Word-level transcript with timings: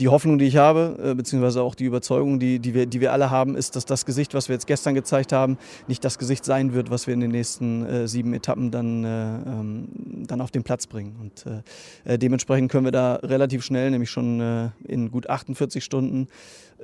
Die 0.00 0.08
Hoffnung, 0.08 0.38
die 0.38 0.46
ich 0.46 0.56
habe, 0.56 0.96
äh, 1.02 1.14
beziehungsweise 1.14 1.62
auch 1.62 1.74
die 1.74 1.84
Überzeugung, 1.84 2.40
die, 2.40 2.58
die, 2.58 2.74
wir, 2.74 2.86
die 2.86 3.00
wir 3.00 3.12
alle 3.12 3.30
haben, 3.30 3.54
ist, 3.54 3.76
dass 3.76 3.84
das 3.84 4.06
Gesicht, 4.06 4.32
was 4.34 4.48
wir 4.48 4.54
jetzt 4.54 4.66
gestern 4.66 4.94
gezeigt 4.94 5.32
haben, 5.32 5.58
nicht 5.88 6.02
das 6.04 6.18
Gesicht 6.18 6.44
sein 6.44 6.72
wird, 6.72 6.90
was 6.90 7.06
wir 7.06 7.14
in 7.14 7.20
den 7.20 7.30
nächsten 7.30 7.84
äh, 7.84 8.08
sieben 8.08 8.32
Etappen 8.32 8.70
dann, 8.70 9.04
äh, 9.04 9.08
ähm, 9.08 9.88
dann 10.26 10.40
auf 10.40 10.50
den 10.50 10.62
Platz 10.62 10.86
bringen. 10.86 11.16
Und 11.20 11.44
äh, 11.46 12.14
äh 12.14 12.18
dementsprechend 12.18 12.72
können 12.72 12.86
wir 12.86 12.92
da 12.92 13.16
relativ 13.16 13.62
schnell, 13.62 13.90
nämlich 13.90 14.10
schon 14.10 14.40
äh, 14.40 14.70
in 14.88 15.10
gut 15.10 15.28
48 15.28 15.84
Stunden, 15.84 16.28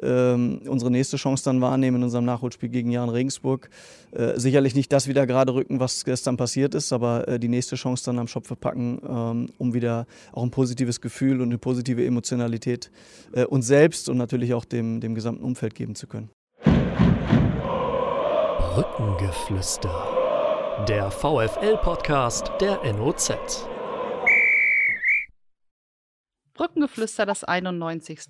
ähm, 0.03 0.61
unsere 0.69 0.91
nächste 0.91 1.17
Chance 1.17 1.45
dann 1.45 1.63
wahrnehmen 1.63 1.97
in 1.97 2.03
unserem 2.05 2.27
Nachholspiel 2.27 2.69
gegen 2.69 2.91
Jan 2.91 3.09
Regensburg. 3.09 3.71
sicherlich 4.37 4.75
nicht 4.75 4.93
das 4.93 5.09
wieder 5.09 5.27
gerade 5.27 5.55
rücken, 5.55 5.81
was 5.81 6.05
gestern 6.05 6.37
passiert 6.37 6.75
ist, 6.75 6.93
aber 6.93 7.39
die 7.39 7.49
nächste 7.49 7.77
Chance 7.77 8.05
dann 8.05 8.19
am 8.19 8.29
Schopf 8.29 8.53
packen, 8.61 9.01
ähm, 9.09 9.49
um 9.59 9.73
wieder 9.73 10.07
auch 10.33 10.43
ein 10.43 10.51
positives 10.51 11.01
Gefühl 11.01 11.41
und 11.41 11.49
eine 11.49 11.59
positive 11.59 12.05
Emotionalität 12.05 12.67
Qualität 12.67 12.91
äh, 13.33 13.45
uns 13.45 13.67
selbst 13.67 14.09
und 14.09 14.17
natürlich 14.17 14.55
auch 14.55 14.65
dem, 14.65 15.01
dem 15.01 15.15
gesamten 15.15 15.45
Umfeld 15.45 15.75
geben 15.75 15.95
zu 15.95 16.07
können. 16.07 16.31
Brückengeflüster. 18.75 20.85
Der 20.89 21.11
VFL-Podcast 21.11 22.51
der 22.61 22.83
NOZ. 22.93 23.67
Brückengeflüster 26.53 27.27
das 27.27 27.45
91. 27.45 28.21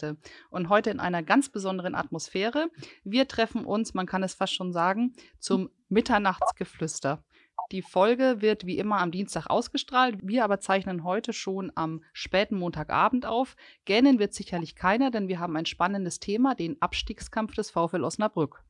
Und 0.50 0.68
heute 0.68 0.90
in 0.90 1.00
einer 1.00 1.22
ganz 1.22 1.48
besonderen 1.48 1.94
Atmosphäre. 1.94 2.68
Wir 3.04 3.26
treffen 3.26 3.64
uns, 3.64 3.94
man 3.94 4.06
kann 4.06 4.22
es 4.22 4.34
fast 4.34 4.54
schon 4.54 4.72
sagen, 4.72 5.14
zum 5.38 5.70
Mitternachtsgeflüster. 5.88 7.24
Die 7.72 7.82
Folge 7.82 8.40
wird 8.40 8.64
wie 8.64 8.78
immer 8.78 9.00
am 9.00 9.10
Dienstag 9.10 9.48
ausgestrahlt. 9.48 10.18
Wir 10.22 10.44
aber 10.44 10.60
zeichnen 10.60 11.02
heute 11.02 11.32
schon 11.32 11.72
am 11.74 12.02
späten 12.12 12.56
Montagabend 12.58 13.26
auf. 13.26 13.56
Gähnen 13.84 14.18
wird 14.18 14.34
sicherlich 14.34 14.76
keiner, 14.76 15.10
denn 15.10 15.28
wir 15.28 15.40
haben 15.40 15.56
ein 15.56 15.66
spannendes 15.66 16.20
Thema, 16.20 16.54
den 16.54 16.80
Abstiegskampf 16.80 17.54
des 17.54 17.70
VfL 17.70 18.04
Osnabrück. 18.04 18.62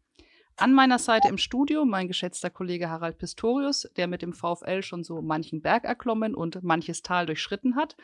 An 0.58 0.72
meiner 0.72 0.98
Seite 0.98 1.28
im 1.28 1.36
Studio 1.36 1.84
mein 1.84 2.08
geschätzter 2.08 2.48
Kollege 2.48 2.88
Harald 2.88 3.18
Pistorius, 3.18 3.86
der 3.96 4.06
mit 4.06 4.22
dem 4.22 4.32
VfL 4.32 4.80
schon 4.82 5.04
so 5.04 5.20
manchen 5.20 5.60
Berg 5.60 5.84
erklommen 5.84 6.34
und 6.34 6.62
manches 6.62 7.02
Tal 7.02 7.26
durchschritten 7.26 7.76
hat. 7.76 7.94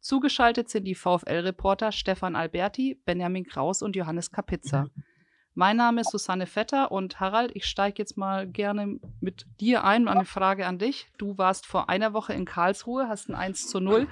Zugeschaltet 0.00 0.68
sind 0.68 0.84
die 0.86 0.96
VfL-Reporter 0.96 1.92
Stefan 1.92 2.34
Alberti, 2.34 3.00
Benjamin 3.04 3.44
Kraus 3.44 3.80
und 3.80 3.94
Johannes 3.94 4.32
Kapitzer. 4.32 4.90
Mhm. 4.96 5.04
Mein 5.54 5.76
Name 5.76 6.02
ist 6.02 6.10
Susanne 6.10 6.46
Vetter 6.46 6.92
und 6.92 7.18
Harald, 7.18 7.50
ich 7.54 7.66
steige 7.66 7.98
jetzt 7.98 8.16
mal 8.16 8.46
gerne 8.46 9.00
mit 9.20 9.46
dir 9.60 9.84
ein. 9.84 10.06
Eine 10.06 10.24
Frage 10.24 10.66
an 10.66 10.78
dich. 10.78 11.08
Du 11.18 11.38
warst 11.38 11.66
vor 11.66 11.88
einer 11.88 12.12
Woche 12.12 12.32
in 12.32 12.44
Karlsruhe, 12.44 13.08
hast 13.08 13.28
ein 13.28 13.34
1 13.34 13.68
zu 13.68 13.80
0 13.80 14.06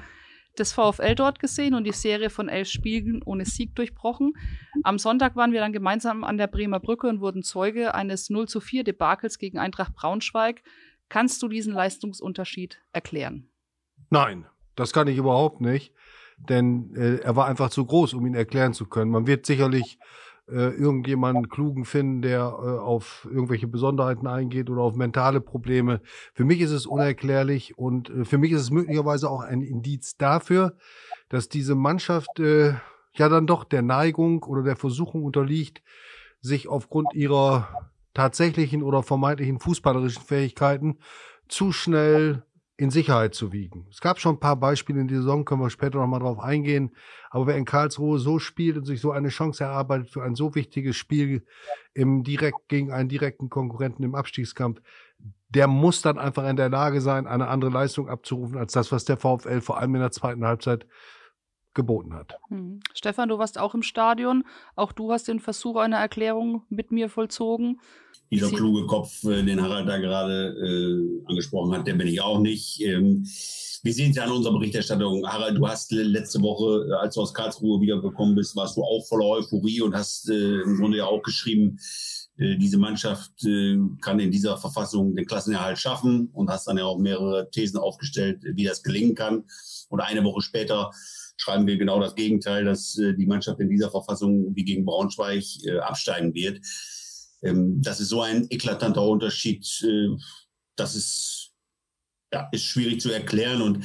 des 0.59 0.72
VfL 0.72 1.14
dort 1.14 1.39
gesehen 1.39 1.75
und 1.75 1.84
die 1.84 1.92
Serie 1.92 2.31
von 2.31 2.48
elf 2.48 2.69
Spielen 2.69 3.22
ohne 3.25 3.44
Sieg 3.44 3.77
durchbrochen. 3.77 4.33
Am 4.83 4.98
Sonntag 4.98 5.36
waren 5.36 5.53
wir 5.53 5.61
dann 5.61 5.72
gemeinsam 5.72 6.25
an 6.25 6.39
der 6.39 6.48
Bremer 6.48 6.81
Brücke 6.81 7.06
und 7.06 7.20
wurden 7.20 7.44
Zeuge 7.44 7.94
eines 7.94 8.31
0 8.31 8.48
zu 8.48 8.61
4 8.61 8.83
Debakels 8.83 9.39
gegen 9.39 9.59
Eintracht 9.59 9.94
Braunschweig. 9.94 10.62
Kannst 11.09 11.42
du 11.42 11.48
diesen 11.48 11.72
Leistungsunterschied 11.72 12.81
erklären? 12.92 13.48
Nein, 14.11 14.47
das 14.75 14.92
kann 14.92 15.06
ich 15.06 15.16
überhaupt 15.16 15.61
nicht, 15.61 15.94
denn 16.36 16.94
äh, 16.97 17.19
er 17.19 17.36
war 17.36 17.47
einfach 17.47 17.70
zu 17.70 17.86
groß, 17.86 18.14
um 18.14 18.27
ihn 18.27 18.34
erklären 18.34 18.75
zu 18.75 18.86
können. 18.86 19.11
Man 19.11 19.27
wird 19.27 19.47
sicherlich 19.47 19.98
äh, 20.51 20.71
irgendjemanden 20.71 21.49
klugen 21.49 21.85
finden, 21.85 22.23
der 22.23 22.41
äh, 22.41 22.79
auf 22.79 23.29
irgendwelche 23.31 23.69
Besonderheiten 23.69 24.27
eingeht 24.27 24.71
oder 24.71 24.83
auf 24.83 24.95
mentale 24.95 25.41
Probleme. 25.41 26.01
Für 26.35 26.45
mich 26.45 26.61
ist 26.61 26.71
es 26.71 26.87
unerklärlich 26.87 27.77
und 27.77 28.11
äh, 28.11 28.25
für 28.25 28.39
mich 28.39 28.53
ist 28.53 28.63
es 28.63 28.71
möglicherweise 28.71 29.31
auch 29.31 29.43
ein 29.43 29.63
Indiz 29.63 30.17
dafür, 30.17 30.77
dass 31.29 31.49
diese 31.49 31.75
Mannschaft 31.75 32.41
äh, 32.41 32.75
ja 33.15 33.29
dann 33.29 33.47
doch 33.47 33.65
der 33.65 33.83
Neigung 33.83 34.43
oder 34.45 34.63
der 34.63 34.77
Versuchung 34.77 35.25
unterliegt, 35.25 35.83
sich 36.41 36.69
aufgrund 36.69 37.15
ihrer 37.15 37.91
tatsächlichen 38.15 38.83
oder 38.83 39.03
vermeintlichen 39.03 39.61
fußballerischen 39.61 40.23
Fähigkeiten 40.23 40.99
zu 41.49 41.72
schnell 41.72 42.43
in 42.78 42.91
Sicherheit 42.91 43.34
zu 43.34 43.53
wiegen. 43.53 43.87
Es 43.91 44.00
gab 44.00 44.21
schon 44.21 44.37
ein 44.37 44.41
paar 44.41 44.55
Beispiele 44.55 45.00
in 45.00 45.09
der 45.09 45.19
Saison, 45.19 45.44
können 45.44 45.61
wir 45.61 45.69
später 45.69 45.99
noch 45.99 46.06
mal 46.06 46.21
drauf 46.21 46.39
eingehen. 46.39 46.93
Aber 47.28 47.49
wer 47.49 47.56
in 47.56 47.65
Karlsruhe 47.65 48.21
so 48.21 48.39
spielt 48.39 48.77
und 48.77 48.84
sich 48.84 49.00
so 49.00 49.11
eine 49.11 49.31
Chance 49.31 49.65
erarbeitet 49.65 50.11
für 50.11 50.22
ein 50.22 50.37
so 50.37 50.55
wichtiges 50.55 50.97
Spiel 50.97 51.44
im 51.93 52.22
direkt 52.22 52.69
gegen 52.69 52.93
einen 52.93 53.09
direkten 53.09 53.50
Konkurrenten 53.50 54.05
im 54.05 54.15
Abstiegskampf, 54.15 54.81
der 55.49 55.66
muss 55.66 56.03
dann 56.03 56.19
einfach 56.19 56.49
in 56.49 56.55
der 56.55 56.69
Lage 56.69 57.00
sein, 57.00 57.27
eine 57.27 57.49
andere 57.49 57.72
Leistung 57.72 58.09
abzurufen 58.09 58.56
als 58.56 58.75
das, 58.75 58.93
was 58.93 59.05
der 59.05 59.16
VfL 59.16 59.60
vor 59.60 59.78
allem 59.78 59.97
in 59.97 60.00
der 60.00 60.12
zweiten 60.12 60.47
Halbzeit 60.47 60.87
geboten 61.75 62.15
hat. 62.15 62.39
Hm. 62.49 62.81
Stefan, 62.95 63.29
du 63.29 63.39
warst 63.39 63.59
auch 63.59 63.75
im 63.75 63.83
Stadion. 63.83 64.45
Auch 64.77 64.93
du 64.93 65.12
hast 65.12 65.29
den 65.29 65.41
Versuch 65.41 65.77
einer 65.77 65.99
Erklärung 65.99 66.62
mit 66.69 66.91
mir 66.91 67.09
vollzogen 67.09 67.81
dieser 68.31 68.51
kluge 68.51 68.87
Kopf, 68.87 69.25
äh, 69.25 69.43
den 69.43 69.61
Harald 69.62 69.89
da 69.89 69.99
gerade 69.99 70.55
äh, 70.55 71.31
angesprochen 71.31 71.73
hat, 71.73 71.87
der 71.87 71.95
bin 71.95 72.09
ich 72.09 72.21
auch 72.21 72.41
nicht. 72.41 72.81
Ähm, 72.83 73.25
wir 73.83 73.93
sehen 73.95 74.11
es 74.11 74.17
ja 74.17 74.25
an 74.25 74.33
unserer 74.33 74.55
Berichterstattung. 74.55 75.27
Harald, 75.27 75.57
du 75.57 75.67
hast 75.67 75.93
letzte 75.93 76.43
Woche, 76.43 76.89
äh, 76.89 76.95
als 76.95 77.15
du 77.15 77.23
aus 77.23 77.33
Karlsruhe 77.33 77.81
wiedergekommen 77.81 78.34
bist, 78.34 78.57
warst 78.57 78.77
du 78.77 78.83
auch 78.83 79.07
voller 79.07 79.27
Euphorie 79.27 79.81
und 79.81 79.95
hast 79.95 80.28
äh, 80.28 80.61
im 80.61 80.77
Grunde 80.77 80.99
ja 80.99 81.07
auch 81.07 81.23
geschrieben, 81.23 81.78
äh, 82.37 82.57
diese 82.57 82.78
Mannschaft 82.78 83.33
kann 84.01 84.21
in 84.21 84.31
dieser 84.31 84.59
Verfassung 84.59 85.15
den 85.15 85.27
Klassenerhalt 85.27 85.78
schaffen 85.78 86.28
und 86.33 86.51
hast 86.51 86.67
dann 86.69 86.78
ja 86.78 86.84
auch 86.84 86.99
mehrere 86.99 87.51
Thesen 87.51 87.78
aufgestellt, 87.78 88.43
wie 88.43 88.65
das 88.65 88.83
gelingen 88.83 89.15
kann. 89.15 89.45
Und 89.89 90.01
eine 90.01 90.23
Woche 90.23 90.43
später 90.43 90.91
schreiben 91.38 91.66
wir 91.66 91.78
genau 91.78 92.00
das 92.00 92.15
Gegenteil, 92.15 92.65
dass 92.65 92.99
äh, 92.99 93.15
die 93.15 93.26
Mannschaft 93.26 93.60
in 93.60 93.71
dieser 93.71 93.91
Verfassung 93.91 94.54
wie 94.54 94.65
gegen 94.65 94.84
Braunschweig 94.84 95.44
äh, 95.65 95.78
absteigen 95.78 96.34
wird. 96.34 96.60
Ähm, 97.43 97.81
das 97.81 98.00
ist 98.00 98.10
so 98.10 98.21
ein 98.21 98.47
eklatanter 98.50 99.03
Unterschied. 99.03 99.66
Äh, 99.82 100.09
das 100.77 100.94
ist, 100.94 101.53
ja, 102.32 102.48
ist 102.53 102.65
schwierig 102.65 103.00
zu 103.00 103.10
erklären 103.10 103.62
und 103.62 103.84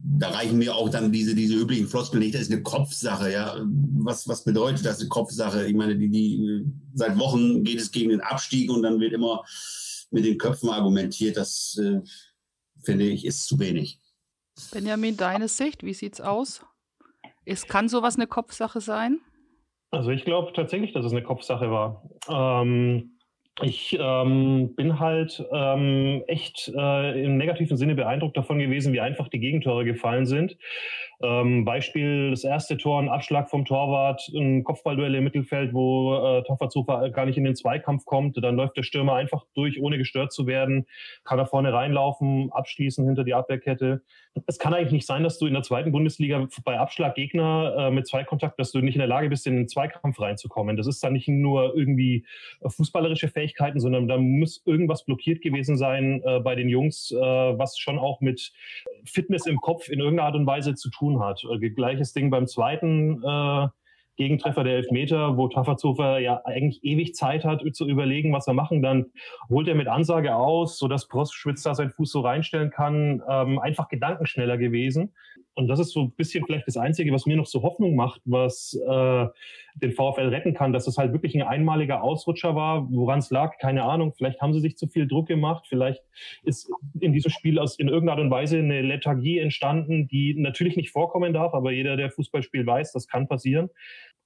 da 0.00 0.30
reichen 0.30 0.58
mir 0.58 0.76
auch 0.76 0.88
dann 0.90 1.10
diese, 1.10 1.34
diese 1.34 1.54
üblichen 1.54 1.88
Floskeln 1.88 2.22
nicht. 2.22 2.34
Das 2.34 2.42
ist 2.42 2.52
eine 2.52 2.62
Kopfsache, 2.62 3.32
ja. 3.32 3.56
Was, 3.64 4.28
was 4.28 4.44
bedeutet 4.44 4.84
das, 4.84 5.00
eine 5.00 5.08
Kopfsache? 5.08 5.66
Ich 5.66 5.74
meine, 5.74 5.96
die, 5.96 6.08
die, 6.08 6.64
seit 6.94 7.18
Wochen 7.18 7.64
geht 7.64 7.80
es 7.80 7.90
gegen 7.90 8.10
den 8.10 8.20
Abstieg 8.20 8.70
und 8.70 8.82
dann 8.82 9.00
wird 9.00 9.12
immer 9.12 9.44
mit 10.10 10.24
den 10.24 10.38
Köpfen 10.38 10.70
argumentiert. 10.70 11.36
Das, 11.36 11.76
äh, 11.82 12.00
finde 12.84 13.06
ich, 13.06 13.24
ist 13.24 13.46
zu 13.46 13.58
wenig. 13.58 13.98
Benjamin, 14.72 15.16
deine 15.16 15.48
Sicht, 15.48 15.82
wie 15.84 15.94
sieht's 15.94 16.20
aus? 16.20 16.64
Es 17.44 17.66
kann 17.66 17.88
sowas 17.88 18.16
eine 18.16 18.26
Kopfsache 18.26 18.80
sein? 18.80 19.20
Also 19.90 20.10
ich 20.10 20.24
glaube 20.24 20.52
tatsächlich, 20.52 20.92
dass 20.92 21.04
es 21.04 21.12
eine 21.12 21.22
Kopfsache 21.22 21.70
war. 21.70 22.02
Ähm, 22.28 23.18
ich 23.62 23.96
ähm, 23.98 24.74
bin 24.76 25.00
halt 25.00 25.44
ähm, 25.50 26.22
echt 26.26 26.70
äh, 26.76 27.24
im 27.24 27.36
negativen 27.36 27.76
Sinne 27.76 27.94
beeindruckt 27.94 28.36
davon 28.36 28.58
gewesen, 28.58 28.92
wie 28.92 29.00
einfach 29.00 29.28
die 29.28 29.40
Gegentore 29.40 29.84
gefallen 29.84 30.26
sind. 30.26 30.56
Ähm, 31.20 31.64
Beispiel 31.64 32.30
das 32.30 32.44
erste 32.44 32.76
Tor, 32.76 33.00
ein 33.00 33.08
Abschlag 33.08 33.50
vom 33.50 33.64
Torwart, 33.64 34.30
ein 34.34 34.62
Kopfballduell 34.62 35.16
im 35.16 35.24
Mittelfeld, 35.24 35.74
wo 35.74 36.14
äh, 36.14 36.42
Tafferzufer 36.44 37.10
gar 37.10 37.26
nicht 37.26 37.36
in 37.36 37.44
den 37.44 37.56
Zweikampf 37.56 38.04
kommt. 38.04 38.42
Dann 38.42 38.54
läuft 38.54 38.76
der 38.76 38.84
Stürmer 38.84 39.14
einfach 39.14 39.44
durch, 39.54 39.80
ohne 39.80 39.98
gestört 39.98 40.32
zu 40.32 40.46
werden, 40.46 40.86
kann 41.24 41.38
da 41.38 41.44
vorne 41.44 41.72
reinlaufen, 41.72 42.52
abschließen 42.52 43.04
hinter 43.04 43.24
die 43.24 43.34
Abwehrkette. 43.34 44.02
Es 44.46 44.60
kann 44.60 44.72
eigentlich 44.74 44.92
nicht 44.92 45.06
sein, 45.06 45.24
dass 45.24 45.38
du 45.38 45.46
in 45.46 45.54
der 45.54 45.64
zweiten 45.64 45.90
Bundesliga 45.90 46.46
bei 46.64 46.78
Abschlaggegner 46.78 47.74
äh, 47.76 47.90
mit 47.90 48.06
Zweikontakt, 48.06 48.60
dass 48.60 48.70
du 48.70 48.78
nicht 48.78 48.94
in 48.94 49.00
der 49.00 49.08
Lage 49.08 49.28
bist, 49.28 49.44
in 49.48 49.56
den 49.56 49.68
Zweikampf 49.68 50.20
reinzukommen. 50.20 50.76
Das 50.76 50.86
ist 50.86 51.02
dann 51.02 51.14
nicht 51.14 51.26
nur 51.26 51.74
irgendwie 51.74 52.24
fußballerische 52.64 53.26
Fähigkeiten, 53.26 53.80
sondern 53.80 54.06
da 54.06 54.18
muss 54.18 54.62
irgendwas 54.64 55.04
blockiert 55.04 55.42
gewesen 55.42 55.76
sein 55.76 56.22
äh, 56.24 56.38
bei 56.38 56.54
den 56.54 56.68
Jungs, 56.68 57.10
äh, 57.10 57.16
was 57.16 57.76
schon 57.76 57.98
auch 57.98 58.20
mit 58.20 58.52
Fitness 59.04 59.46
im 59.46 59.56
Kopf 59.60 59.88
in 59.88 59.98
irgendeiner 59.98 60.28
Art 60.28 60.36
und 60.36 60.46
Weise 60.46 60.76
zu 60.76 60.90
tun 60.90 61.07
hat. 61.16 61.42
Äh, 61.44 61.70
gleiches 61.70 62.12
Ding 62.12 62.30
beim 62.30 62.46
zweiten 62.46 63.22
äh, 63.24 63.68
Gegentreffer 64.16 64.64
der 64.64 64.74
Elfmeter, 64.74 65.36
wo 65.36 65.46
Tafferzofer 65.48 66.18
ja 66.18 66.42
eigentlich 66.44 66.82
ewig 66.82 67.14
Zeit 67.14 67.44
hat, 67.44 67.62
zu 67.72 67.88
überlegen, 67.88 68.32
was 68.32 68.48
er 68.48 68.52
machen. 68.52 68.82
Dann 68.82 69.06
holt 69.48 69.68
er 69.68 69.76
mit 69.76 69.86
Ansage 69.86 70.34
aus, 70.34 70.76
sodass 70.76 71.06
Proschwitz 71.06 71.62
da 71.62 71.74
seinen 71.74 71.90
Fuß 71.90 72.10
so 72.10 72.20
reinstellen 72.20 72.70
kann. 72.70 73.22
Ähm, 73.28 73.60
einfach 73.60 73.88
gedankenschneller 73.88 74.58
gewesen. 74.58 75.14
Und 75.54 75.68
das 75.68 75.78
ist 75.78 75.92
so 75.92 76.02
ein 76.02 76.12
bisschen 76.12 76.44
vielleicht 76.44 76.66
das 76.66 76.76
Einzige, 76.76 77.12
was 77.12 77.26
mir 77.26 77.36
noch 77.36 77.46
so 77.46 77.62
Hoffnung 77.62 77.94
macht, 77.94 78.20
was 78.24 78.74
äh, 78.74 79.26
den 79.80 79.92
VfL 79.92 80.28
retten 80.28 80.54
kann, 80.54 80.72
dass 80.72 80.86
es 80.86 80.98
halt 80.98 81.12
wirklich 81.12 81.34
ein 81.34 81.42
einmaliger 81.42 82.02
Ausrutscher 82.02 82.54
war. 82.54 82.90
Woran 82.90 83.20
es 83.20 83.30
lag, 83.30 83.58
keine 83.58 83.84
Ahnung. 83.84 84.12
Vielleicht 84.16 84.40
haben 84.40 84.52
sie 84.52 84.60
sich 84.60 84.76
zu 84.76 84.86
viel 84.88 85.06
Druck 85.06 85.28
gemacht. 85.28 85.66
Vielleicht 85.68 86.02
ist 86.42 86.70
in 87.00 87.12
diesem 87.12 87.30
Spiel 87.30 87.58
aus, 87.58 87.78
in 87.78 87.88
irgendeiner 87.88 88.18
Art 88.18 88.24
und 88.24 88.30
Weise 88.30 88.58
eine 88.58 88.82
Lethargie 88.82 89.38
entstanden, 89.38 90.08
die 90.08 90.34
natürlich 90.34 90.76
nicht 90.76 90.90
vorkommen 90.90 91.32
darf, 91.32 91.54
aber 91.54 91.72
jeder, 91.72 91.96
der 91.96 92.10
Fußball 92.10 92.42
spielt, 92.42 92.66
weiß, 92.66 92.92
das 92.92 93.06
kann 93.06 93.28
passieren. 93.28 93.70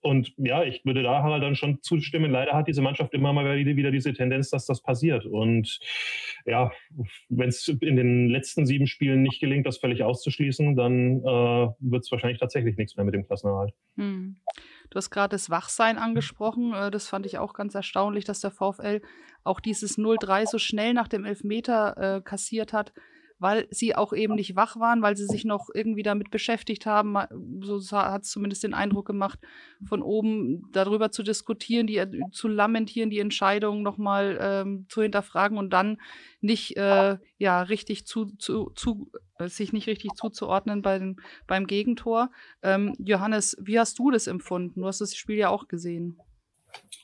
Und 0.02 0.34
ja, 0.36 0.64
ich 0.64 0.84
würde 0.84 1.02
da 1.02 1.22
halt 1.22 1.42
dann 1.44 1.54
schon 1.54 1.80
zustimmen. 1.80 2.30
Leider 2.30 2.54
hat 2.54 2.66
diese 2.66 2.82
Mannschaft 2.82 3.14
immer 3.14 3.32
mal 3.32 3.56
wieder 3.56 3.92
diese 3.92 4.12
Tendenz, 4.12 4.50
dass 4.50 4.66
das 4.66 4.82
passiert. 4.82 5.26
Und 5.26 5.78
ja, 6.44 6.72
wenn 7.28 7.48
es 7.48 7.68
in 7.68 7.96
den 7.96 8.28
letzten 8.28 8.66
sieben 8.66 8.88
Spielen 8.88 9.22
nicht 9.22 9.40
gelingt, 9.40 9.64
das 9.64 9.78
völlig 9.78 10.02
auszuschließen, 10.02 10.74
dann 10.74 11.20
äh, 11.20 11.68
wird 11.78 12.04
es 12.04 12.10
wahrscheinlich 12.10 12.40
tatsächlich 12.40 12.76
nichts 12.76 12.96
mehr 12.96 13.04
mit 13.04 13.14
dem 13.14 13.24
Klassenerhalt. 13.24 13.72
Hm. 13.96 14.36
Du 14.92 14.98
hast 14.98 15.08
gerade 15.08 15.30
das 15.30 15.48
Wachsein 15.48 15.96
angesprochen. 15.96 16.74
Äh, 16.74 16.90
das 16.90 17.08
fand 17.08 17.24
ich 17.24 17.38
auch 17.38 17.54
ganz 17.54 17.74
erstaunlich, 17.74 18.26
dass 18.26 18.40
der 18.40 18.50
VfL 18.50 19.00
auch 19.42 19.58
dieses 19.58 19.96
0-3 19.96 20.46
so 20.46 20.58
schnell 20.58 20.92
nach 20.92 21.08
dem 21.08 21.24
Elfmeter 21.24 21.96
äh, 22.16 22.20
kassiert 22.20 22.74
hat 22.74 22.92
weil 23.42 23.66
sie 23.70 23.94
auch 23.94 24.12
eben 24.12 24.34
nicht 24.34 24.56
wach 24.56 24.78
waren, 24.78 25.02
weil 25.02 25.16
sie 25.16 25.26
sich 25.26 25.44
noch 25.44 25.68
irgendwie 25.74 26.02
damit 26.02 26.30
beschäftigt 26.30 26.86
haben. 26.86 27.16
So 27.60 27.80
hat 27.96 28.22
es 28.22 28.30
zumindest 28.30 28.62
den 28.62 28.72
Eindruck 28.72 29.06
gemacht, 29.06 29.38
von 29.84 30.02
oben 30.02 30.70
darüber 30.72 31.10
zu 31.10 31.22
diskutieren, 31.22 31.86
die, 31.86 32.02
zu 32.30 32.48
lamentieren, 32.48 33.10
die 33.10 33.18
Entscheidung 33.18 33.82
nochmal 33.82 34.38
ähm, 34.40 34.86
zu 34.88 35.02
hinterfragen 35.02 35.58
und 35.58 35.70
dann 35.70 35.98
nicht 36.40 36.76
äh, 36.76 37.18
ja 37.38 37.62
richtig 37.62 38.06
zu, 38.06 38.26
zu, 38.38 38.70
zu 38.74 39.10
äh, 39.38 39.48
sich 39.48 39.72
nicht 39.72 39.88
richtig 39.88 40.12
zuzuordnen 40.14 40.80
beim, 40.80 41.16
beim 41.46 41.66
Gegentor. 41.66 42.30
Ähm, 42.62 42.94
Johannes, 42.98 43.56
wie 43.60 43.78
hast 43.78 43.98
du 43.98 44.10
das 44.10 44.26
empfunden? 44.26 44.80
Du 44.80 44.86
hast 44.86 45.00
das 45.00 45.16
Spiel 45.16 45.36
ja 45.36 45.48
auch 45.50 45.68
gesehen 45.68 46.18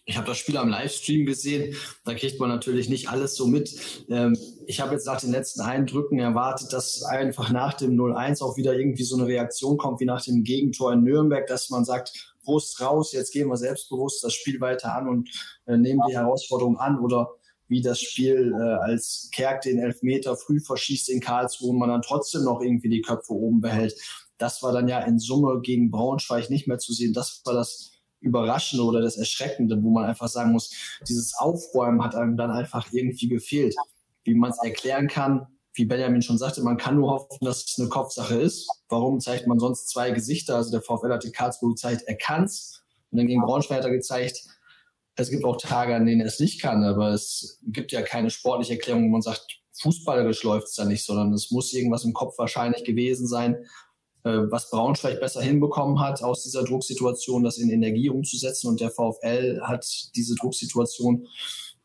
ich 0.09 0.17
habe 0.17 0.27
das 0.27 0.39
Spiel 0.39 0.57
am 0.57 0.71
Livestream 0.71 1.27
gesehen, 1.27 1.77
da 2.07 2.15
kriegt 2.15 2.41
man 2.41 2.49
natürlich 2.49 2.89
nicht 2.89 3.11
alles 3.11 3.35
so 3.35 3.47
mit. 3.47 3.75
Ähm, 4.09 4.39
ich 4.67 4.81
habe 4.81 4.95
jetzt 4.95 5.05
nach 5.05 5.21
den 5.21 5.31
letzten 5.31 5.61
Eindrücken 5.61 6.19
erwartet, 6.19 6.73
dass 6.73 7.03
einfach 7.03 7.51
nach 7.51 7.75
dem 7.75 7.95
0-1 7.95 8.43
auch 8.43 8.57
wieder 8.57 8.75
irgendwie 8.75 9.03
so 9.03 9.17
eine 9.17 9.27
Reaktion 9.27 9.77
kommt, 9.77 10.01
wie 10.01 10.07
nach 10.07 10.25
dem 10.25 10.45
Gegentor 10.45 10.95
in 10.95 11.03
Nürnberg, 11.03 11.47
dass 11.47 11.69
man 11.69 11.85
sagt, 11.85 12.35
Brust 12.43 12.81
raus, 12.81 13.13
jetzt 13.13 13.35
gehen 13.35 13.49
wir 13.49 13.59
selbstbewusst 13.59 14.25
das 14.25 14.33
Spiel 14.33 14.63
weiter 14.63 14.95
an 14.95 15.09
und 15.09 15.29
äh, 15.67 15.77
nehmen 15.77 16.01
die 16.09 16.17
Herausforderung 16.17 16.79
an 16.79 16.99
oder 16.99 17.29
wie 17.69 17.83
das 17.83 18.01
Spiel 18.01 18.55
äh, 18.59 18.91
als 18.91 19.29
Kerk 19.35 19.61
den 19.61 19.79
Elfmeter 19.79 20.39
früh 20.39 20.59
verschießt 20.59 21.11
in 21.11 21.21
Karlsruhe 21.21 21.73
und 21.73 21.79
man 21.79 21.91
dann 21.91 22.01
trotzdem 22.01 22.45
noch 22.45 22.63
irgendwie 22.63 22.89
die 22.89 23.03
Köpfe 23.03 23.35
oben 23.35 23.61
behält. 23.61 23.95
Das 24.39 24.63
war 24.63 24.73
dann 24.73 24.89
ja 24.89 25.01
in 25.01 25.19
Summe 25.19 25.61
gegen 25.63 25.91
Braunschweig 25.91 26.49
nicht 26.49 26.67
mehr 26.67 26.79
zu 26.79 26.95
sehen. 26.95 27.13
Das 27.13 27.43
war 27.45 27.53
das 27.53 27.98
Überraschende 28.21 28.85
oder 28.85 29.01
das 29.01 29.17
Erschreckende, 29.17 29.83
wo 29.83 29.91
man 29.91 30.05
einfach 30.05 30.29
sagen 30.29 30.53
muss, 30.53 30.73
dieses 31.07 31.35
Aufräumen 31.35 32.03
hat 32.03 32.15
einem 32.15 32.37
dann 32.37 32.51
einfach 32.51 32.93
irgendwie 32.93 33.29
gefehlt. 33.29 33.77
Wie 34.25 34.35
man 34.35 34.51
es 34.51 34.59
erklären 34.63 35.09
kann, 35.09 35.47
wie 35.75 35.85
Benjamin 35.85 36.23
schon 36.23 36.39
sagte, 36.39 36.63
man 36.63 36.77
kann 36.77 36.97
nur 36.97 37.11
hoffen, 37.11 37.45
dass 37.45 37.65
es 37.65 37.79
eine 37.79 37.89
Kopfsache 37.89 38.35
ist. 38.35 38.69
Warum 38.89 39.21
zeigt 39.21 39.47
man 39.47 39.59
sonst 39.59 39.89
zwei 39.89 40.11
Gesichter? 40.11 40.57
Also 40.57 40.71
der 40.73 40.83
VfL 40.83 41.13
hat 41.13 41.25
die 41.25 41.31
Karlsruhe 41.31 41.71
gezeigt, 41.71 42.03
er 42.07 42.17
kann's. 42.17 42.83
Und 43.11 43.19
dann 43.19 43.27
gegen 43.27 43.41
Braunschweig 43.41 43.79
hat 43.79 43.85
er 43.85 43.93
gezeigt, 43.93 44.45
es 45.15 45.31
gibt 45.31 45.45
auch 45.45 45.57
Tage, 45.57 45.95
an 45.95 46.07
denen 46.07 46.21
er 46.21 46.27
es 46.27 46.41
nicht 46.41 46.61
kann, 46.61 46.85
aber 46.85 47.11
es 47.11 47.59
gibt 47.67 47.91
ja 47.93 48.03
keine 48.03 48.31
sportliche 48.31 48.75
Erklärung, 48.75 49.07
wo 49.07 49.09
man 49.09 49.23
sagt, 49.23 49.61
fußballerisch 49.73 50.43
läuft 50.45 50.69
es 50.69 50.75
da 50.75 50.85
nicht, 50.85 51.05
sondern 51.05 51.33
es 51.33 51.51
muss 51.51 51.73
irgendwas 51.73 52.05
im 52.05 52.13
Kopf 52.13 52.39
wahrscheinlich 52.39 52.85
gewesen 52.85 53.27
sein, 53.27 53.57
was 54.25 54.71
Braunschweig 54.71 55.21
besser 55.21 55.41
hinbekommen 55.41 56.01
hat, 56.01 56.23
aus 56.23 56.43
dieser 56.43 56.65
Drucksituation 56.65 57.45
das 57.45 57.59
in 57.59 57.71
Energie 57.71 58.11
umzusetzen. 58.11 58.69
Und 58.69 58.81
der 58.81 58.91
VfL 58.91 59.61
hat 59.63 59.87
diese 60.17 60.35
Drucksituation 60.35 61.27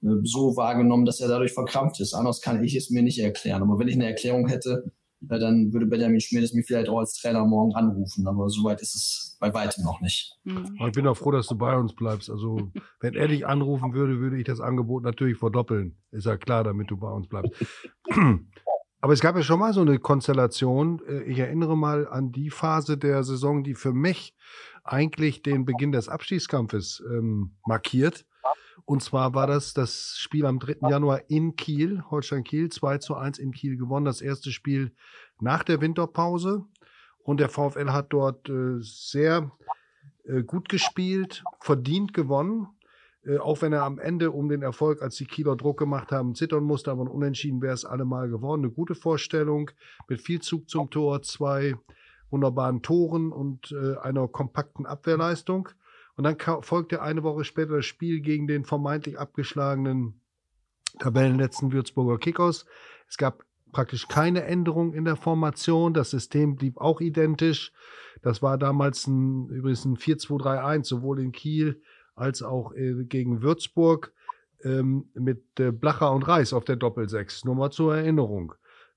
äh, 0.04 0.08
so 0.24 0.56
wahrgenommen, 0.56 1.06
dass 1.06 1.20
er 1.20 1.28
dadurch 1.28 1.54
verkrampft 1.54 2.00
ist. 2.00 2.14
Anders 2.14 2.42
kann 2.42 2.64
ich 2.64 2.76
es 2.76 2.90
mir 2.90 3.04
nicht 3.04 3.20
erklären. 3.20 3.62
Aber 3.62 3.80
wenn 3.80 3.88
ich 3.88 3.96
eine 3.96 4.08
Erklärung 4.08 4.48
hätte, 4.48 4.92
äh, 5.30 5.40
dann 5.40 5.72
würde 5.74 5.86
Benjamin 5.86 6.20
Schmidt 6.20 6.54
mir 6.54 6.64
vielleicht 6.64 6.90
auch 6.90 7.00
als 7.00 7.14
Trainer 7.14 7.46
morgen 7.46 7.74
anrufen. 7.76 8.28
Aber 8.28 8.50
soweit 8.50 8.82
ist 8.82 8.96
es 8.96 9.38
bei 9.40 9.54
weitem 9.54 9.84
noch 9.84 10.02
nicht. 10.02 10.38
Mhm. 10.44 10.78
Ich 10.86 10.94
bin 10.94 11.08
auch 11.08 11.18
froh, 11.18 11.32
dass 11.32 11.48
du 11.48 11.56
bei 11.56 11.76
uns 11.76 11.94
bleibst. 11.94 12.30
Also, 12.30 12.72
wenn 13.00 13.16
er 13.16 13.28
dich 13.28 13.46
anrufen 13.46 13.94
würde, 13.94 14.20
würde 14.20 14.38
ich 14.38 14.46
das 14.46 14.60
Angebot 14.60 15.04
natürlich 15.04 15.38
verdoppeln. 15.38 15.98
Ist 16.12 16.26
ja 16.26 16.38
klar, 16.38 16.64
damit 16.64 16.92
du 16.92 16.98
bei 16.98 17.10
uns 17.10 17.28
bleibst. 17.28 17.54
Aber 19.04 19.12
es 19.12 19.20
gab 19.20 19.36
ja 19.36 19.44
schon 19.44 19.60
mal 19.60 19.74
so 19.74 19.82
eine 19.82 20.00
Konstellation. 20.00 21.02
Äh, 21.06 21.24
ich 21.24 21.38
erinnere 21.38 21.76
mal 21.76 22.08
an 22.08 22.32
die 22.32 22.50
Phase 22.50 22.98
der 22.98 23.26
Saison, 23.26 23.62
die 23.62 23.76
für 23.76 23.92
mich 23.92 24.34
eigentlich 24.86 25.42
den 25.42 25.66
Beginn 25.66 25.92
des 25.92 26.08
Abstiegskampfes 26.08 27.04
ähm, 27.06 27.52
markiert. 27.66 28.26
Und 28.86 29.04
zwar 29.04 29.34
war 29.34 29.46
das 29.46 29.74
das 29.74 30.16
Spiel 30.18 30.46
am 30.46 30.58
3. 30.58 30.90
Januar 30.90 31.30
in 31.30 31.58
Kiel, 31.58 32.02
Holstein 32.10 32.46
Kiel, 32.46 32.70
2 32.70 33.00
zu 33.00 33.16
1 33.16 33.40
in 33.40 33.52
Kiel 33.52 33.76
gewonnen. 33.76 34.06
Das 34.06 34.22
erste 34.22 34.54
Spiel 34.54 34.94
nach 35.42 35.64
der 35.64 35.82
Winterpause. 35.82 36.64
Und 37.26 37.42
der 37.42 37.50
VfL 37.50 37.92
hat 37.92 38.14
dort 38.14 38.48
äh, 38.48 38.78
sehr 38.80 39.52
äh, 40.24 40.44
gut 40.44 40.70
gespielt, 40.70 41.44
verdient 41.60 42.14
gewonnen. 42.14 42.70
Äh, 43.26 43.38
auch 43.38 43.62
wenn 43.62 43.74
er 43.74 43.84
am 43.84 44.00
Ende 44.00 44.32
um 44.32 44.50
den 44.50 44.62
Erfolg, 44.62 45.02
als 45.02 45.16
die 45.16 45.26
Kieler 45.26 45.56
Druck 45.56 45.80
gemacht 45.80 46.12
haben, 46.12 46.36
zittern 46.36 46.64
musste, 46.64 46.92
aber 46.92 47.10
unentschieden 47.10 47.62
wäre 47.62 47.74
es 47.74 47.86
allemal 47.86 48.30
geworden. 48.30 48.62
Eine 48.62 48.72
gute 48.72 48.96
Vorstellung 48.96 49.72
mit 50.08 50.22
viel 50.22 50.42
Zug 50.42 50.70
zum 50.70 50.90
Tor, 50.90 51.22
zwei 51.22 51.76
wunderbaren 52.30 52.82
Toren 52.82 53.32
und 53.32 53.72
äh, 53.72 53.98
einer 53.98 54.28
kompakten 54.28 54.86
Abwehrleistung. 54.86 55.70
Und 56.16 56.26
dann 56.26 56.38
folgte 56.62 57.02
eine 57.02 57.24
Woche 57.24 57.44
später 57.44 57.78
das 57.78 57.86
Spiel 57.86 58.22
gegen 58.22 58.48
den 58.48 58.66
vermeintlich 58.66 59.18
abgeschlagenen 59.18 60.20
Tabellenletzten 61.00 61.72
Würzburger 61.72 62.20
Kickers. 62.20 62.66
Es 63.08 63.18
gab 63.18 63.44
praktisch 63.72 64.08
keine 64.08 64.44
Änderung 64.44 64.94
in 64.94 65.06
der 65.06 65.16
Formation. 65.16 65.94
Das 65.94 66.12
System 66.12 66.56
blieb 66.56 66.78
auch 66.78 67.02
identisch. 67.02 67.72
Das 68.22 68.42
war 68.44 68.58
damals 68.58 69.08
ein, 69.08 69.50
übrigens 69.50 69.86
ein 69.86 69.98
4-2-3-1, 69.98 70.86
sowohl 70.86 71.20
in 71.20 71.32
Kiel 71.32 71.82
als 72.16 72.44
auch 72.44 72.74
äh, 72.74 73.04
gegen 73.06 73.42
Würzburg 73.42 74.14
ähm, 74.64 75.06
mit 75.14 75.44
äh, 75.60 75.72
Blacher 75.72 76.12
und 76.12 76.28
Reis 76.28 76.54
auf 76.54 76.66
der 76.66 76.76
Doppelsechs. 76.76 77.46
Nur 77.46 77.56
mal 77.56 77.72
zur 77.72 77.96
Erinnerung. 77.96 78.54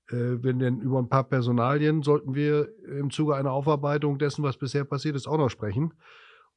Äh, 0.09 0.41
wenn 0.43 0.59
denn 0.59 0.79
über 0.79 0.99
ein 0.99 1.09
paar 1.09 1.25
Personalien 1.25 2.03
sollten 2.03 2.35
wir 2.35 2.69
im 2.85 3.09
Zuge 3.09 3.35
einer 3.35 3.51
Aufarbeitung 3.51 4.17
dessen, 4.19 4.43
was 4.43 4.57
bisher 4.57 4.85
passiert 4.85 5.15
ist, 5.15 5.27
auch 5.27 5.37
noch 5.37 5.49
sprechen. 5.49 5.93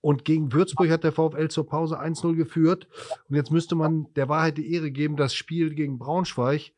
Und 0.01 0.25
gegen 0.25 0.53
Würzburg 0.53 0.89
hat 0.89 1.05
der 1.05 1.13
VfL 1.13 1.49
zur 1.49 1.67
Pause 1.67 2.01
1-0 2.01 2.35
geführt. 2.35 2.89
Und 3.29 3.37
jetzt 3.37 3.51
müsste 3.51 3.75
man 3.75 4.07
der 4.15 4.29
Wahrheit 4.29 4.57
die 4.57 4.73
Ehre 4.73 4.91
geben, 4.91 5.17
das 5.17 5.35
Spiel 5.35 5.75
gegen 5.75 5.99
Braunschweig 5.99 6.73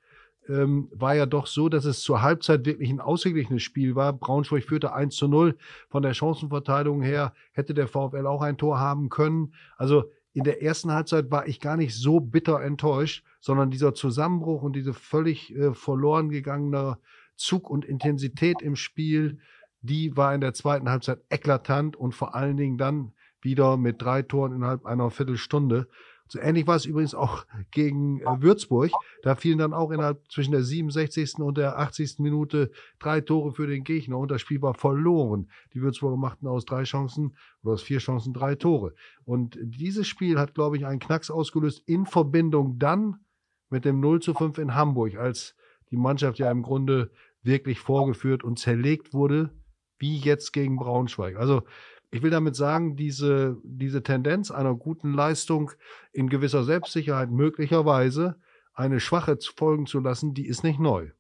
ähm, 0.49 0.89
war 0.93 1.15
ja 1.15 1.27
doch 1.27 1.47
so, 1.47 1.69
dass 1.69 1.85
es 1.85 2.01
zur 2.01 2.23
Halbzeit 2.23 2.65
wirklich 2.67 2.91
ein 2.91 3.01
ausgeglichenes 3.01 3.63
Spiel 3.63 3.95
war. 3.95 4.13
Braunschweig 4.13 4.65
führte 4.65 4.93
1 4.93 5.15
zu 5.15 5.29
0. 5.29 5.57
Von 5.89 6.03
der 6.03 6.15
Chancenverteilung 6.15 7.03
her 7.03 7.33
hätte 7.53 7.75
der 7.75 7.89
VfL 7.89 8.27
auch 8.27 8.43
ein 8.43 8.57
Tor 8.59 8.81
haben 8.81 9.09
können. 9.09 9.55
Also 9.77 10.11
in 10.33 10.45
der 10.45 10.63
ersten 10.63 10.93
Halbzeit 10.93 11.31
war 11.31 11.47
ich 11.47 11.61
gar 11.61 11.77
nicht 11.77 11.95
so 11.95 12.21
bitter 12.21 12.61
enttäuscht, 12.63 13.25
sondern 13.41 13.71
dieser 13.71 13.95
Zusammenbruch 13.95 14.63
und 14.63 14.75
diese 14.75 14.95
völlig 14.95 15.55
äh, 15.55 15.75
verloren 15.75 16.31
gegangene 16.31 16.99
Zug 17.37 17.69
und 17.69 17.85
Intensität 17.85 18.63
im 18.63 18.77
Spiel, 18.77 19.39
die 19.81 20.17
war 20.17 20.35
in 20.35 20.41
der 20.41 20.55
zweiten 20.55 20.89
Halbzeit 20.89 21.21
eklatant 21.29 21.97
und 21.97 22.15
vor 22.15 22.35
allen 22.35 22.57
Dingen 22.57 22.79
dann 22.79 23.13
wieder 23.41 23.77
mit 23.77 24.01
drei 24.01 24.23
Toren 24.23 24.55
innerhalb 24.55 24.87
einer 24.87 25.11
Viertelstunde. 25.11 25.89
So 26.29 26.39
ähnlich 26.39 26.67
war 26.67 26.77
es 26.77 26.87
übrigens 26.87 27.15
auch 27.15 27.45
gegen 27.71 28.21
äh, 28.21 28.41
Würzburg. 28.41 28.91
Da 29.23 29.35
fielen 29.35 29.59
dann 29.59 29.75
auch 29.75 29.91
innerhalb 29.91 30.31
zwischen 30.31 30.53
der 30.53 30.63
67. 30.63 31.35
und 31.39 31.59
der 31.59 31.79
80. 31.79 32.19
Minute 32.19 32.71
drei 32.99 33.21
Tore 33.21 33.53
für 33.53 33.67
den 33.67 33.85
Gegner 33.85 34.19
und 34.19 34.31
das 34.31 34.41
Spiel 34.41 34.63
war 34.63 34.75
verloren. 34.75 35.51
Die 35.75 35.83
Würzburger 35.83 36.17
machten 36.17 36.47
aus 36.47 36.65
drei 36.65 36.85
Chancen 36.85 37.37
oder 37.63 37.75
aus 37.75 37.83
vier 37.83 37.99
Chancen 37.99 38.33
drei 38.33 38.55
Tore. 38.55 38.95
Und 39.25 39.59
dieses 39.61 40.07
Spiel 40.07 40.39
hat, 40.39 40.55
glaube 40.55 40.77
ich, 40.77 40.87
einen 40.87 41.01
Knacks 41.01 41.31
ausgelöst 41.31 41.83
in 41.87 42.07
Verbindung 42.07 42.79
dann 42.79 43.21
mit 43.71 43.85
dem 43.85 44.01
0 44.01 44.21
zu 44.21 44.35
5 44.35 44.59
in 44.59 44.75
Hamburg, 44.75 45.17
als 45.17 45.55
die 45.91 45.97
Mannschaft 45.97 46.39
ja 46.39 46.51
im 46.51 46.63
Grunde 46.63 47.11
wirklich 47.43 47.81
vorgeführt 47.81 48.45
und 48.45 48.59
zerlegt 48.59 49.13
wurde, 49.13 49.51
wie 49.99 50.19
jetzt 50.19 50.53
gegen 50.53 50.77
Braunschweig. 50.77 51.37
Also 51.37 51.63
ich 52.13 52.23
will 52.23 52.31
damit 52.31 52.55
sagen, 52.55 52.95
diese, 52.95 53.57
diese 53.65 54.03
Tendenz 54.03 54.51
einer 54.51 54.75
guten 54.75 55.15
Leistung 55.15 55.73
in 56.13 56.29
gewisser 56.29 56.63
Selbstsicherheit 56.63 57.31
möglicherweise 57.31 58.37
eine 58.75 59.01
schwache 59.01 59.39
folgen 59.57 59.87
zu 59.87 59.99
lassen, 59.99 60.35
die 60.35 60.47
ist 60.47 60.63
nicht 60.63 60.79
neu. 60.79 61.11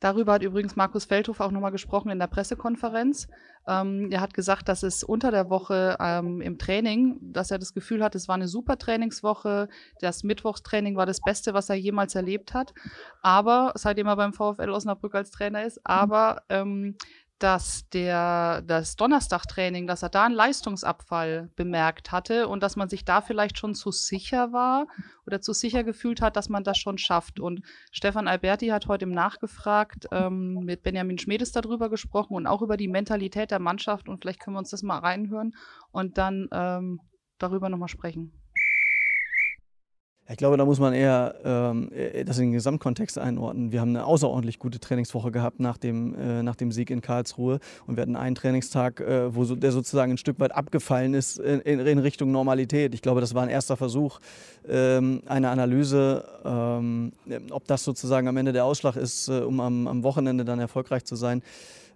Darüber 0.00 0.34
hat 0.34 0.44
übrigens 0.44 0.76
Markus 0.76 1.06
Feldhof 1.06 1.40
auch 1.40 1.50
nochmal 1.50 1.72
gesprochen 1.72 2.10
in 2.10 2.20
der 2.20 2.28
Pressekonferenz. 2.28 3.26
Ähm, 3.66 4.12
er 4.12 4.20
hat 4.20 4.32
gesagt, 4.32 4.68
dass 4.68 4.84
es 4.84 5.02
unter 5.02 5.32
der 5.32 5.50
Woche 5.50 5.96
ähm, 5.98 6.40
im 6.40 6.56
Training, 6.56 7.18
dass 7.20 7.50
er 7.50 7.58
das 7.58 7.74
Gefühl 7.74 8.04
hat, 8.04 8.14
es 8.14 8.28
war 8.28 8.36
eine 8.36 8.46
super 8.46 8.78
Trainingswoche. 8.78 9.68
Das 10.00 10.22
Mittwochstraining 10.22 10.96
war 10.96 11.06
das 11.06 11.20
Beste, 11.20 11.52
was 11.52 11.68
er 11.68 11.74
jemals 11.74 12.14
erlebt 12.14 12.54
hat. 12.54 12.74
Aber, 13.22 13.72
seitdem 13.74 14.06
er 14.06 14.14
beim 14.14 14.32
VfL 14.32 14.70
Osnabrück 14.70 15.16
als 15.16 15.32
Trainer 15.32 15.64
ist, 15.64 15.80
aber 15.84 16.42
ähm, 16.48 16.94
dass 17.38 17.88
der, 17.90 18.62
das 18.62 18.96
Donnerstagtraining, 18.96 19.86
dass 19.86 20.02
er 20.02 20.08
da 20.08 20.24
einen 20.24 20.34
Leistungsabfall 20.34 21.50
bemerkt 21.54 22.10
hatte 22.10 22.48
und 22.48 22.62
dass 22.62 22.76
man 22.76 22.88
sich 22.88 23.04
da 23.04 23.20
vielleicht 23.20 23.58
schon 23.58 23.74
zu 23.74 23.92
sicher 23.92 24.52
war 24.52 24.86
oder 25.26 25.40
zu 25.40 25.52
sicher 25.52 25.84
gefühlt 25.84 26.20
hat, 26.20 26.36
dass 26.36 26.48
man 26.48 26.64
das 26.64 26.78
schon 26.78 26.98
schafft. 26.98 27.38
Und 27.38 27.62
Stefan 27.92 28.26
Alberti 28.26 28.68
hat 28.68 28.88
heute 28.88 29.04
im 29.04 29.12
Nachgefragt 29.12 30.08
ähm, 30.10 30.64
mit 30.64 30.82
Benjamin 30.82 31.18
Schmedes 31.18 31.52
darüber 31.52 31.88
gesprochen 31.88 32.34
und 32.34 32.46
auch 32.46 32.62
über 32.62 32.76
die 32.76 32.88
Mentalität 32.88 33.50
der 33.50 33.60
Mannschaft. 33.60 34.08
Und 34.08 34.20
vielleicht 34.20 34.40
können 34.40 34.56
wir 34.56 34.60
uns 34.60 34.70
das 34.70 34.82
mal 34.82 34.98
reinhören 34.98 35.54
und 35.92 36.18
dann 36.18 36.48
ähm, 36.52 37.00
darüber 37.38 37.68
nochmal 37.68 37.88
sprechen. 37.88 38.32
Ich 40.30 40.36
glaube, 40.36 40.58
da 40.58 40.66
muss 40.66 40.78
man 40.78 40.92
eher 40.92 41.36
ähm, 41.42 41.90
äh, 41.90 42.22
das 42.22 42.36
in 42.36 42.46
den 42.46 42.52
Gesamtkontext 42.52 43.18
einordnen. 43.18 43.72
Wir 43.72 43.80
haben 43.80 43.90
eine 43.90 44.04
außerordentlich 44.04 44.58
gute 44.58 44.78
Trainingswoche 44.78 45.30
gehabt 45.30 45.58
nach 45.58 45.78
dem, 45.78 46.14
äh, 46.14 46.42
nach 46.42 46.54
dem 46.54 46.70
Sieg 46.70 46.90
in 46.90 47.00
Karlsruhe 47.00 47.60
und 47.86 47.96
wir 47.96 48.02
hatten 48.02 48.14
einen 48.14 48.34
Trainingstag, 48.34 49.00
äh, 49.00 49.34
wo 49.34 49.44
so, 49.44 49.56
der 49.56 49.72
sozusagen 49.72 50.12
ein 50.12 50.18
Stück 50.18 50.38
weit 50.38 50.54
abgefallen 50.54 51.14
ist 51.14 51.38
in, 51.38 51.60
in, 51.60 51.98
Richtung 51.98 52.30
Normalität. 52.30 52.92
Ich 52.92 53.00
glaube, 53.00 53.22
das 53.22 53.34
war 53.34 53.42
ein 53.42 53.48
erster 53.48 53.78
Versuch, 53.78 54.20
ähm, 54.68 55.22
eine 55.24 55.48
Analyse, 55.48 56.24
ähm, 56.44 57.12
ob 57.50 57.66
das 57.66 57.84
sozusagen 57.84 58.28
am 58.28 58.36
Ende 58.36 58.52
der 58.52 58.66
Ausschlag 58.66 58.96
ist, 58.96 59.28
äh, 59.28 59.40
um 59.40 59.60
am, 59.60 59.88
am 59.88 60.02
Wochenende 60.02 60.44
dann 60.44 60.60
erfolgreich 60.60 61.04
zu 61.06 61.16
sein. 61.16 61.42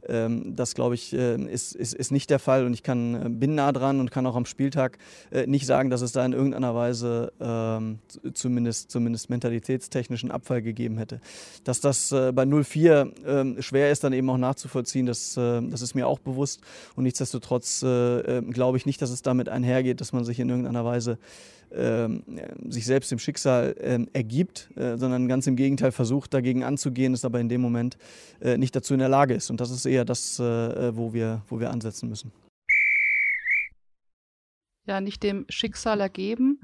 Ähm, 0.09 0.57
das, 0.57 0.75
glaube 0.75 0.95
ich, 0.95 1.13
äh, 1.13 1.37
ist, 1.37 1.75
ist, 1.75 1.95
ist 1.95 2.11
nicht 2.11 2.31
der 2.31 2.39
Fall 2.39 2.67
und 2.67 2.75
ich 2.75 2.83
kann, 2.83 3.15
äh, 3.15 3.29
bin 3.29 3.55
nah 3.55 3.73
dran 3.73 4.01
und 4.01 4.11
kann 4.11 4.27
auch 4.27 4.35
am 4.35 4.47
Spieltag 4.47 4.99
äh, 5.31 5.47
nicht 5.47 5.67
sagen, 5.67 5.91
dass 5.91 6.01
es 6.01 6.13
da 6.13 6.25
in 6.25 6.33
irgendeiner 6.33 6.75
Weise 6.75 7.33
ähm, 7.41 7.99
zumindest, 8.35 8.91
zumindest 8.91 9.31
mentalitätstechnischen 9.31 10.31
Abfall 10.31 10.63
gegeben 10.63 10.99
hätte. 10.99 11.21
Dass 11.65 11.81
das 11.81 12.11
bei 12.11 12.43
0-4 12.43 13.13
ähm, 13.27 13.63
schwer 13.63 13.91
ist, 13.91 14.05
dann 14.05 14.13
eben 14.13 14.29
auch 14.31 14.39
nachzuvollziehen, 14.39 15.07
das, 15.07 15.35
das 15.35 15.83
ist 15.83 15.95
mir 15.95 16.07
auch 16.07 16.19
bewusst 16.19 16.61
und 16.97 17.05
nichtsdestotrotz 17.05 17.81
glaube 17.81 18.77
ich 18.77 18.87
nicht, 18.87 19.01
dass 19.03 19.11
es 19.11 19.23
damit 19.23 19.49
einhergeht, 19.49 20.01
dass 20.01 20.13
man 20.13 20.25
sich 20.25 20.41
in 20.41 20.49
irgendeiner 20.49 20.85
Weise 20.85 21.19
sich 22.69 22.85
selbst 22.85 23.11
dem 23.11 23.19
Schicksal 23.19 23.75
ähm, 23.81 24.09
ergibt, 24.13 24.69
äh, 24.77 24.99
sondern 24.99 25.27
ganz 25.27 25.47
im 25.47 25.57
Gegenteil 25.57 25.91
versucht, 25.91 26.35
dagegen 26.35 26.65
anzugehen, 26.65 27.15
ist 27.15 27.25
aber 27.25 27.41
in 27.41 27.49
dem 27.49 27.63
Moment 27.63 27.97
äh, 28.41 28.59
nicht 28.59 28.77
dazu 28.77 28.93
in 28.93 29.01
der 29.01 29.09
Lage 29.09 29.35
ist. 29.35 29.51
Und 29.51 29.61
das 29.61 29.71
ist 29.71 29.87
eher 29.93 30.05
das, 30.05 30.39
äh, 30.39 30.97
wo, 30.97 31.13
wir, 31.13 31.43
wo 31.49 31.61
wir 31.61 31.71
ansetzen 31.71 32.09
müssen. 32.09 32.33
Ja, 34.87 35.01
nicht 35.01 35.23
dem 35.23 35.47
Schicksal 35.49 36.01
ergeben, 36.01 36.61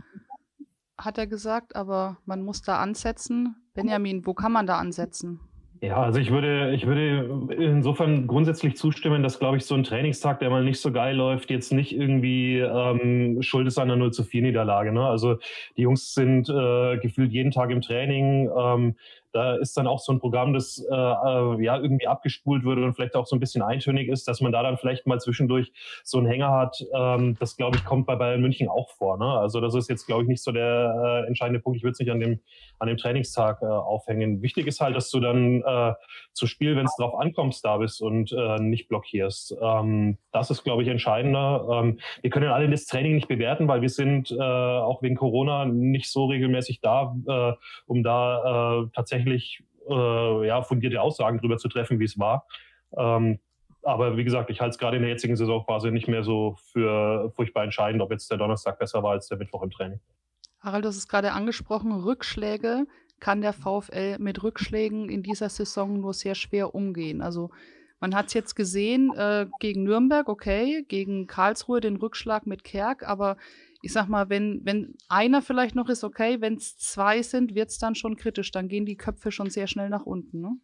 hat 0.98 1.18
er 1.18 1.26
gesagt, 1.26 1.76
aber 1.76 2.18
man 2.24 2.42
muss 2.42 2.62
da 2.62 2.78
ansetzen. 2.78 3.54
Benjamin, 3.74 4.26
wo 4.26 4.34
kann 4.34 4.50
man 4.50 4.66
da 4.66 4.78
ansetzen? 4.78 5.40
Ja, 5.80 6.02
also 6.02 6.18
ich 6.18 6.32
würde, 6.32 6.74
ich 6.74 6.86
würde 6.86 7.54
insofern 7.54 8.26
grundsätzlich 8.26 8.76
zustimmen, 8.76 9.22
dass, 9.22 9.38
glaube 9.38 9.58
ich, 9.58 9.64
so 9.64 9.76
ein 9.76 9.84
Trainingstag, 9.84 10.40
der 10.40 10.50
mal 10.50 10.64
nicht 10.64 10.80
so 10.80 10.90
geil 10.90 11.14
läuft, 11.14 11.50
jetzt 11.50 11.72
nicht 11.72 11.94
irgendwie 11.94 12.58
ähm, 12.58 13.40
schuld 13.42 13.68
ist 13.68 13.78
an 13.78 13.88
einer 13.88 13.96
0 13.96 14.12
zu 14.12 14.24
4 14.24 14.42
Niederlage. 14.42 14.92
Ne? 14.92 15.06
Also 15.06 15.36
die 15.76 15.82
Jungs 15.82 16.14
sind 16.14 16.48
äh, 16.48 16.98
gefühlt 16.98 17.32
jeden 17.32 17.52
Tag 17.52 17.70
im 17.70 17.80
Training. 17.80 18.50
Ähm, 18.56 18.96
da 19.32 19.56
ist 19.56 19.76
dann 19.76 19.86
auch 19.86 20.00
so 20.00 20.12
ein 20.12 20.20
Programm, 20.20 20.54
das 20.54 20.78
äh, 20.78 20.94
äh, 20.94 21.62
ja 21.62 21.76
irgendwie 21.76 22.06
abgespult 22.06 22.64
wird 22.64 22.78
und 22.78 22.94
vielleicht 22.94 23.14
auch 23.14 23.26
so 23.26 23.36
ein 23.36 23.40
bisschen 23.40 23.62
eintönig 23.62 24.08
ist, 24.08 24.28
dass 24.28 24.40
man 24.40 24.52
da 24.52 24.62
dann 24.62 24.78
vielleicht 24.78 25.06
mal 25.06 25.20
zwischendurch 25.20 25.72
so 26.04 26.18
einen 26.18 26.26
Hänger 26.26 26.50
hat. 26.50 26.84
Ähm, 26.94 27.36
das 27.38 27.56
glaube 27.56 27.76
ich 27.76 27.84
kommt 27.84 28.06
bei 28.06 28.16
Bayern 28.16 28.40
München 28.40 28.68
auch 28.68 28.90
vor. 28.90 29.18
Ne? 29.18 29.26
Also 29.26 29.60
das 29.60 29.74
ist 29.74 29.88
jetzt 29.88 30.06
glaube 30.06 30.22
ich 30.22 30.28
nicht 30.28 30.42
so 30.42 30.52
der 30.52 31.24
äh, 31.24 31.26
entscheidende 31.26 31.60
Punkt. 31.60 31.76
Ich 31.76 31.82
würde 31.82 31.92
es 31.92 31.98
nicht 31.98 32.10
an 32.10 32.20
dem 32.20 32.40
an 32.78 32.88
dem 32.88 32.96
Trainingstag 32.96 33.62
äh, 33.62 33.66
aufhängen. 33.66 34.42
Wichtig 34.42 34.66
ist 34.66 34.80
halt, 34.80 34.96
dass 34.96 35.10
du 35.10 35.20
dann 35.20 35.62
äh, 35.62 35.94
zu 36.32 36.46
Spiel, 36.46 36.76
wenn 36.76 36.86
es 36.86 36.96
drauf 36.96 37.18
ankommst, 37.18 37.64
da 37.64 37.76
bist 37.76 38.00
und 38.00 38.32
äh, 38.32 38.56
nicht 38.60 38.88
blockierst. 38.88 39.56
Ähm, 39.60 40.18
das 40.32 40.50
ist 40.50 40.64
glaube 40.64 40.82
ich 40.82 40.88
entscheidender. 40.88 41.66
Ähm, 41.70 41.98
wir 42.22 42.30
können 42.30 42.48
alle 42.48 42.68
das 42.68 42.86
Training 42.86 43.14
nicht 43.14 43.28
bewerten, 43.28 43.68
weil 43.68 43.82
wir 43.82 43.90
sind 43.90 44.30
äh, 44.30 44.36
auch 44.40 45.02
wegen 45.02 45.16
Corona 45.16 45.64
nicht 45.64 46.10
so 46.10 46.26
regelmäßig 46.26 46.80
da, 46.80 47.14
äh, 47.26 47.52
um 47.86 48.02
da 48.02 48.82
äh, 48.82 48.88
tatsächlich 48.94 49.18
tatsächlich 49.18 49.62
äh, 49.88 50.46
ja, 50.46 50.62
fundierte 50.62 51.00
Aussagen 51.00 51.38
darüber 51.38 51.56
zu 51.56 51.68
treffen, 51.68 51.98
wie 51.98 52.04
es 52.04 52.18
war. 52.18 52.46
Ähm, 52.96 53.38
aber 53.82 54.16
wie 54.16 54.24
gesagt, 54.24 54.50
ich 54.50 54.60
halte 54.60 54.72
es 54.72 54.78
gerade 54.78 54.96
in 54.96 55.02
der 55.02 55.12
jetzigen 55.12 55.36
Saisonphase 55.36 55.90
nicht 55.90 56.08
mehr 56.08 56.22
so 56.22 56.56
für 56.72 57.30
furchtbar 57.34 57.64
entscheidend, 57.64 58.02
ob 58.02 58.10
jetzt 58.10 58.30
der 58.30 58.38
Donnerstag 58.38 58.78
besser 58.78 59.02
war 59.02 59.12
als 59.12 59.28
der 59.28 59.38
Mittwoch 59.38 59.62
im 59.62 59.70
Training. 59.70 60.00
Harald, 60.60 60.84
du 60.84 60.88
hast 60.88 60.96
es 60.96 61.08
gerade 61.08 61.32
angesprochen, 61.32 61.92
Rückschläge. 61.92 62.86
Kann 63.20 63.40
der 63.40 63.52
VfL 63.52 64.18
mit 64.18 64.42
Rückschlägen 64.42 65.08
in 65.08 65.22
dieser 65.22 65.48
Saison 65.48 66.00
nur 66.00 66.14
sehr 66.14 66.34
schwer 66.34 66.74
umgehen? 66.74 67.20
Also 67.20 67.50
man 68.00 68.14
hat 68.14 68.26
es 68.26 68.34
jetzt 68.34 68.54
gesehen 68.54 69.12
äh, 69.14 69.46
gegen 69.58 69.84
Nürnberg, 69.84 70.28
okay, 70.28 70.84
gegen 70.86 71.26
Karlsruhe 71.26 71.80
den 71.80 71.96
Rückschlag 71.96 72.46
mit 72.46 72.62
Kerk, 72.62 73.02
aber 73.02 73.36
ich 73.82 73.92
sag 73.92 74.08
mal, 74.08 74.28
wenn, 74.28 74.60
wenn 74.64 74.94
einer 75.08 75.42
vielleicht 75.42 75.74
noch 75.74 75.88
ist, 75.88 76.04
okay, 76.04 76.40
wenn 76.40 76.54
es 76.54 76.76
zwei 76.78 77.22
sind, 77.22 77.54
wird 77.54 77.70
es 77.70 77.78
dann 77.78 77.94
schon 77.94 78.16
kritisch. 78.16 78.50
Dann 78.50 78.68
gehen 78.68 78.86
die 78.86 78.96
Köpfe 78.96 79.30
schon 79.30 79.50
sehr 79.50 79.66
schnell 79.66 79.88
nach 79.88 80.04
unten. 80.04 80.40
Ne? 80.40 80.56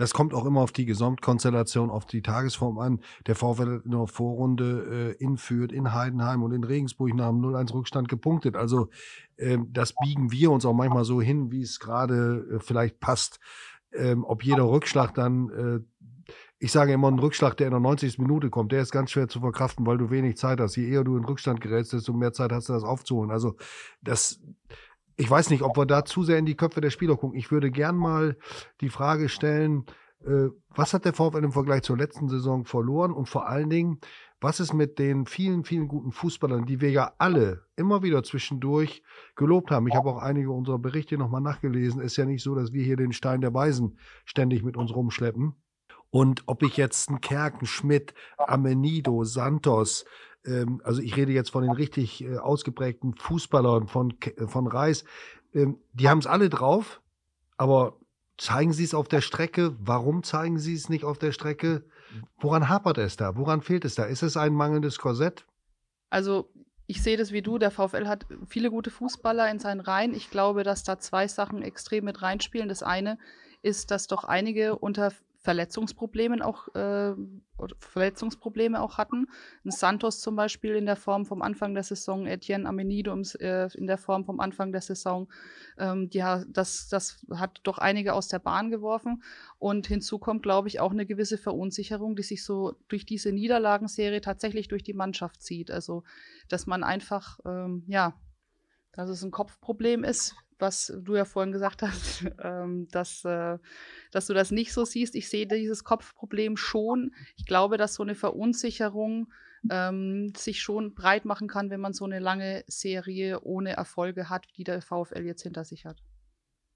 Das 0.00 0.14
kommt 0.14 0.32
auch 0.32 0.46
immer 0.46 0.62
auf 0.62 0.72
die 0.72 0.86
Gesamtkonstellation, 0.86 1.90
auf 1.90 2.06
die 2.06 2.22
Tagesform 2.22 2.78
an. 2.78 3.00
Der 3.26 3.34
VfL 3.34 3.82
in 3.84 3.90
der 3.90 4.06
Vorrunde 4.06 5.16
äh, 5.20 5.22
in 5.22 5.36
Fürth, 5.36 5.72
in 5.72 5.92
Heidenheim 5.92 6.42
und 6.42 6.52
in 6.52 6.64
Regensburg 6.64 7.12
nach 7.14 7.28
dem 7.28 7.42
0-1 7.42 7.74
Rückstand 7.74 8.08
gepunktet. 8.08 8.56
Also 8.56 8.88
äh, 9.36 9.58
das 9.68 9.92
biegen 9.92 10.32
wir 10.32 10.52
uns 10.52 10.64
auch 10.64 10.72
manchmal 10.72 11.04
so 11.04 11.20
hin, 11.20 11.52
wie 11.52 11.60
es 11.60 11.80
gerade 11.80 12.46
äh, 12.50 12.60
vielleicht 12.60 12.98
passt. 12.98 13.40
Ähm, 13.92 14.24
ob 14.24 14.42
jeder 14.42 14.70
Rückschlag 14.70 15.12
dann 15.12 15.50
äh, 15.50 15.80
ich 16.62 16.72
sage 16.72 16.92
immer, 16.92 17.08
ein 17.08 17.18
Rückschlag, 17.18 17.56
der 17.56 17.68
in 17.68 17.72
der 17.72 17.80
90. 17.80 18.18
Minute 18.18 18.50
kommt, 18.50 18.72
der 18.72 18.82
ist 18.82 18.92
ganz 18.92 19.10
schwer 19.10 19.28
zu 19.28 19.40
verkraften, 19.40 19.86
weil 19.86 19.96
du 19.96 20.10
wenig 20.10 20.36
Zeit 20.36 20.60
hast. 20.60 20.76
Je 20.76 20.88
eher 20.88 21.04
du 21.04 21.16
in 21.16 21.24
Rückstand 21.24 21.60
gerätst, 21.60 21.94
desto 21.94 22.12
mehr 22.12 22.34
Zeit 22.34 22.52
hast 22.52 22.68
du 22.68 22.74
das 22.74 22.84
aufzuholen. 22.84 23.30
Also 23.30 23.56
das, 24.02 24.40
ich 25.20 25.30
weiß 25.30 25.50
nicht, 25.50 25.62
ob 25.62 25.76
wir 25.76 25.84
da 25.84 26.04
zu 26.06 26.22
sehr 26.22 26.38
in 26.38 26.46
die 26.46 26.56
Köpfe 26.56 26.80
der 26.80 26.88
Spieler 26.88 27.16
gucken. 27.16 27.38
Ich 27.38 27.50
würde 27.50 27.70
gern 27.70 27.94
mal 27.94 28.38
die 28.80 28.88
Frage 28.88 29.28
stellen, 29.28 29.84
äh, 30.24 30.48
was 30.70 30.94
hat 30.94 31.04
der 31.04 31.12
VfL 31.12 31.44
im 31.44 31.52
Vergleich 31.52 31.82
zur 31.82 31.98
letzten 31.98 32.28
Saison 32.30 32.64
verloren 32.64 33.12
und 33.12 33.28
vor 33.28 33.46
allen 33.46 33.68
Dingen, 33.68 33.98
was 34.40 34.60
ist 34.60 34.72
mit 34.72 34.98
den 34.98 35.26
vielen, 35.26 35.64
vielen 35.64 35.88
guten 35.88 36.12
Fußballern, 36.12 36.64
die 36.64 36.80
wir 36.80 36.90
ja 36.90 37.12
alle 37.18 37.66
immer 37.76 38.02
wieder 38.02 38.22
zwischendurch 38.22 39.02
gelobt 39.36 39.70
haben. 39.70 39.88
Ich 39.88 39.94
habe 39.94 40.08
auch 40.08 40.22
einige 40.22 40.50
unserer 40.52 40.78
Berichte 40.78 41.18
nochmal 41.18 41.42
nachgelesen. 41.42 42.00
Ist 42.00 42.16
ja 42.16 42.24
nicht 42.24 42.42
so, 42.42 42.54
dass 42.54 42.72
wir 42.72 42.82
hier 42.82 42.96
den 42.96 43.12
Stein 43.12 43.42
der 43.42 43.52
Weisen 43.52 43.98
ständig 44.24 44.62
mit 44.62 44.78
uns 44.78 44.94
rumschleppen. 44.94 45.54
Und 46.08 46.44
ob 46.46 46.62
ich 46.62 46.78
jetzt 46.78 47.10
einen 47.10 47.20
Kerken, 47.20 47.66
Schmidt, 47.66 48.14
Amenido, 48.38 49.22
Santos, 49.24 50.06
ähm, 50.44 50.80
also 50.84 51.02
ich 51.02 51.16
rede 51.16 51.32
jetzt 51.32 51.50
von 51.50 51.62
den 51.62 51.72
richtig 51.72 52.24
äh, 52.24 52.38
ausgeprägten 52.38 53.14
Fußballern 53.14 53.88
von, 53.88 54.14
äh, 54.20 54.46
von 54.46 54.66
Reis, 54.66 55.04
ähm, 55.54 55.78
die 55.92 56.08
haben 56.08 56.18
es 56.18 56.26
alle 56.26 56.48
drauf, 56.48 57.00
aber 57.56 57.96
zeigen 58.38 58.72
sie 58.72 58.84
es 58.84 58.94
auf 58.94 59.08
der 59.08 59.20
Strecke? 59.20 59.76
Warum 59.80 60.22
zeigen 60.22 60.58
sie 60.58 60.74
es 60.74 60.88
nicht 60.88 61.04
auf 61.04 61.18
der 61.18 61.32
Strecke? 61.32 61.84
Woran 62.38 62.68
hapert 62.68 62.98
es 62.98 63.16
da? 63.16 63.36
Woran 63.36 63.60
fehlt 63.60 63.84
es 63.84 63.94
da? 63.94 64.04
Ist 64.04 64.22
es 64.22 64.36
ein 64.36 64.54
mangelndes 64.54 64.98
Korsett? 64.98 65.44
Also 66.08 66.50
ich 66.86 67.02
sehe 67.02 67.16
das 67.16 67.32
wie 67.32 67.42
du. 67.42 67.58
Der 67.58 67.70
VfL 67.70 68.08
hat 68.08 68.26
viele 68.48 68.70
gute 68.70 68.90
Fußballer 68.90 69.48
in 69.50 69.58
seinen 69.58 69.80
Reihen. 69.80 70.14
Ich 70.14 70.30
glaube, 70.30 70.64
dass 70.64 70.82
da 70.82 70.98
zwei 70.98 71.28
Sachen 71.28 71.62
extrem 71.62 72.04
mit 72.04 72.22
reinspielen. 72.22 72.68
Das 72.68 72.82
eine 72.82 73.18
ist, 73.62 73.90
dass 73.90 74.06
doch 74.06 74.24
einige 74.24 74.76
unter 74.76 75.12
Verletzungsproblemen 75.42 76.42
auch, 76.42 76.68
äh, 76.74 77.14
Verletzungsprobleme 77.78 78.80
auch 78.80 78.98
hatten. 78.98 79.26
Ein 79.64 79.70
Santos 79.70 80.20
zum 80.20 80.36
Beispiel 80.36 80.74
in 80.74 80.84
der 80.84 80.96
Form 80.96 81.24
vom 81.24 81.40
Anfang 81.40 81.72
der 81.72 81.82
Saison, 81.82 82.26
Etienne 82.26 82.68
Amenido 82.68 83.18
äh, 83.38 83.68
in 83.74 83.86
der 83.86 83.96
Form 83.96 84.26
vom 84.26 84.38
Anfang 84.38 84.70
der 84.70 84.82
Saison. 84.82 85.32
Ähm, 85.78 86.10
ja, 86.12 86.44
das, 86.46 86.88
das 86.88 87.24
hat 87.34 87.60
doch 87.62 87.78
einige 87.78 88.12
aus 88.12 88.28
der 88.28 88.38
Bahn 88.38 88.70
geworfen. 88.70 89.22
Und 89.58 89.86
hinzu 89.86 90.18
kommt, 90.18 90.42
glaube 90.42 90.68
ich, 90.68 90.78
auch 90.78 90.92
eine 90.92 91.06
gewisse 91.06 91.38
Verunsicherung, 91.38 92.16
die 92.16 92.22
sich 92.22 92.44
so 92.44 92.74
durch 92.88 93.06
diese 93.06 93.32
Niederlagenserie 93.32 94.20
tatsächlich 94.20 94.68
durch 94.68 94.82
die 94.82 94.94
Mannschaft 94.94 95.42
zieht. 95.42 95.70
Also, 95.70 96.04
dass 96.48 96.66
man 96.66 96.84
einfach, 96.84 97.38
ähm, 97.46 97.84
ja, 97.86 98.14
dass 98.92 99.08
es 99.08 99.22
ein 99.22 99.30
Kopfproblem 99.30 100.04
ist, 100.04 100.34
was 100.60 100.92
du 101.04 101.16
ja 101.16 101.24
vorhin 101.24 101.52
gesagt 101.52 101.82
hast, 101.82 102.24
ähm, 102.42 102.88
dass, 102.90 103.24
äh, 103.24 103.58
dass 104.10 104.26
du 104.26 104.34
das 104.34 104.50
nicht 104.50 104.72
so 104.72 104.84
siehst. 104.84 105.14
Ich 105.14 105.28
sehe 105.28 105.46
dieses 105.46 105.84
Kopfproblem 105.84 106.56
schon. 106.56 107.12
Ich 107.36 107.46
glaube, 107.46 107.76
dass 107.76 107.94
so 107.94 108.02
eine 108.02 108.14
Verunsicherung 108.14 109.32
ähm, 109.70 110.32
sich 110.36 110.60
schon 110.60 110.94
breit 110.94 111.24
machen 111.24 111.48
kann, 111.48 111.70
wenn 111.70 111.80
man 111.80 111.92
so 111.92 112.04
eine 112.04 112.18
lange 112.18 112.64
Serie 112.66 113.40
ohne 113.42 113.76
Erfolge 113.76 114.30
hat, 114.30 114.46
die 114.56 114.64
der 114.64 114.80
VfL 114.80 115.24
jetzt 115.24 115.42
hinter 115.42 115.64
sich 115.64 115.84
hat. 115.84 116.02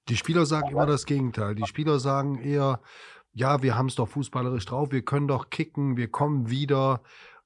Die 0.08 0.16
Spieler 0.16 0.44
sagen 0.44 0.70
immer 0.70 0.86
das 0.86 1.06
Gegenteil. 1.06 1.54
Die 1.54 1.66
Spieler 1.66 1.98
sagen 1.98 2.38
eher, 2.42 2.82
ja, 3.32 3.62
wir 3.62 3.76
haben 3.76 3.86
es 3.86 3.94
doch 3.94 4.08
fußballerisch 4.08 4.66
drauf, 4.66 4.92
wir 4.92 5.02
können 5.02 5.28
doch 5.28 5.50
kicken, 5.50 5.96
wir 5.96 6.08
kommen 6.08 6.50
wieder. 6.50 7.02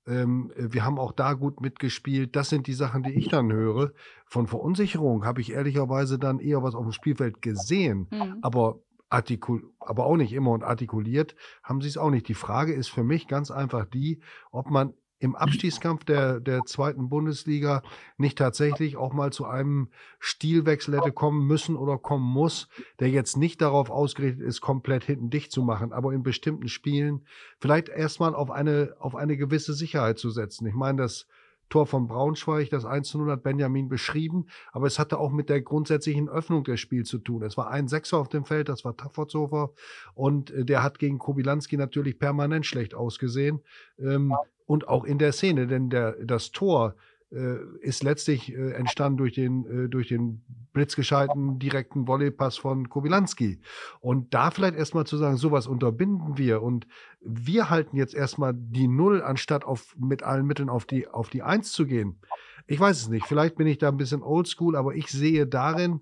Ähm, 0.09 0.53
wir 0.57 0.85
haben 0.85 0.99
auch 0.99 1.12
da 1.12 1.35
gut 1.35 1.61
mitgespielt. 1.61 2.35
Das 2.35 2.49
sind 2.49 2.67
die 2.67 2.75
Sachen, 2.75 3.03
die 3.03 3.12
ich 3.12 3.29
dann 3.29 3.53
höre. 3.53 3.93
Von 4.27 4.47
Verunsicherung 4.47 5.25
habe 5.25 5.41
ich 5.41 5.53
ehrlicherweise 5.53 6.19
dann 6.19 6.38
eher 6.38 6.62
was 6.62 6.75
auf 6.75 6.85
dem 6.85 6.93
Spielfeld 6.93 7.43
gesehen, 7.43 8.09
mhm. 8.11 8.38
aber 8.43 8.81
artikul 9.11 9.71
aber 9.81 10.05
auch 10.05 10.17
nicht 10.17 10.33
immer 10.33 10.50
und 10.50 10.65
artikuliert 10.65 11.35
haben 11.62 11.81
sie 11.81 11.88
es 11.88 11.97
auch 11.97 12.11
nicht. 12.11 12.29
Die 12.29 12.35
Frage 12.35 12.75
ist 12.75 12.88
für 12.88 13.05
mich 13.05 13.27
ganz 13.27 13.50
einfach 13.50 13.87
die, 13.87 14.21
ob 14.50 14.71
man 14.71 14.93
im 15.20 15.34
Abstiegskampf 15.34 16.04
der, 16.04 16.40
der 16.40 16.64
zweiten 16.64 17.08
Bundesliga 17.08 17.82
nicht 18.16 18.38
tatsächlich 18.38 18.96
auch 18.96 19.12
mal 19.12 19.32
zu 19.32 19.46
einem 19.46 19.88
Stilwechsel 20.20 20.96
hätte 20.96 21.12
kommen 21.12 21.46
müssen 21.46 21.76
oder 21.76 21.98
kommen 21.98 22.25
muss, 22.25 22.68
der 23.00 23.10
jetzt 23.10 23.37
nicht 23.37 23.60
darauf 23.60 23.90
ausgerichtet 23.90 24.46
ist, 24.46 24.60
komplett 24.60 25.04
hinten 25.04 25.30
dicht 25.30 25.50
zu 25.50 25.62
machen, 25.62 25.92
aber 25.92 26.12
in 26.12 26.22
bestimmten 26.22 26.68
Spielen 26.68 27.26
vielleicht 27.58 27.88
erstmal 27.88 28.34
auf 28.34 28.50
eine, 28.50 28.94
auf 29.00 29.16
eine 29.16 29.37
gewisse 29.37 29.75
Sicherheit 29.75 30.18
zu 30.18 30.30
setzen. 30.30 30.66
Ich 30.66 30.75
meine, 30.75 31.02
das 31.02 31.26
Tor 31.68 31.87
von 31.87 32.06
Braunschweig, 32.08 32.70
das 32.70 32.84
1 32.84 33.08
zu 33.08 33.18
0 33.18 33.32
hat 33.32 33.42
Benjamin 33.42 33.88
beschrieben, 33.88 34.46
aber 34.72 34.87
es 34.87 34.98
hatte 34.98 35.18
auch 35.18 35.30
mit 35.30 35.48
der 35.50 35.60
grundsätzlichen 35.60 36.28
Öffnung 36.28 36.64
des 36.64 36.80
Spiels 36.80 37.08
zu 37.08 37.18
tun. 37.18 37.42
Es 37.42 37.56
war 37.56 37.70
ein 37.70 37.88
Sechser 37.88 38.18
auf 38.18 38.28
dem 38.28 38.44
Feld, 38.44 38.68
das 38.68 38.84
war 38.84 38.96
Tafferzofer 38.96 39.72
und 40.14 40.50
äh, 40.50 40.64
der 40.64 40.82
hat 40.82 40.98
gegen 40.98 41.18
Kobilanski 41.18 41.76
natürlich 41.76 42.18
permanent 42.18 42.64
schlecht 42.64 42.94
ausgesehen 42.94 43.60
ähm, 43.98 44.34
und 44.68 44.87
auch 44.87 45.04
in 45.04 45.18
der 45.18 45.32
Szene, 45.32 45.66
denn 45.66 45.88
der, 45.88 46.12
das 46.22 46.52
Tor 46.52 46.94
äh, 47.32 47.56
ist 47.80 48.02
letztlich 48.02 48.52
äh, 48.52 48.72
entstanden 48.72 49.16
durch 49.16 49.32
den, 49.32 49.64
äh, 49.64 49.88
durch 49.88 50.08
den 50.08 50.44
blitzgescheiten 50.75 51.58
direkten 51.58 52.06
Volleypass 52.06 52.58
von 52.58 52.90
Kobilanski. 52.90 53.60
Und 54.00 54.34
da 54.34 54.50
vielleicht 54.50 54.76
erstmal 54.76 55.06
zu 55.06 55.16
sagen, 55.16 55.38
sowas 55.38 55.66
unterbinden 55.66 56.37
wir 56.37 56.62
und 56.62 56.87
wir 57.20 57.70
halten 57.70 57.96
jetzt 57.96 58.14
erstmal 58.14 58.52
die 58.54 58.88
Null, 58.88 59.22
anstatt 59.22 59.64
auf, 59.64 59.96
mit 59.98 60.22
allen 60.22 60.46
Mitteln 60.46 60.68
auf 60.68 60.84
die, 60.84 61.08
auf 61.08 61.30
die 61.30 61.42
Eins 61.42 61.72
zu 61.72 61.87
gehen. 61.87 62.20
Ich 62.66 62.78
weiß 62.78 63.00
es 63.00 63.08
nicht. 63.08 63.26
Vielleicht 63.26 63.56
bin 63.56 63.66
ich 63.66 63.78
da 63.78 63.88
ein 63.88 63.96
bisschen 63.96 64.22
oldschool, 64.22 64.76
aber 64.76 64.94
ich 64.94 65.08
sehe 65.08 65.46
darin, 65.46 66.00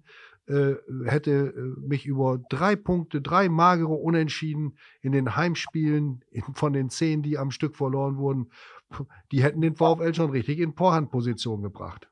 hätte 1.04 1.30
äh, 1.30 1.80
mich 1.80 2.06
über 2.06 2.38
drei 2.50 2.76
Punkte, 2.76 3.20
drei 3.20 3.48
magere 3.48 3.94
Unentschieden 3.94 4.76
in 5.00 5.12
den 5.12 5.36
Heimspielen 5.36 6.24
von 6.54 6.72
den 6.72 6.88
zehn, 6.88 7.22
die 7.22 7.38
am 7.38 7.50
Stück 7.50 7.76
verloren 7.76 8.16
wurden, 8.16 8.50
die 9.32 9.42
hätten 9.42 9.60
den 9.60 9.74
VfL 9.74 10.14
schon 10.14 10.30
richtig 10.30 10.60
in 10.60 10.74
Vorhandposition 10.74 11.62
gebracht. 11.62 12.08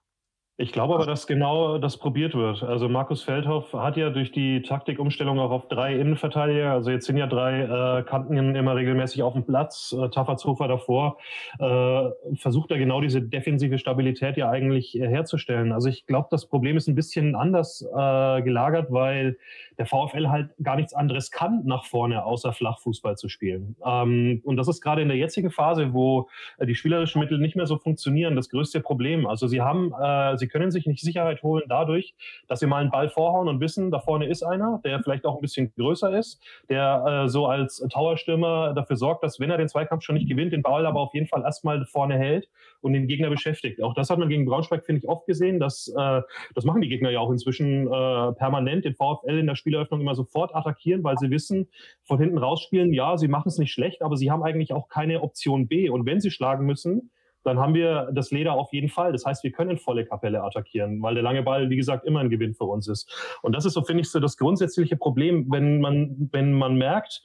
Ich 0.56 0.70
glaube 0.70 0.94
aber, 0.94 1.04
dass 1.04 1.26
genau 1.26 1.78
das 1.78 1.96
probiert 1.96 2.32
wird. 2.34 2.62
Also 2.62 2.88
Markus 2.88 3.25
Feldhoff 3.25 3.73
hat 3.73 3.96
ja 3.96 4.11
durch 4.11 4.30
die 4.30 4.62
Taktikumstellung 4.62 5.40
auch 5.40 5.50
auf 5.50 5.66
drei 5.66 5.99
Innenverteidiger, 5.99 6.70
also 6.70 6.92
jetzt 6.92 7.06
sind 7.06 7.16
ja 7.16 7.26
drei 7.26 7.62
äh, 7.62 8.02
Kanten 8.04 8.54
immer 8.54 8.76
regelmäßig 8.76 9.25
auf 9.25 9.32
dem 9.32 9.44
Platz, 9.44 9.92
äh, 9.99 10.08
Taffertshofer 10.11 10.68
davor, 10.68 11.18
äh, 11.58 12.08
versucht 12.37 12.70
er 12.70 12.78
genau 12.78 13.00
diese 13.00 13.20
defensive 13.20 13.78
Stabilität 13.78 14.37
ja 14.37 14.49
eigentlich 14.49 14.96
äh, 14.96 15.08
herzustellen. 15.08 15.73
Also 15.73 15.88
ich 15.88 16.06
glaube, 16.06 16.28
das 16.30 16.46
Problem 16.46 16.76
ist 16.76 16.87
ein 16.87 16.94
bisschen 16.94 17.34
anders 17.34 17.82
äh, 17.82 18.42
gelagert, 18.42 18.92
weil 18.92 19.37
der 19.78 19.87
VfL 19.87 20.28
halt 20.28 20.50
gar 20.62 20.76
nichts 20.76 20.94
anderes 20.94 21.32
kann 21.32 21.62
nach 21.64 21.84
vorne, 21.84 22.25
außer 22.25 22.52
Flachfußball 22.52 23.16
zu 23.16 23.28
spielen. 23.28 23.75
Ähm, 23.84 24.40
und 24.44 24.56
das 24.56 24.68
ist 24.68 24.80
gerade 24.80 25.02
in 25.02 25.08
der 25.08 25.16
jetzigen 25.16 25.50
Phase, 25.50 25.92
wo 25.92 26.28
äh, 26.58 26.66
die 26.66 26.76
spielerischen 26.76 27.20
Mittel 27.20 27.38
nicht 27.38 27.56
mehr 27.56 27.66
so 27.66 27.76
funktionieren, 27.76 28.37
das 28.37 28.49
größte 28.50 28.80
Problem. 28.80 29.26
Also 29.26 29.49
sie 29.49 29.61
haben, 29.61 29.92
äh, 30.00 30.37
sie 30.37 30.44
können 30.49 30.71
sich 30.71 30.87
nicht 30.87 31.03
Sicherheit 31.03 31.43
holen 31.43 31.65
dadurch, 31.69 32.15
dass 32.49 32.61
sie 32.61 32.67
mal 32.67 32.81
einen 32.81 32.91
Ball 32.91 33.09
vorhauen 33.09 33.49
und 33.49 33.61
wissen, 33.61 33.91
da 33.91 34.01
vorne 34.01 34.27
ist 34.27 34.43
einer, 34.43 34.81
der 34.85 35.03
vielleicht 35.03 35.25
auch 35.25 35.37
ein 35.37 35.41
bisschen 35.41 35.73
größer 35.75 36.17
ist, 36.17 36.43
der 36.69 37.25
äh, 37.25 37.29
so 37.29 37.47
als 37.47 37.85
Towerstürmer 37.91 38.75
dafür 38.75 38.97
sorgt, 38.97 39.25
dass 39.25 39.41
wenn 39.41 39.51
er 39.51 39.59
den 39.59 39.69
Zweikampf 39.69 40.03
schon 40.03 40.15
nicht 40.15 40.29
gewinnt, 40.29 40.53
den 40.53 40.63
Ball 40.63 40.87
aber 40.87 41.01
auf 41.01 41.15
jeden 41.15 41.27
Fall 41.27 41.43
erstmal 41.43 41.85
vorne 41.87 42.19
hält 42.19 42.49
und 42.81 42.93
den 42.93 43.07
Gegner 43.07 43.31
beschäftigt. 43.31 43.83
Auch 43.83 43.95
das 43.95 44.11
hat 44.11 44.19
man 44.19 44.29
gegen 44.29 44.45
Braunschweig, 44.45 44.85
finde 44.85 45.01
ich, 45.01 45.09
oft 45.09 45.27
gesehen. 45.27 45.59
Dass, 45.59 45.89
äh, 45.89 46.23
das 46.55 46.65
machen 46.65 46.81
die 46.81 46.89
Gegner 46.89 47.11
ja 47.11 47.21
auch 47.21 47.31
inzwischen 47.31 47.87
äh, 47.87 48.33
permanent, 48.33 48.85
den 48.85 48.95
VfL 48.95 49.39
in 49.39 49.47
der 49.47 49.57
Spieleröffnung 49.57 50.01
immer 50.01 50.15
sofort 50.15 50.55
attackieren, 50.55 51.03
weil 51.03 51.17
sie 51.19 51.31
wissen, 51.31 51.69
von 52.03 52.19
hinten 52.19 52.39
rausspielen, 52.39 52.93
ja, 52.93 53.17
sie 53.17 53.29
machen 53.29 53.49
es 53.49 53.59
nicht 53.59 53.73
schlecht, 53.73 54.03
aber 54.03 54.17
sie 54.17 54.31
haben 54.31 54.43
eigentlich 54.43 54.73
auch 54.73 54.89
keine 54.89 55.23
Option 55.23 55.67
B. 55.67 55.89
Und 55.89 56.07
wenn 56.07 56.21
sie 56.21 56.31
schlagen 56.31 56.67
müssen, 56.67 57.11
dann 57.45 57.59
haben 57.59 57.75
wir 57.75 58.11
das 58.13 58.31
Leder 58.31 58.55
auf 58.55 58.73
jeden 58.73 58.89
Fall. 58.89 59.13
Das 59.13 59.25
heißt, 59.25 59.45
wir 59.45 59.53
können 59.53 59.79
volle 59.79 60.05
Kapelle 60.05 60.43
attackieren, 60.43 61.01
weil 61.03 61.15
der 61.15 61.23
lange 61.23 61.43
Ball, 61.43 61.71
wie 61.71 61.77
gesagt, 61.77 62.05
immer 62.07 62.21
ein 62.21 62.31
Gewinn 62.31 62.55
für 62.55 62.65
uns 62.65 62.89
ist. 62.89 63.13
Und 63.43 63.55
das 63.55 63.65
ist 63.65 63.75
so, 63.75 63.83
finde 63.83 64.03
ich, 64.03 64.11
so 64.11 64.19
das 64.21 64.37
grundsätzliche 64.37 64.97
Problem, 64.97 65.47
wenn 65.51 65.81
man, 65.81 66.29
wenn 66.33 66.53
man 66.53 66.77
merkt, 66.77 67.23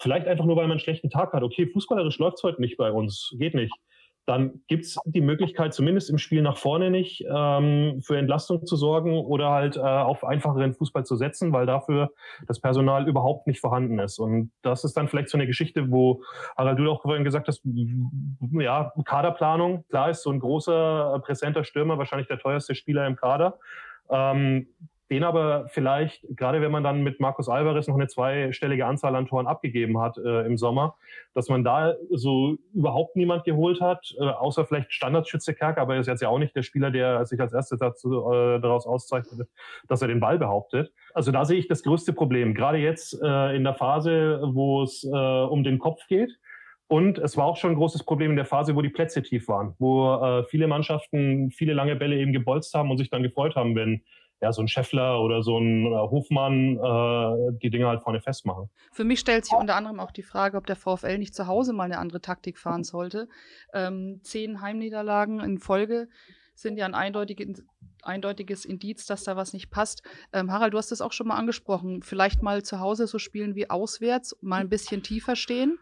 vielleicht 0.00 0.26
einfach 0.26 0.44
nur, 0.44 0.56
weil 0.56 0.64
man 0.64 0.72
einen 0.72 0.80
schlechten 0.80 1.10
Tag 1.10 1.32
hat, 1.32 1.42
okay, 1.42 1.66
fußballerisch 1.66 2.18
läuft 2.18 2.38
es 2.38 2.42
heute 2.42 2.60
nicht 2.60 2.76
bei 2.76 2.90
uns, 2.90 3.34
geht 3.38 3.54
nicht 3.54 3.72
dann 4.24 4.62
gibt 4.68 4.84
es 4.84 4.98
die 5.04 5.20
Möglichkeit, 5.20 5.74
zumindest 5.74 6.08
im 6.08 6.18
Spiel 6.18 6.42
nach 6.42 6.56
vorne 6.56 6.90
nicht, 6.90 7.24
ähm, 7.28 8.00
für 8.02 8.16
Entlastung 8.16 8.64
zu 8.66 8.76
sorgen 8.76 9.18
oder 9.18 9.50
halt 9.50 9.76
äh, 9.76 9.80
auf 9.80 10.24
einfacheren 10.24 10.74
Fußball 10.74 11.04
zu 11.04 11.16
setzen, 11.16 11.52
weil 11.52 11.66
dafür 11.66 12.12
das 12.46 12.60
Personal 12.60 13.08
überhaupt 13.08 13.48
nicht 13.48 13.60
vorhanden 13.60 13.98
ist. 13.98 14.20
Und 14.20 14.52
das 14.62 14.84
ist 14.84 14.96
dann 14.96 15.08
vielleicht 15.08 15.28
so 15.28 15.36
eine 15.36 15.46
Geschichte, 15.46 15.90
wo 15.90 16.22
Harald, 16.56 16.78
du 16.78 16.90
auch 16.90 17.02
vorhin 17.02 17.24
gesagt 17.24 17.48
hast, 17.48 17.62
ja, 18.52 18.92
Kaderplanung, 19.04 19.84
klar 19.88 20.10
ist 20.10 20.22
so 20.22 20.30
ein 20.30 20.38
großer, 20.38 21.20
präsenter 21.24 21.64
Stürmer, 21.64 21.98
wahrscheinlich 21.98 22.28
der 22.28 22.38
teuerste 22.38 22.74
Spieler 22.76 23.06
im 23.06 23.16
Kader. 23.16 23.58
Ähm, 24.08 24.68
den 25.10 25.24
aber 25.24 25.68
vielleicht, 25.68 26.24
gerade 26.30 26.60
wenn 26.60 26.72
man 26.72 26.82
dann 26.82 27.02
mit 27.02 27.20
Markus 27.20 27.48
Alvarez 27.48 27.86
noch 27.86 27.96
eine 27.96 28.06
zweistellige 28.06 28.86
Anzahl 28.86 29.14
an 29.14 29.26
Toren 29.26 29.46
abgegeben 29.46 30.00
hat 30.00 30.16
äh, 30.16 30.46
im 30.46 30.56
Sommer, 30.56 30.96
dass 31.34 31.48
man 31.48 31.64
da 31.64 31.94
so 32.10 32.56
überhaupt 32.72 33.16
niemand 33.16 33.44
geholt 33.44 33.80
hat, 33.80 34.14
äh, 34.18 34.24
außer 34.24 34.64
vielleicht 34.64 34.92
Standardschütze 34.92 35.54
Kerk, 35.54 35.78
aber 35.78 35.94
er 35.94 36.00
ist 36.00 36.06
jetzt 36.06 36.22
ja 36.22 36.28
auch 36.28 36.38
nicht 36.38 36.56
der 36.56 36.62
Spieler, 36.62 36.90
der 36.90 37.26
sich 37.26 37.40
als 37.40 37.52
erstes 37.52 37.78
dazu, 37.78 38.30
äh, 38.30 38.60
daraus 38.60 38.86
auszeichnet, 38.86 39.48
dass 39.88 40.02
er 40.02 40.08
den 40.08 40.20
Ball 40.20 40.38
behauptet. 40.38 40.92
Also 41.14 41.30
da 41.30 41.44
sehe 41.44 41.58
ich 41.58 41.68
das 41.68 41.82
größte 41.82 42.12
Problem, 42.12 42.54
gerade 42.54 42.78
jetzt 42.78 43.20
äh, 43.22 43.56
in 43.56 43.64
der 43.64 43.74
Phase, 43.74 44.40
wo 44.44 44.82
es 44.82 45.04
äh, 45.04 45.08
um 45.08 45.64
den 45.64 45.78
Kopf 45.78 46.06
geht. 46.06 46.38
Und 46.88 47.18
es 47.18 47.38
war 47.38 47.46
auch 47.46 47.56
schon 47.56 47.70
ein 47.70 47.76
großes 47.76 48.04
Problem 48.04 48.30
in 48.30 48.36
der 48.36 48.44
Phase, 48.44 48.76
wo 48.76 48.82
die 48.82 48.90
Plätze 48.90 49.22
tief 49.22 49.48
waren, 49.48 49.74
wo 49.78 50.12
äh, 50.12 50.44
viele 50.44 50.66
Mannschaften 50.66 51.50
viele 51.50 51.72
lange 51.72 51.96
Bälle 51.96 52.18
eben 52.18 52.34
gebolzt 52.34 52.74
haben 52.74 52.90
und 52.90 52.98
sich 52.98 53.08
dann 53.08 53.22
gefreut 53.22 53.56
haben, 53.56 53.74
wenn 53.74 54.02
ja, 54.42 54.52
so 54.52 54.60
ein 54.60 54.68
Scheffler 54.68 55.20
oder 55.20 55.42
so 55.42 55.56
ein 55.56 55.86
äh, 55.86 55.96
Hofmann 55.96 56.76
äh, 56.76 57.58
die 57.62 57.70
Dinge 57.70 57.86
halt 57.86 58.02
vorne 58.02 58.20
festmachen. 58.20 58.68
Für 58.90 59.04
mich 59.04 59.20
stellt 59.20 59.44
sich 59.44 59.54
unter 59.54 59.76
anderem 59.76 60.00
auch 60.00 60.10
die 60.10 60.24
Frage, 60.24 60.56
ob 60.56 60.66
der 60.66 60.74
VfL 60.74 61.16
nicht 61.18 61.32
zu 61.34 61.46
Hause 61.46 61.72
mal 61.72 61.84
eine 61.84 61.98
andere 61.98 62.20
Taktik 62.20 62.58
fahren 62.58 62.82
sollte. 62.82 63.28
Ähm, 63.72 64.20
zehn 64.24 64.60
Heimniederlagen 64.60 65.38
in 65.38 65.58
Folge 65.58 66.08
sind 66.56 66.76
ja 66.76 66.86
ein 66.86 66.94
eindeutiges, 66.94 67.62
eindeutiges 68.02 68.64
Indiz, 68.64 69.06
dass 69.06 69.22
da 69.22 69.36
was 69.36 69.52
nicht 69.52 69.70
passt. 69.70 70.02
Ähm, 70.32 70.50
Harald, 70.50 70.74
du 70.74 70.78
hast 70.78 70.90
das 70.90 71.00
auch 71.00 71.12
schon 71.12 71.28
mal 71.28 71.36
angesprochen. 71.36 72.02
Vielleicht 72.02 72.42
mal 72.42 72.64
zu 72.64 72.80
Hause 72.80 73.06
so 73.06 73.20
spielen 73.20 73.54
wie 73.54 73.70
auswärts, 73.70 74.36
mal 74.40 74.60
ein 74.60 74.68
bisschen 74.68 75.04
tiefer 75.04 75.36
stehen? 75.36 75.78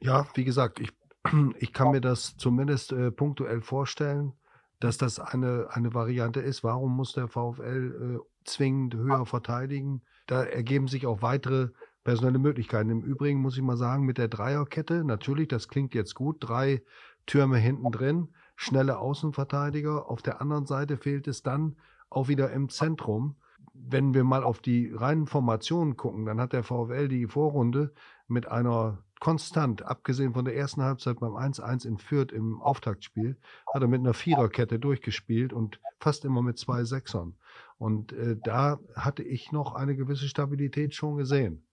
Ja, 0.00 0.26
wie 0.34 0.44
gesagt, 0.44 0.78
ich, 0.78 0.90
ich 1.58 1.72
kann 1.72 1.90
mir 1.90 2.02
das 2.02 2.36
zumindest 2.36 2.92
äh, 2.92 3.10
punktuell 3.10 3.62
vorstellen 3.62 4.34
dass 4.80 4.98
das 4.98 5.18
eine, 5.18 5.68
eine 5.70 5.94
Variante 5.94 6.40
ist. 6.40 6.62
Warum 6.62 6.96
muss 6.96 7.12
der 7.12 7.28
VfL 7.28 8.18
äh, 8.18 8.44
zwingend 8.44 8.94
höher 8.94 9.26
verteidigen? 9.26 10.02
Da 10.26 10.44
ergeben 10.44 10.88
sich 10.88 11.06
auch 11.06 11.22
weitere 11.22 11.70
personelle 12.04 12.38
Möglichkeiten. 12.38 12.90
Im 12.90 13.02
Übrigen 13.02 13.40
muss 13.40 13.56
ich 13.56 13.62
mal 13.62 13.76
sagen, 13.76 14.04
mit 14.04 14.18
der 14.18 14.28
Dreierkette, 14.28 15.04
natürlich, 15.04 15.48
das 15.48 15.68
klingt 15.68 15.94
jetzt 15.94 16.14
gut, 16.14 16.36
drei 16.40 16.82
Türme 17.26 17.58
hinten 17.58 17.90
drin, 17.90 18.28
schnelle 18.56 18.98
Außenverteidiger. 18.98 20.08
Auf 20.08 20.22
der 20.22 20.40
anderen 20.40 20.66
Seite 20.66 20.96
fehlt 20.96 21.28
es 21.28 21.42
dann 21.42 21.76
auch 22.08 22.28
wieder 22.28 22.50
im 22.50 22.68
Zentrum. 22.68 23.36
Wenn 23.74 24.14
wir 24.14 24.24
mal 24.24 24.42
auf 24.42 24.60
die 24.60 24.92
reinen 24.92 25.26
Formationen 25.26 25.96
gucken, 25.96 26.24
dann 26.24 26.40
hat 26.40 26.52
der 26.52 26.62
VfL 26.62 27.08
die 27.08 27.26
Vorrunde 27.26 27.92
mit 28.26 28.48
einer 28.48 29.02
konstant, 29.20 29.82
abgesehen 29.82 30.34
von 30.34 30.44
der 30.44 30.56
ersten 30.56 30.82
Halbzeit 30.82 31.20
beim 31.20 31.32
1-1 31.32 31.86
in 31.86 31.98
Fürth 31.98 32.32
im 32.32 32.60
Auftaktspiel, 32.60 33.36
hat 33.72 33.82
er 33.82 33.88
mit 33.88 34.00
einer 34.00 34.14
Viererkette 34.14 34.78
durchgespielt 34.78 35.52
und 35.52 35.80
fast 36.00 36.24
immer 36.24 36.42
mit 36.42 36.58
zwei 36.58 36.84
Sechsern. 36.84 37.34
Und 37.78 38.12
äh, 38.12 38.36
da 38.42 38.78
hatte 38.94 39.22
ich 39.22 39.52
noch 39.52 39.74
eine 39.74 39.96
gewisse 39.96 40.28
Stabilität 40.28 40.94
schon 40.94 41.16
gesehen. 41.16 41.67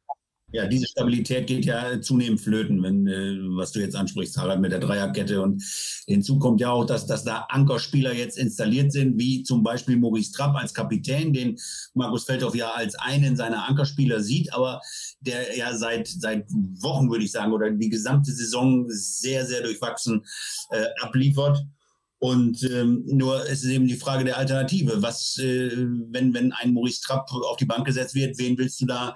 Ja, 0.51 0.67
diese 0.67 0.85
Stabilität 0.85 1.47
geht 1.47 1.65
ja 1.65 1.99
zunehmend 2.01 2.39
flöten, 2.39 2.81
wenn, 2.83 3.07
äh, 3.07 3.35
was 3.57 3.71
du 3.71 3.79
jetzt 3.79 3.95
ansprichst, 3.95 4.37
Harald, 4.37 4.61
mit 4.61 4.71
der 4.71 4.79
Dreierkette. 4.79 5.41
Und 5.41 5.63
hinzu 6.05 6.39
kommt 6.39 6.61
ja 6.61 6.69
auch, 6.69 6.85
dass, 6.85 7.07
dass 7.07 7.23
da 7.23 7.47
Ankerspieler 7.49 8.13
jetzt 8.13 8.37
installiert 8.37 8.91
sind, 8.91 9.19
wie 9.19 9.43
zum 9.43 9.63
Beispiel 9.63 9.97
Maurice 9.97 10.31
Trapp 10.31 10.55
als 10.55 10.73
Kapitän, 10.73 11.33
den 11.33 11.57
Markus 11.93 12.25
Feldhoff 12.25 12.55
ja 12.55 12.71
als 12.71 12.95
einen 12.95 13.35
seiner 13.35 13.67
Ankerspieler 13.67 14.21
sieht, 14.21 14.53
aber 14.53 14.81
der 15.19 15.57
ja 15.57 15.75
seit, 15.75 16.07
seit 16.07 16.47
Wochen, 16.79 17.09
würde 17.09 17.25
ich 17.25 17.31
sagen, 17.31 17.51
oder 17.51 17.71
die 17.71 17.89
gesamte 17.89 18.31
Saison 18.31 18.85
sehr, 18.87 19.45
sehr 19.45 19.61
durchwachsen 19.61 20.23
äh, 20.69 20.85
abliefert. 21.01 21.65
Und 22.19 22.63
ähm, 22.63 23.03
nur 23.05 23.43
es 23.43 23.63
ist 23.63 23.69
eben 23.69 23.87
die 23.87 23.97
Frage 23.97 24.23
der 24.23 24.37
Alternative. 24.37 25.01
Was, 25.01 25.37
äh, 25.37 25.71
wenn, 25.75 26.33
wenn 26.33 26.53
ein 26.53 26.73
Maurice 26.73 27.01
Trapp 27.01 27.29
auf 27.31 27.57
die 27.57 27.65
Bank 27.65 27.85
gesetzt 27.85 28.15
wird, 28.15 28.37
wen 28.37 28.57
willst 28.57 28.81
du 28.81 28.85
da 28.85 29.15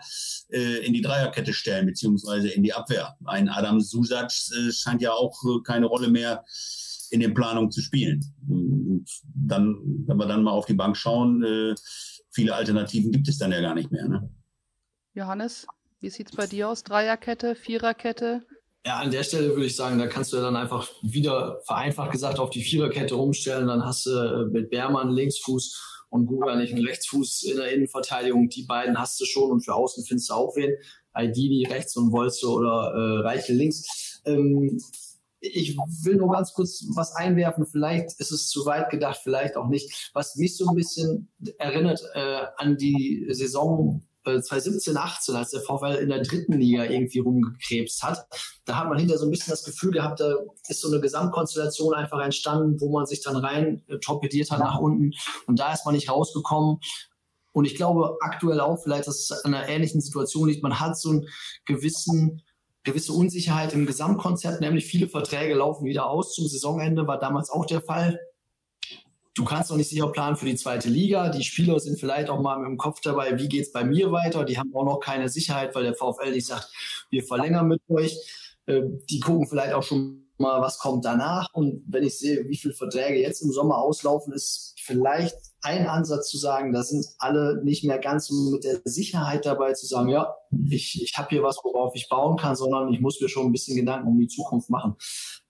äh, 0.50 0.86
in 0.86 0.94
die 0.94 1.02
Dreierkette 1.02 1.54
stellen, 1.54 1.86
beziehungsweise 1.86 2.50
in 2.50 2.62
die 2.62 2.74
Abwehr? 2.74 3.16
Ein 3.26 3.48
Adam 3.48 3.80
Susac 3.80 4.32
äh, 4.52 4.72
scheint 4.72 5.02
ja 5.02 5.14
auch 5.14 5.42
äh, 5.46 5.62
keine 5.64 5.86
Rolle 5.86 6.10
mehr 6.10 6.44
in 7.12 7.22
den 7.22 7.34
Planungen 7.34 7.72
zu 7.72 7.82
spielen. 7.82 8.24
Und 8.48 9.06
dann, 9.34 9.78
wenn 10.06 10.18
wir 10.18 10.28
dann 10.28 10.44
mal 10.44 10.52
auf 10.52 10.66
die 10.66 10.74
Bank 10.74 10.98
schauen, 10.98 11.44
äh, 11.44 11.76
viele 12.32 12.54
Alternativen 12.54 13.12
gibt 13.12 13.28
es 13.28 13.38
dann 13.38 13.52
ja 13.52 13.62
gar 13.62 13.76
nicht 13.76 13.92
mehr. 13.92 14.08
Ne? 14.08 14.30
Johannes, 15.14 15.66
wie 16.02 16.10
sieht 16.10 16.30
es 16.30 16.36
bei 16.36 16.48
dir 16.48 16.70
aus? 16.70 16.84
Dreierkette, 16.84 17.56
Viererkette? 17.56 18.46
Ja, 18.86 19.00
an 19.00 19.12
der 19.12 19.24
Stelle 19.24 19.50
würde 19.50 19.66
ich 19.66 19.76
sagen, 19.76 20.00
da 20.00 20.08
kannst 20.08 20.32
du 20.32 20.38
ja 20.38 20.44
dann 20.44 20.56
einfach 20.56 20.90
wieder 21.02 21.60
vereinfacht 21.66 22.12
gesagt 22.12 22.40
auf 22.40 22.50
die 22.50 22.62
Viererkette 22.62 23.16
umstellen. 23.16 23.68
Dann 23.68 23.86
hast 23.86 24.06
du 24.06 24.12
äh, 24.12 24.46
mit 24.46 24.70
Beermann 24.70 25.12
Linksfuß 25.12 26.06
und 26.10 26.26
Guganich 26.28 26.74
einen 26.74 26.86
Rechtsfuß 26.86 27.44
in 27.44 27.58
der 27.58 27.74
Innenverteidigung. 27.74 28.50
Die 28.50 28.64
beiden 28.64 28.98
hast 28.98 29.20
du 29.20 29.26
schon 29.26 29.52
und 29.52 29.62
für 29.62 29.76
außen 29.76 30.06
findest 30.06 30.30
du 30.30 30.34
auch 30.34 30.56
wen. 30.56 30.76
Aidini 31.12 31.66
rechts 31.66 31.98
und 31.98 32.12
Wolze 32.12 32.48
oder 32.48 32.94
äh, 32.94 33.28
Reiche 33.28 33.54
links. 33.54 34.22
Ähm, 34.26 34.80
ich 35.42 35.78
will 36.04 36.16
nur 36.16 36.32
ganz 36.32 36.54
kurz 36.54 36.86
was 36.96 37.16
einwerfen. 37.16 37.66
Vielleicht 37.66 38.20
ist 38.20 38.32
es 38.32 38.50
zu 38.50 38.66
weit 38.66 38.90
gedacht, 38.90 39.20
vielleicht 39.24 39.56
auch 39.56 39.68
nicht. 39.68 40.12
Was 40.14 40.36
mich 40.36 40.58
so 40.58 40.68
ein 40.68 40.76
bisschen 40.76 41.30
erinnert 41.58 42.02
äh, 42.14 42.46
an 42.58 42.78
die 42.78 43.28
Saison 43.30 44.04
2017, 44.24 44.96
äh, 44.96 45.00
18, 45.00 45.36
als 45.36 45.52
der 45.52 45.62
VfL 45.62 46.00
in 46.02 46.10
der 46.10 46.22
dritten 46.22 46.54
Liga 46.54 46.86
irgendwie 46.86 47.20
rumgekrebst 47.20 48.04
hat, 48.04 48.28
da 48.66 48.78
hat 48.78 48.90
man 48.90 49.00
hinter 49.00 49.18
so 49.18 49.26
ein 49.26 49.32
bisschen 49.32 49.52
das 49.52 49.64
Gefühl 49.64 49.92
gehabt, 49.92 50.20
da 50.20 50.36
ist 50.68 50.82
so 50.82 50.90
eine 50.90 51.02
Gesamtkonstellation 51.02 51.94
einfach 51.94 52.20
entstanden, 52.20 52.80
wo 52.80 52.90
man 52.92 53.06
sich 53.06 53.22
dann 53.22 53.38
rein 53.38 53.84
äh, 53.88 53.98
torpediert 54.00 54.52
hat 54.52 54.60
nach 54.60 54.80
unten 54.80 55.12
und 55.48 55.60
da 55.60 55.74
ist 55.74 55.86
man 55.86 55.96
nicht 55.96 56.10
rausgekommen. 56.10 56.80
Und 57.52 57.66
ich 57.66 57.76
glaube 57.76 58.18
aktuell 58.22 58.60
auch 58.60 58.78
vielleicht, 58.82 59.08
dass 59.08 59.20
es 59.20 59.32
an 59.44 59.54
einer 59.54 59.68
ähnlichen 59.68 60.02
Situation 60.02 60.48
liegt. 60.48 60.62
Man 60.62 60.80
hat 60.80 60.98
so 60.98 61.10
einen 61.10 61.28
gewissen 61.66 62.44
gewisse 62.84 63.14
Unsicherheit 63.14 63.74
im 63.74 63.86
Gesamtkonzept, 63.86 64.62
nämlich 64.62 64.86
viele 64.86 65.10
Verträge 65.10 65.56
laufen 65.56 65.86
wieder 65.86 66.10
aus 66.10 66.34
zum 66.34 66.48
Saisonende, 66.48 67.08
war 67.08 67.20
damals 67.20 67.50
auch 67.50 67.66
der 67.66 67.82
Fall. 67.82 68.20
Du 69.40 69.46
kannst 69.46 69.70
noch 69.70 69.78
nicht 69.78 69.88
sicher 69.88 70.10
planen 70.10 70.36
für 70.36 70.46
die 70.46 70.58
zweite 70.58 70.90
Liga. 70.90 71.30
Die 71.30 71.46
Spieler 71.46 71.80
sind 71.80 71.98
vielleicht 71.98 72.30
auch 72.30 72.42
mal 72.42 72.62
dem 72.62 72.76
Kopf 72.76 73.00
dabei, 73.00 73.40
wie 73.40 73.48
geht 73.48 73.68
es 73.68 73.72
bei 73.72 73.86
mir 73.86 74.12
weiter? 74.12 74.44
Die 74.44 74.58
haben 74.58 74.76
auch 74.76 74.84
noch 74.84 75.00
keine 75.00 75.30
Sicherheit, 75.30 75.74
weil 75.76 75.84
der 75.84 75.96
VfL 75.96 76.32
nicht 76.32 76.46
sagt, 76.46 76.70
wir 77.10 77.24
verlängern 77.24 77.70
mit 77.70 77.82
euch. 77.88 78.18
Ähm, 78.68 79.00
die 79.10 79.22
gucken 79.22 79.48
vielleicht 79.48 79.72
auch 79.72 79.84
schon 79.84 80.28
mal, 80.40 80.62
was 80.62 80.78
kommt 80.78 81.06
danach. 81.06 81.48
Und 81.54 81.86
wenn 81.88 82.04
ich 82.04 82.20
sehe, 82.20 82.50
wie 82.50 82.58
viele 82.58 82.74
Verträge 82.74 83.22
jetzt 83.22 83.42
im 83.42 83.54
Sommer 83.54 83.78
auslaufen, 83.78 84.34
ist 84.34 84.76
vielleicht 84.84 85.38
ein 85.62 85.88
Ansatz 85.88 86.30
zu 86.30 86.38
sagen, 86.38 86.74
da 86.74 86.84
sind 86.84 87.06
alle 87.20 87.64
nicht 87.64 87.86
mehr 87.86 88.00
ganz 88.00 88.28
so 88.28 88.52
mit 88.52 88.66
der 88.66 88.82
Sicherheit 88.84 89.46
dabei 89.46 89.72
zu 89.72 89.86
sagen, 89.86 90.10
ja, 90.10 90.36
ich, 90.70 91.02
ich 91.02 91.18
habe 91.18 91.30
hier 91.30 91.44
was, 91.44 91.60
worauf 91.64 91.96
ich 91.96 92.10
bauen 92.10 92.36
kann, 92.36 92.58
sondern 92.58 92.92
ich 92.92 93.00
muss 93.00 93.22
mir 93.22 93.30
schon 93.30 93.46
ein 93.46 93.52
bisschen 93.54 93.78
Gedanken 93.78 94.10
um 94.10 94.20
die 94.20 94.28
Zukunft 94.28 94.70
machen. 94.70 94.96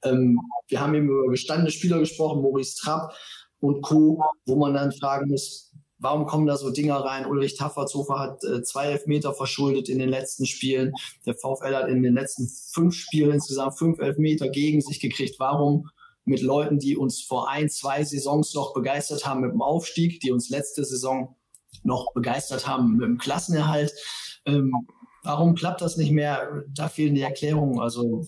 Ähm, 0.03 0.39
wir 0.67 0.79
haben 0.79 0.93
eben 0.93 1.09
über 1.09 1.27
gestandene 1.29 1.71
Spieler 1.71 1.97
gesprochen, 1.97 2.43
Maurice 2.43 2.75
Trapp 2.77 3.13
und 3.59 3.81
Co., 3.81 4.23
wo 4.45 4.55
man 4.55 4.73
dann 4.73 4.91
fragen 4.91 5.29
muss, 5.29 5.71
warum 5.99 6.25
kommen 6.25 6.47
da 6.47 6.57
so 6.57 6.69
Dinger 6.71 6.97
rein? 6.97 7.25
Ulrich 7.25 7.55
Tafferzofer 7.55 8.19
hat 8.19 8.43
äh, 8.43 8.63
zwei 8.63 8.87
Elfmeter 8.87 9.33
verschuldet 9.33 9.89
in 9.89 9.99
den 9.99 10.09
letzten 10.09 10.45
Spielen. 10.45 10.93
Der 11.25 11.35
VfL 11.35 11.75
hat 11.75 11.89
in 11.89 12.01
den 12.01 12.13
letzten 12.13 12.47
fünf 12.47 12.95
Spielen 12.95 13.33
insgesamt 13.33 13.77
fünf 13.77 13.99
Elfmeter 13.99 14.49
gegen 14.49 14.81
sich 14.81 14.99
gekriegt. 14.99 15.39
Warum 15.39 15.89
mit 16.25 16.41
Leuten, 16.41 16.79
die 16.79 16.95
uns 16.95 17.21
vor 17.21 17.49
ein, 17.49 17.69
zwei 17.69 18.03
Saisons 18.03 18.53
noch 18.53 18.73
begeistert 18.73 19.25
haben 19.25 19.41
mit 19.41 19.51
dem 19.51 19.61
Aufstieg, 19.61 20.19
die 20.21 20.31
uns 20.31 20.49
letzte 20.49 20.85
Saison 20.85 21.35
noch 21.83 22.13
begeistert 22.13 22.67
haben 22.67 22.97
mit 22.97 23.05
dem 23.05 23.17
Klassenerhalt? 23.17 23.93
Ähm, 24.45 24.73
warum 25.23 25.55
klappt 25.55 25.81
das 25.81 25.97
nicht 25.97 26.11
mehr? 26.11 26.63
Da 26.73 26.87
fehlen 26.87 27.15
die 27.15 27.21
Erklärungen. 27.21 27.79
Also 27.79 28.25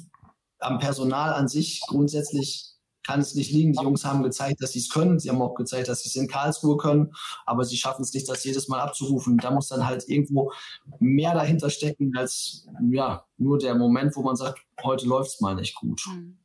am 0.59 0.79
Personal 0.79 1.33
an 1.33 1.47
sich 1.47 1.81
grundsätzlich 1.87 2.70
kann 3.05 3.19
es 3.19 3.35
nicht 3.35 3.51
liegen. 3.51 3.73
Die 3.73 3.83
Jungs 3.83 4.05
haben 4.05 4.23
gezeigt, 4.23 4.61
dass 4.61 4.73
sie 4.73 4.79
es 4.79 4.89
können. 4.89 5.19
Sie 5.19 5.29
haben 5.29 5.41
auch 5.41 5.55
gezeigt, 5.55 5.87
dass 5.87 6.03
sie 6.03 6.09
es 6.09 6.15
in 6.15 6.27
Karlsruhe 6.27 6.77
können, 6.77 7.13
aber 7.45 7.65
sie 7.65 7.77
schaffen 7.77 8.03
es 8.03 8.13
nicht, 8.13 8.29
das 8.29 8.43
jedes 8.43 8.67
Mal 8.67 8.79
abzurufen. 8.79 9.37
Da 9.37 9.51
muss 9.51 9.67
dann 9.69 9.85
halt 9.85 10.07
irgendwo 10.07 10.51
mehr 10.99 11.33
dahinter 11.33 11.69
stecken 11.69 12.15
als 12.15 12.67
ja, 12.91 13.25
nur 13.37 13.57
der 13.57 13.75
Moment, 13.75 14.15
wo 14.15 14.23
man 14.23 14.35
sagt, 14.35 14.59
heute 14.83 15.07
läuft 15.07 15.31
es 15.31 15.41
mal 15.41 15.55
nicht 15.55 15.75
gut. 15.75 16.01
Mhm. 16.07 16.37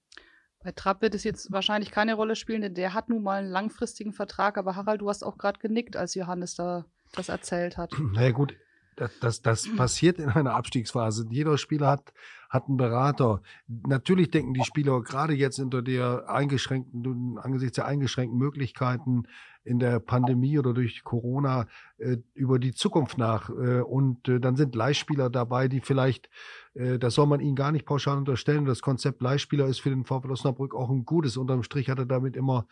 Bei 0.62 0.72
Trapp 0.72 1.00
wird 1.00 1.14
es 1.14 1.22
jetzt 1.22 1.52
wahrscheinlich 1.52 1.92
keine 1.92 2.14
Rolle 2.14 2.34
spielen, 2.34 2.62
denn 2.62 2.74
der 2.74 2.92
hat 2.92 3.08
nun 3.08 3.22
mal 3.22 3.38
einen 3.38 3.50
langfristigen 3.50 4.12
Vertrag. 4.12 4.58
Aber 4.58 4.74
Harald, 4.74 5.00
du 5.00 5.08
hast 5.08 5.22
auch 5.22 5.38
gerade 5.38 5.60
genickt, 5.60 5.96
als 5.96 6.16
Johannes 6.16 6.56
da 6.56 6.86
das 7.12 7.28
erzählt 7.28 7.76
hat. 7.76 7.92
Naja 8.12 8.32
gut, 8.32 8.56
das, 8.96 9.20
das, 9.20 9.42
das 9.42 9.76
passiert 9.76 10.18
in 10.18 10.30
einer 10.30 10.54
Abstiegsphase. 10.54 11.26
Jeder 11.30 11.58
Spieler 11.58 11.88
hat, 11.88 12.12
hat 12.48 12.66
einen 12.66 12.78
Berater. 12.78 13.42
Natürlich 13.68 14.30
denken 14.30 14.54
die 14.54 14.64
Spieler 14.64 15.02
gerade 15.02 15.34
jetzt 15.34 15.58
unter 15.58 15.82
der 15.82 16.28
eingeschränkten, 16.28 17.38
angesichts 17.38 17.76
der 17.76 17.86
eingeschränkten 17.86 18.38
Möglichkeiten 18.38 19.26
in 19.64 19.78
der 19.78 19.98
Pandemie 19.98 20.58
oder 20.58 20.72
durch 20.72 21.02
Corona 21.02 21.66
äh, 21.98 22.18
über 22.34 22.58
die 22.58 22.72
Zukunft 22.72 23.18
nach. 23.18 23.50
Äh, 23.50 23.80
und 23.80 24.28
äh, 24.28 24.40
dann 24.40 24.56
sind 24.56 24.74
Leihspieler 24.74 25.28
dabei, 25.28 25.68
die 25.68 25.80
vielleicht, 25.80 26.30
äh, 26.74 26.98
das 26.98 27.14
soll 27.14 27.26
man 27.26 27.40
ihnen 27.40 27.56
gar 27.56 27.72
nicht 27.72 27.84
pauschal 27.84 28.16
unterstellen. 28.16 28.64
Das 28.64 28.80
Konzept 28.80 29.20
Leihspieler 29.20 29.66
ist 29.66 29.80
für 29.80 29.90
den 29.90 30.04
VfL 30.04 30.30
Osnabrück 30.30 30.74
auch 30.74 30.88
ein 30.88 31.04
gutes. 31.04 31.36
Unterm 31.36 31.64
Strich 31.64 31.90
hat 31.90 31.98
er 31.98 32.06
damit 32.06 32.36
immer 32.36 32.66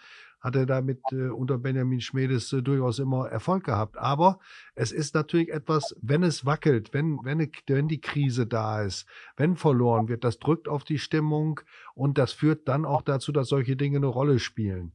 hat 0.45 0.57
er 0.57 0.67
damit 0.67 1.01
äh, 1.11 1.31
unter 1.31 1.57
Benjamin 1.57 2.03
Schmedes 2.03 2.53
äh, 2.53 2.61
durchaus 2.61 2.99
immer 2.99 3.29
Erfolg 3.29 3.65
gehabt. 3.65 3.97
Aber 3.97 4.39
es 4.75 4.93
ist 4.93 5.15
natürlich 5.15 5.51
etwas, 5.51 5.97
wenn 6.03 6.23
es 6.23 6.45
wackelt, 6.45 6.93
wenn, 6.93 7.19
wenn, 7.25 7.51
wenn 7.67 7.89
die 7.89 8.01
Krise 8.01 8.47
da 8.47 8.83
ist, 8.83 9.07
wenn 9.39 9.57
verloren 9.57 10.09
wird, 10.09 10.23
das 10.23 10.39
drückt 10.39 10.69
auf 10.69 10.85
die 10.85 10.99
Stimmung 10.99 11.61
und 11.95 12.19
das 12.19 12.33
führt 12.33 12.69
dann 12.69 12.85
auch 12.85 13.01
dazu, 13.01 13.33
dass 13.33 13.49
solche 13.49 13.75
Dinge 13.75 13.97
eine 13.97 14.07
Rolle 14.07 14.39
spielen. 14.39 14.93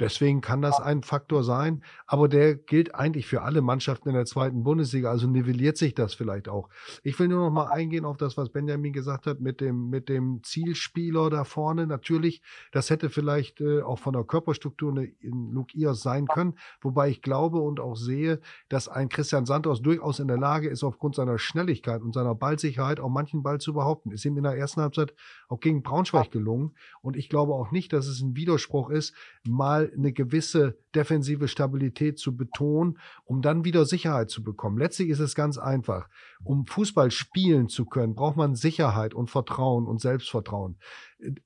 Deswegen 0.00 0.40
kann 0.40 0.62
das 0.62 0.80
ein 0.80 1.02
Faktor 1.02 1.44
sein, 1.44 1.84
aber 2.06 2.26
der 2.26 2.54
gilt 2.54 2.94
eigentlich 2.94 3.26
für 3.26 3.42
alle 3.42 3.60
Mannschaften 3.60 4.08
in 4.08 4.14
der 4.14 4.24
zweiten 4.24 4.64
Bundesliga, 4.64 5.10
also 5.10 5.26
nivelliert 5.26 5.76
sich 5.76 5.94
das 5.94 6.14
vielleicht 6.14 6.48
auch. 6.48 6.70
Ich 7.02 7.18
will 7.18 7.28
nur 7.28 7.44
noch 7.44 7.50
mal 7.50 7.66
eingehen 7.66 8.06
auf 8.06 8.16
das, 8.16 8.38
was 8.38 8.48
Benjamin 8.48 8.94
gesagt 8.94 9.26
hat 9.26 9.40
mit 9.40 9.60
dem, 9.60 9.90
mit 9.90 10.08
dem 10.08 10.42
Zielspieler 10.42 11.28
da 11.28 11.44
vorne. 11.44 11.86
Natürlich, 11.86 12.40
das 12.72 12.88
hätte 12.88 13.10
vielleicht 13.10 13.60
äh, 13.60 13.82
auch 13.82 13.98
von 13.98 14.14
der 14.14 14.24
Körperstruktur 14.24 14.90
eine, 14.90 15.04
in 15.04 15.52
Luke 15.52 15.76
Iers 15.76 16.00
sein 16.00 16.26
können, 16.26 16.54
wobei 16.80 17.10
ich 17.10 17.20
glaube 17.20 17.58
und 17.58 17.78
auch 17.78 17.96
sehe, 17.96 18.40
dass 18.70 18.88
ein 18.88 19.10
Christian 19.10 19.44
Santos 19.44 19.82
durchaus 19.82 20.18
in 20.18 20.28
der 20.28 20.38
Lage 20.38 20.68
ist, 20.68 20.82
aufgrund 20.82 21.14
seiner 21.14 21.38
Schnelligkeit 21.38 22.00
und 22.00 22.14
seiner 22.14 22.34
Ballsicherheit 22.34 23.00
auch 23.00 23.10
manchen 23.10 23.42
Ball 23.42 23.60
zu 23.60 23.74
behaupten. 23.74 24.12
Ist 24.12 24.24
ihm 24.24 24.38
in 24.38 24.44
der 24.44 24.56
ersten 24.56 24.80
Halbzeit 24.80 25.12
auch 25.48 25.60
gegen 25.60 25.82
Braunschweig 25.82 26.30
gelungen. 26.30 26.74
Und 27.02 27.16
ich 27.16 27.28
glaube 27.28 27.52
auch 27.52 27.70
nicht, 27.70 27.92
dass 27.92 28.06
es 28.06 28.22
ein 28.22 28.34
Widerspruch 28.34 28.88
ist, 28.88 29.14
mal 29.46 29.89
eine 29.96 30.12
gewisse 30.12 30.78
defensive 30.94 31.48
Stabilität 31.48 32.18
zu 32.18 32.36
betonen, 32.36 32.98
um 33.24 33.42
dann 33.42 33.64
wieder 33.64 33.84
Sicherheit 33.84 34.30
zu 34.30 34.42
bekommen. 34.42 34.78
Letztlich 34.78 35.08
ist 35.08 35.20
es 35.20 35.34
ganz 35.34 35.58
einfach. 35.58 36.08
Um 36.42 36.66
Fußball 36.66 37.10
spielen 37.10 37.68
zu 37.68 37.86
können, 37.86 38.14
braucht 38.14 38.36
man 38.36 38.54
Sicherheit 38.54 39.14
und 39.14 39.30
Vertrauen 39.30 39.86
und 39.86 40.00
Selbstvertrauen. 40.00 40.78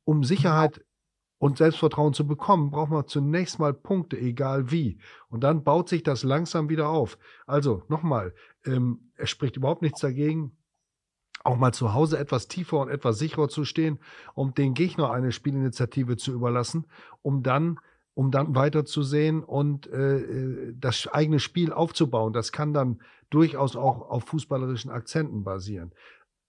Um 0.05 0.25
Sicherheit 0.25 0.85
und 1.39 1.59
Selbstvertrauen 1.59 2.15
zu 2.15 2.27
bekommen, 2.27 2.71
braucht 2.71 2.91
man 2.91 3.07
zunächst 3.07 3.59
mal 3.59 3.75
Punkte, 3.75 4.19
egal 4.19 4.71
wie. 4.71 4.99
Und 5.29 5.45
dann 5.45 5.63
baut 5.63 5.89
sich 5.89 6.03
das 6.03 6.23
langsam 6.23 6.69
wieder 6.69 6.89
auf. 6.89 7.19
Also 7.47 7.83
nochmal, 7.89 8.35
ähm, 8.65 9.11
es 9.17 9.31
spricht 9.31 9.57
überhaupt 9.57 9.83
nichts 9.83 10.01
dagegen, 10.01 10.57
auch 11.45 11.57
mal 11.57 11.73
zu 11.73 11.93
Hause 11.93 12.19
etwas 12.19 12.49
tiefer 12.49 12.79
und 12.79 12.89
etwas 12.89 13.19
sicherer 13.19 13.49
zu 13.49 13.65
stehen, 13.65 13.99
um 14.35 14.55
den 14.55 14.75
Gegner 14.75 15.11
eine 15.11 15.31
Spielinitiative 15.31 16.17
zu 16.17 16.33
überlassen, 16.33 16.87
um 17.21 17.43
dann 17.43 17.79
um 18.15 18.31
dann 18.31 18.55
weiterzusehen 18.55 19.43
und 19.43 19.87
äh, 19.89 20.19
äh, 20.19 20.75
das 20.79 21.09
eigene 21.09 21.41
Spiel 21.41 21.73
aufzubauen. 21.73 22.33
Das 22.33 22.53
kann 22.53 22.73
dann 22.73 23.01
durchaus 23.31 23.77
auch 23.77 24.09
auf 24.09 24.25
fußballerischen 24.25 24.91
Akzenten 24.91 25.43
basieren. 25.43 25.93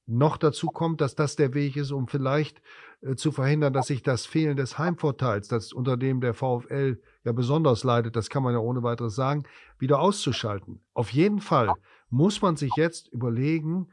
Noch 0.07 0.37
dazu 0.37 0.67
kommt, 0.67 1.01
dass 1.01 1.15
das 1.15 1.35
der 1.35 1.55
Weg 1.55 1.75
ist, 1.75 1.91
um 1.91 2.07
vielleicht 2.07 2.61
äh, 3.01 3.15
zu 3.15 3.31
verhindern, 3.31 3.73
dass 3.73 3.87
sich 3.87 4.03
das 4.03 4.27
Fehlen 4.27 4.55
des 4.55 4.77
Heimvorteils, 4.77 5.47
das 5.47 5.73
unter 5.73 5.97
dem 5.97 6.21
der 6.21 6.35
VfL 6.35 7.01
ja 7.23 7.31
besonders 7.31 7.83
leidet, 7.83 8.15
das 8.15 8.29
kann 8.29 8.43
man 8.43 8.53
ja 8.53 8.59
ohne 8.59 8.83
weiteres 8.83 9.15
sagen, 9.15 9.45
wieder 9.79 9.99
auszuschalten. 9.99 10.81
Auf 10.93 11.09
jeden 11.09 11.39
Fall 11.39 11.73
muss 12.11 12.43
man 12.43 12.55
sich 12.55 12.71
jetzt 12.75 13.07
überlegen, 13.07 13.87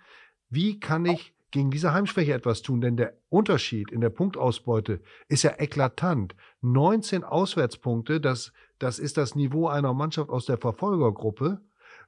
wie 0.50 0.78
kann 0.78 1.06
ich 1.06 1.34
gegen 1.52 1.70
diese 1.70 1.92
Heimschwäche 1.92 2.32
etwas 2.32 2.62
tun, 2.62 2.80
denn 2.80 2.96
der 2.96 3.14
Unterschied 3.28 3.92
in 3.92 4.00
der 4.00 4.10
Punktausbeute 4.10 5.00
ist 5.28 5.44
ja 5.44 5.52
eklatant. 5.58 6.34
19 6.62 7.22
Auswärtspunkte, 7.22 8.20
das, 8.20 8.52
das 8.78 8.98
ist 8.98 9.16
das 9.16 9.36
Niveau 9.36 9.68
einer 9.68 9.94
Mannschaft 9.94 10.30
aus 10.30 10.46
der 10.46 10.58
Verfolgergruppe, 10.58 11.60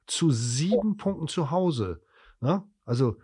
zu 0.07 0.31
sieben 0.31 0.97
Punkten 0.97 1.27
zu 1.27 1.51
Hause. 1.51 2.01
Na? 2.41 2.67
Also 2.85 3.17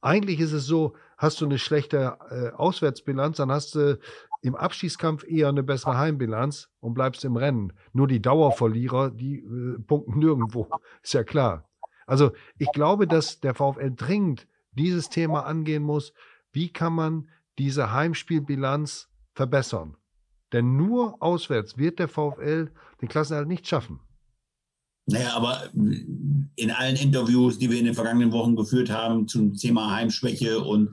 eigentlich 0.00 0.40
ist 0.40 0.52
es 0.52 0.66
so, 0.66 0.94
hast 1.16 1.40
du 1.40 1.46
eine 1.46 1.58
schlechte 1.58 2.18
äh, 2.30 2.50
Auswärtsbilanz, 2.50 3.38
dann 3.38 3.50
hast 3.50 3.74
du 3.74 3.98
im 4.42 4.54
Abschießkampf 4.54 5.24
eher 5.24 5.48
eine 5.48 5.62
bessere 5.62 5.96
Heimbilanz 5.96 6.70
und 6.80 6.94
bleibst 6.94 7.24
im 7.24 7.36
Rennen. 7.36 7.72
Nur 7.92 8.06
die 8.06 8.22
Dauerverlierer, 8.22 9.10
die 9.10 9.38
äh, 9.38 9.78
punkten 9.78 10.18
nirgendwo, 10.18 10.68
ist 11.02 11.14
ja 11.14 11.24
klar. 11.24 11.68
Also 12.06 12.32
ich 12.58 12.70
glaube, 12.72 13.06
dass 13.06 13.40
der 13.40 13.54
VfL 13.54 13.92
dringend 13.94 14.46
dieses 14.78 15.10
Thema 15.10 15.44
angehen 15.44 15.82
muss, 15.82 16.12
wie 16.52 16.72
kann 16.72 16.94
man 16.94 17.28
diese 17.58 17.92
Heimspielbilanz 17.92 19.08
verbessern? 19.34 19.96
Denn 20.52 20.76
nur 20.76 21.22
auswärts 21.22 21.76
wird 21.76 21.98
der 21.98 22.08
VfL 22.08 22.72
den 23.02 23.08
Klassenerhalt 23.08 23.48
nicht 23.48 23.68
schaffen. 23.68 24.00
Naja, 25.10 25.34
aber 25.34 25.70
in 26.56 26.70
allen 26.70 26.96
Interviews, 26.96 27.58
die 27.58 27.70
wir 27.70 27.78
in 27.78 27.86
den 27.86 27.94
vergangenen 27.94 28.30
Wochen 28.30 28.56
geführt 28.56 28.90
haben 28.90 29.26
zum 29.26 29.54
Thema 29.54 29.94
Heimschwäche 29.94 30.60
und 30.60 30.90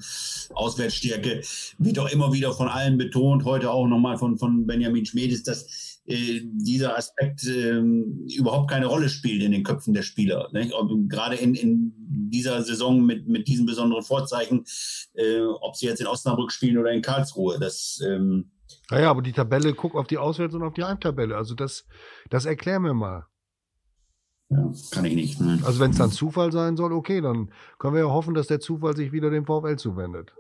Auswärtsstärke, 0.54 1.42
wird 1.80 2.00
auch 2.00 2.10
immer 2.10 2.32
wieder 2.32 2.54
von 2.54 2.70
allen 2.70 2.98
betont, 2.98 3.44
heute 3.44 3.70
auch 3.70 3.86
nochmal 3.88 4.18
von, 4.18 4.38
von 4.38 4.66
Benjamin 4.66 5.06
Schmedis, 5.06 5.44
dass 5.44 6.00
äh, 6.06 6.40
dieser 6.44 6.98
Aspekt 6.98 7.46
äh, 7.46 7.80
überhaupt 7.80 8.70
keine 8.70 8.86
Rolle 8.86 9.10
spielt 9.10 9.44
in 9.44 9.52
den 9.52 9.64
Köpfen 9.64 9.94
der 9.94 10.04
Spieler. 10.04 10.50
gerade 11.10 11.36
in, 11.36 11.54
in 11.54 11.94
dieser 12.08 12.62
Saison 12.62 13.06
mit, 13.06 13.28
mit 13.28 13.50
diesen 13.50 13.66
besonderen 13.66 14.04
Vorzeichen, 14.04 14.64
äh, 15.16 15.42
ob 15.42 15.76
sie 15.76 15.88
jetzt 15.88 16.00
in 16.00 16.08
Osnabrück 16.08 16.54
spielen 16.54 16.78
oder 16.78 16.92
in 16.92 17.02
Karlsruhe. 17.02 17.60
Das, 17.60 18.00
ähm, 18.08 18.52
naja, 18.90 19.10
aber 19.10 19.22
die 19.22 19.34
Tabelle, 19.34 19.74
guck 19.74 19.94
auf 19.94 20.08
die 20.08 20.20
Auswärts- 20.20 20.56
und 20.56 20.64
auf 20.64 20.74
die 20.74 20.86
Heimtabelle. 20.86 21.36
Also 21.36 21.54
das, 21.54 21.86
das 22.30 22.46
erklär 22.46 22.80
mir 22.80 22.94
mal. 22.94 23.28
Ja, 24.50 24.72
kann 24.92 25.06
ich 25.06 25.16
nicht. 25.16 25.42
Ne? 25.42 25.60
Also 25.66 25.80
wenn 25.80 25.92
es 25.92 25.98
dann 25.98 26.12
Zufall 26.12 26.52
sein 26.52 26.78
soll, 26.78 26.94
okay, 26.94 27.22
dann 27.22 27.52
können 27.80 27.96
wir 27.96 28.02
ja 28.02 28.10
hoffen, 28.10 28.36
dass 28.36 28.48
der 28.48 28.60
Zufall 28.60 28.96
sich 28.96 29.12
wieder 29.12 29.30
dem 29.30 29.46
VfL 29.46 29.76
zuwendet. 29.78 30.34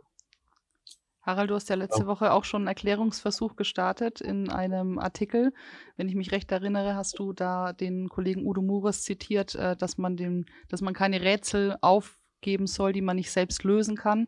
Harald, 1.25 1.49
du 1.49 1.55
hast 1.55 1.69
ja 1.69 1.75
letzte 1.75 2.01
ja. 2.01 2.07
Woche 2.07 2.31
auch 2.31 2.43
schon 2.43 2.61
einen 2.61 2.67
Erklärungsversuch 2.67 3.55
gestartet 3.55 4.21
in 4.21 4.51
einem 4.51 4.99
Artikel. 4.99 5.53
Wenn 5.97 6.07
ich 6.07 6.13
mich 6.13 6.31
recht 6.31 6.51
erinnere, 6.51 6.95
hast 6.95 7.17
du 7.17 7.33
da 7.33 7.73
den 7.73 8.09
Kollegen 8.09 8.45
Udo 8.45 8.61
Mures 8.61 9.01
zitiert, 9.01 9.55
äh, 9.55 9.75
dass 9.75 9.97
man 9.97 10.17
dem, 10.17 10.45
dass 10.69 10.81
man 10.81 10.93
keine 10.93 11.21
Rätsel 11.21 11.77
aufgeben 11.81 12.67
soll, 12.67 12.93
die 12.93 13.01
man 13.01 13.15
nicht 13.15 13.31
selbst 13.31 13.63
lösen 13.63 13.95
kann. 13.95 14.27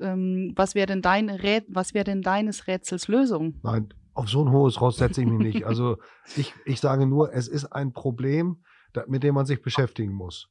Ähm, 0.00 0.54
was 0.56 0.74
wäre 0.74 0.86
denn 0.86 1.02
dein 1.02 1.28
Rät 1.28 1.66
was 1.68 1.92
wäre 1.92 2.04
denn 2.04 2.22
deines 2.22 2.66
Rätsels 2.66 3.06
Lösung? 3.08 3.60
Nein, 3.62 3.92
auf 4.14 4.30
so 4.30 4.42
ein 4.42 4.50
hohes 4.50 4.80
Ross 4.80 4.96
setze 4.96 5.20
ich 5.20 5.26
mich 5.26 5.54
nicht. 5.54 5.66
Also 5.66 5.98
ich, 6.36 6.54
ich 6.64 6.80
sage 6.80 7.06
nur, 7.06 7.34
es 7.34 7.48
ist 7.48 7.66
ein 7.66 7.92
Problem, 7.92 8.64
mit 9.06 9.22
dem 9.22 9.34
man 9.34 9.46
sich 9.46 9.62
beschäftigen 9.62 10.12
muss. 10.12 10.48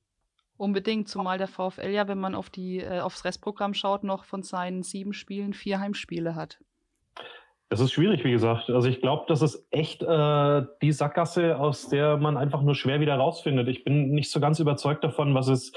Unbedingt, 0.58 1.08
zumal 1.08 1.38
der 1.38 1.48
VfL 1.48 1.90
ja, 1.90 2.08
wenn 2.08 2.20
man 2.20 2.36
auf 2.36 2.50
die, 2.50 2.80
äh, 2.80 3.00
aufs 3.00 3.24
Restprogramm 3.24 3.74
schaut, 3.74 4.04
noch 4.04 4.26
von 4.26 4.44
seinen 4.44 4.84
sieben 4.84 5.14
Spielen 5.14 5.54
vier 5.54 5.80
Heimspiele 5.80 6.36
hat. 6.36 6.60
Das 7.70 7.82
ist 7.82 7.92
schwierig, 7.92 8.24
wie 8.24 8.32
gesagt. 8.32 8.72
Also 8.72 8.90
ich 8.90 9.00
glaube, 9.00 9.26
das 9.28 9.44
ist 9.44 9.68
echt 9.70 10.02
äh, 10.02 10.64
die 10.82 10.92
Sackgasse, 10.92 11.60
aus 11.60 11.88
der 11.88 12.18
man 12.18 12.36
einfach 12.36 12.64
nur 12.64 12.74
schwer 12.74 13.00
wieder 13.00 13.16
rausfindet. 13.16 13.68
Ich 13.68 13.84
bin 13.84 14.10
nicht 14.10 14.32
so 14.32 14.40
ganz 14.40 14.60
überzeugt 14.60 15.04
davon, 15.04 15.36
was 15.36 15.48
es 15.48 15.72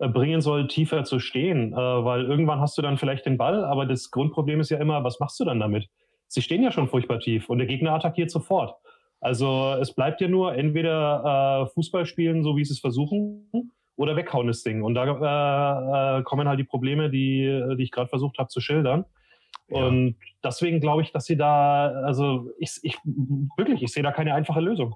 äh, 0.00 0.08
bringen 0.08 0.40
soll, 0.40 0.66
tiefer 0.66 1.04
zu 1.04 1.20
stehen, 1.20 1.72
äh, 1.72 1.76
weil 1.76 2.24
irgendwann 2.24 2.60
hast 2.60 2.76
du 2.76 2.82
dann 2.82 2.98
vielleicht 2.98 3.26
den 3.26 3.38
Ball, 3.38 3.64
aber 3.64 3.86
das 3.86 4.10
Grundproblem 4.10 4.58
ist 4.58 4.70
ja 4.70 4.78
immer, 4.78 5.04
was 5.04 5.20
machst 5.20 5.38
du 5.38 5.44
dann 5.44 5.60
damit? 5.60 5.88
Sie 6.26 6.42
stehen 6.42 6.64
ja 6.64 6.72
schon 6.72 6.88
furchtbar 6.88 7.20
tief 7.20 7.48
und 7.48 7.58
der 7.58 7.68
Gegner 7.68 7.92
attackiert 7.92 8.32
sofort. 8.32 8.74
Also 9.20 9.76
es 9.80 9.92
bleibt 9.92 10.20
ja 10.20 10.28
nur 10.28 10.54
entweder 10.54 11.64
äh, 11.64 11.72
Fußball 11.72 12.06
spielen, 12.06 12.42
so 12.42 12.56
wie 12.56 12.64
sie 12.64 12.74
es 12.74 12.80
versuchen, 12.80 13.50
oder 13.96 14.14
weghauen 14.16 14.46
das 14.46 14.62
Ding. 14.62 14.82
Und 14.82 14.94
da 14.94 16.18
äh, 16.18 16.20
äh, 16.20 16.22
kommen 16.22 16.48
halt 16.48 16.60
die 16.60 16.64
Probleme, 16.64 17.10
die, 17.10 17.74
die 17.76 17.82
ich 17.82 17.90
gerade 17.90 18.08
versucht 18.08 18.38
habe 18.38 18.48
zu 18.48 18.60
schildern. 18.60 19.04
Ja. 19.68 19.86
Und 19.86 20.16
deswegen 20.44 20.80
glaube 20.80 21.02
ich, 21.02 21.12
dass 21.12 21.24
sie 21.24 21.36
da, 21.36 21.88
also 22.04 22.50
ich, 22.58 22.78
ich 22.82 22.96
wirklich, 23.56 23.82
ich 23.82 23.92
sehe 23.92 24.02
da 24.02 24.12
keine 24.12 24.34
einfache 24.34 24.60
Lösung. 24.60 24.94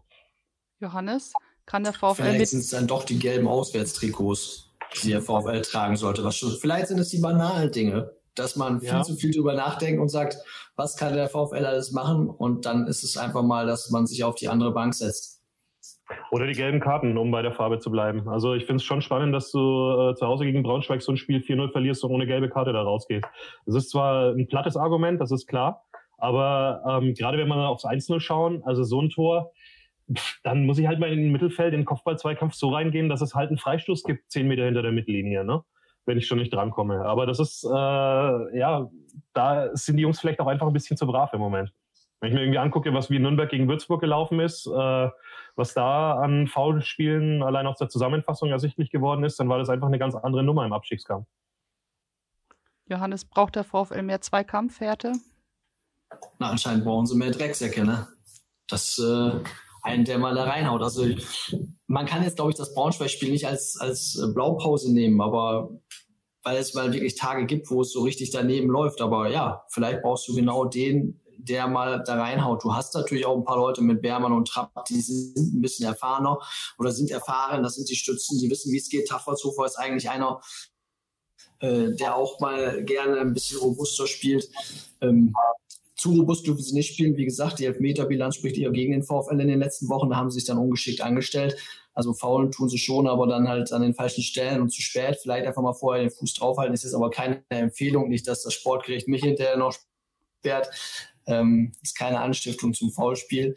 Johannes, 0.81 1.33
kann 1.67 1.83
der 1.83 1.93
VfL 1.93 2.23
Vielleicht 2.23 2.51
sind 2.51 2.61
es 2.61 2.71
dann 2.71 2.87
doch 2.87 3.05
die 3.05 3.19
gelben 3.19 3.49
Auswärtstrikots, 3.49 4.71
die 5.03 5.11
der 5.11 5.23
VfL 5.23 5.63
tragen 5.63 5.97
sollte. 5.97 6.25
Was 6.25 6.37
schon, 6.37 6.51
vielleicht 6.51 6.89
sind 6.89 6.99
es 6.99 7.09
die 7.09 7.21
banalen 7.21 7.71
Dinge 7.71 8.13
dass 8.41 8.57
man 8.57 8.81
viel 8.81 8.89
ja. 8.89 9.03
zu 9.03 9.15
viel 9.15 9.31
drüber 9.31 9.55
nachdenkt 9.55 10.01
und 10.01 10.09
sagt, 10.09 10.39
was 10.77 10.97
kann 10.97 11.15
der 11.15 11.29
VfL 11.29 11.65
alles 11.65 11.93
machen? 11.93 12.29
Und 12.29 12.67
dann 12.67 12.87
ist 12.87 13.05
es 13.05 13.17
einfach 13.17 13.43
mal, 13.43 13.67
dass 13.67 13.91
man 13.91 14.07
sich 14.07 14.25
auf 14.25 14.35
die 14.35 14.49
andere 14.49 14.73
Bank 14.73 14.95
setzt. 14.95 15.41
Oder 16.33 16.47
die 16.47 16.55
gelben 16.55 16.81
Karten, 16.81 17.17
um 17.17 17.31
bei 17.31 17.43
der 17.43 17.53
Farbe 17.53 17.79
zu 17.79 17.91
bleiben. 17.91 18.29
Also 18.29 18.55
ich 18.55 18.65
finde 18.65 18.77
es 18.77 18.85
schon 18.85 19.03
spannend, 19.03 19.35
dass 19.35 19.51
du 19.53 19.59
äh, 19.59 20.15
zu 20.15 20.27
Hause 20.27 20.45
gegen 20.45 20.63
Braunschweig 20.63 21.03
so 21.03 21.13
ein 21.13 21.17
Spiel 21.17 21.39
4-0 21.39 21.71
verlierst 21.71 22.03
und 22.05 22.11
ohne 22.11 22.27
gelbe 22.27 22.49
Karte 22.49 22.73
da 22.73 22.83
rausgehst. 22.83 23.25
Das 23.67 23.75
ist 23.75 23.91
zwar 23.91 24.33
ein 24.33 24.49
plattes 24.49 24.77
Argument, 24.77 25.21
das 25.21 25.31
ist 25.31 25.47
klar, 25.47 25.85
aber 26.19 26.83
ähm, 26.87 27.15
gerade 27.15 27.39
wenn 27.39 27.49
wir 27.49 27.69
aufs 27.69 27.85
1-0 27.85 28.21
schauen, 28.21 28.63
also 28.65 28.83
so 28.83 29.01
ein 29.01 29.11
Tor, 29.11 29.53
dann 30.43 30.67
muss 30.67 30.79
ich 30.79 30.87
halt 30.87 30.99
mal 30.99 31.13
in 31.13 31.23
den 31.23 31.33
Mittelfeld, 31.33 31.73
in 31.73 31.81
den 31.81 31.87
Kopfball-Zweikampf 31.87 32.55
so 32.55 32.71
reingehen, 32.71 33.09
dass 33.09 33.21
es 33.21 33.35
halt 33.35 33.49
einen 33.49 33.59
Freistoß 33.59 34.03
gibt, 34.03 34.31
zehn 34.31 34.49
Meter 34.49 34.65
hinter 34.65 34.83
der 34.83 34.93
Mittellinie. 34.93 35.45
Ne? 35.45 35.63
Wenn 36.07 36.19
ich 36.19 36.27
schon 36.27 36.39
nicht 36.39 36.53
drankomme. 36.53 37.05
Aber 37.05 37.27
das 37.27 37.39
ist, 37.39 37.65
äh, 37.65 37.69
ja, 38.59 38.91
da 39.33 39.75
sind 39.75 39.97
die 39.97 40.03
Jungs 40.03 40.21
vielleicht 40.21 40.41
auch 40.41 40.47
einfach 40.47 40.67
ein 40.67 40.73
bisschen 40.73 40.97
zu 40.97 41.07
brav 41.07 41.33
im 41.33 41.41
Moment. 41.41 41.73
Wenn 42.21 42.31
ich 42.31 42.35
mir 42.35 42.43
irgendwie 42.43 42.59
angucke, 42.59 42.93
was 42.93 43.11
wie 43.11 43.19
Nürnberg 43.19 43.49
gegen 43.49 43.69
Würzburg 43.69 44.01
gelaufen 44.01 44.41
ist, 44.41 44.67
äh, 44.67 45.09
was 45.57 45.75
da 45.75 46.15
an 46.15 46.47
Foulspielen 46.47 47.43
allein 47.43 47.67
aus 47.67 47.79
der 47.79 47.89
Zusammenfassung 47.89 48.51
ersichtlich 48.51 48.91
geworden 48.91 49.25
ist, 49.25 49.41
dann 49.41 49.49
war 49.49 49.59
das 49.59 49.71
einfach 49.71 49.87
eine 49.87 49.99
ganz 49.99 50.15
andere 50.15 50.43
Nummer 50.43 50.67
im 50.67 50.73
Abstiegskampf. 50.73 51.27
Johannes, 52.87 53.25
braucht 53.25 53.57
der 53.57 53.65
VfL 53.65 54.03
mehr 54.03 54.21
Zweikampfhärte? 54.21 55.13
Na, 56.39 56.51
anscheinend 56.51 56.85
brauchen 56.85 57.07
sie 57.07 57.17
mehr 57.17 57.31
Drecksäcke, 57.31 57.85
ne? 57.85 58.09
Das, 58.69 58.99
äh, 58.99 59.41
einen, 59.83 60.05
der 60.05 60.19
mal 60.19 60.35
da 60.35 60.45
reinhaut. 60.45 60.83
Also 60.83 61.07
man 61.87 62.07
kann 62.07 62.23
jetzt, 62.23 62.37
glaube 62.37 62.51
ich, 62.51 62.57
das 62.57 62.75
Braunschweig-Spiel 62.75 63.31
nicht 63.31 63.47
als, 63.47 63.79
als 63.79 64.17
äh, 64.17 64.33
Blaupause 64.33 64.93
nehmen, 64.93 65.21
aber 65.21 65.71
weil 66.43 66.57
es 66.57 66.75
mal 66.75 66.93
wirklich 66.93 67.17
Tage 67.17 67.47
gibt, 67.47 67.71
wo 67.71 67.83
es 67.83 67.93
so 67.93 68.03
richtig 68.03 68.31
daneben 68.31 68.69
läuft. 68.69 69.01
Aber 69.01 69.29
ja, 69.29 69.65
vielleicht 69.69 70.03
brauchst 70.03 70.27
du 70.29 70.35
genau 70.35 70.65
den, 70.65 71.21
der 71.37 71.69
mal 71.69 72.03
da 72.05 72.21
reinhaut. 72.21 72.65
Du 72.65 72.75
hast 72.75 72.95
natürlich 72.95 73.27
auch 73.27 73.37
ein 73.37 73.45
paar 73.45 73.57
Leute 73.57 73.83
mit 73.83 74.03
Bermann 74.03 74.33
und 74.33 74.49
Trapp, 74.49 74.85
die 74.87 75.01
sind 75.01 75.37
ein 75.37 75.61
bisschen 75.61 75.87
erfahrener 75.87 76.39
oder 76.79 76.93
sind 76.93 77.11
erfahren. 77.11 77.63
Das 77.63 77.75
sind 77.75 77.89
die 77.89 77.97
Stützen, 77.97 78.39
die 78.39 78.51
wissen, 78.51 78.73
wie 78.73 78.79
es 78.79 78.89
geht. 78.89 79.09
Tafferzhofer 79.09 79.65
ist 79.65 79.77
eigentlich 79.77 80.09
einer, 80.11 80.41
äh, 81.61 81.95
der 81.95 82.17
auch 82.17 82.41
mal 82.41 82.85
gerne 82.85 83.21
ein 83.21 83.35
bisschen 83.35 83.59
robuster 83.59 84.07
spielt. 84.07 84.49
Ähm, 85.01 85.35
zu 86.01 86.15
robust 86.15 86.47
dürfen 86.47 86.63
sie 86.63 86.75
nicht 86.75 86.95
spielen. 86.95 87.17
Wie 87.19 87.27
gesagt, 87.27 87.59
die 87.59 87.67
Elfmeterbilanz 87.67 88.37
spricht 88.37 88.57
eher 88.57 88.71
gegen 88.71 88.93
den 88.93 89.03
VfL 89.03 89.39
in 89.39 89.49
den 89.49 89.59
letzten 89.59 89.91
Wochen. 89.91 90.09
Da 90.09 90.17
haben 90.17 90.31
sie 90.31 90.39
sich 90.39 90.47
dann 90.47 90.57
ungeschickt 90.57 91.03
angestellt. 91.03 91.57
Also 91.93 92.15
faulen 92.15 92.51
tun 92.51 92.71
sie 92.71 92.79
schon, 92.79 93.07
aber 93.07 93.27
dann 93.27 93.49
halt 93.49 93.71
an 93.73 93.83
den 93.83 93.93
falschen 93.93 94.23
Stellen 94.23 94.63
und 94.63 94.71
zu 94.71 94.81
spät. 94.81 95.19
Vielleicht 95.21 95.47
einfach 95.47 95.61
mal 95.61 95.75
vorher 95.75 96.03
den 96.03 96.11
Fuß 96.11 96.33
draufhalten. 96.35 96.73
Das 96.73 96.85
ist 96.85 96.95
aber 96.95 97.11
keine 97.11 97.45
Empfehlung. 97.51 98.09
Nicht, 98.09 98.27
dass 98.27 98.43
das 98.43 98.55
Sportgericht 98.55 99.09
mich 99.09 99.23
hinterher 99.23 99.59
noch 99.59 99.77
sperrt. 100.39 100.71
Ähm, 101.27 101.73
ist 101.83 101.99
keine 101.99 102.21
Anstiftung 102.21 102.73
zum 102.73 102.91
Foulspiel. 102.91 103.55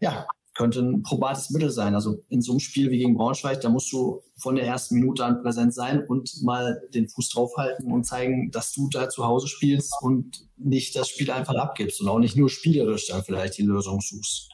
Ja, 0.00 0.26
könnte 0.54 0.80
ein 0.80 1.02
probates 1.02 1.50
Mittel 1.50 1.70
sein. 1.70 1.94
Also 1.94 2.22
in 2.28 2.40
so 2.40 2.52
einem 2.52 2.60
Spiel 2.60 2.90
wie 2.90 2.98
gegen 2.98 3.14
Braunschweig, 3.14 3.60
da 3.60 3.68
musst 3.68 3.92
du 3.92 4.22
von 4.36 4.54
der 4.54 4.66
ersten 4.66 4.96
Minute 4.96 5.24
an 5.24 5.42
präsent 5.42 5.74
sein 5.74 6.06
und 6.06 6.42
mal 6.42 6.82
den 6.94 7.08
Fuß 7.08 7.30
draufhalten 7.30 7.90
und 7.90 8.04
zeigen, 8.04 8.50
dass 8.50 8.72
du 8.72 8.88
da 8.88 9.08
zu 9.08 9.24
Hause 9.24 9.48
spielst 9.48 9.92
und 10.00 10.46
nicht 10.56 10.94
das 10.96 11.08
Spiel 11.08 11.30
einfach 11.30 11.56
abgibst 11.56 12.00
und 12.00 12.08
auch 12.08 12.20
nicht 12.20 12.36
nur 12.36 12.48
spielerisch 12.48 13.08
dann 13.08 13.24
vielleicht 13.24 13.58
die 13.58 13.62
Lösung 13.62 14.00
suchst. 14.00 14.50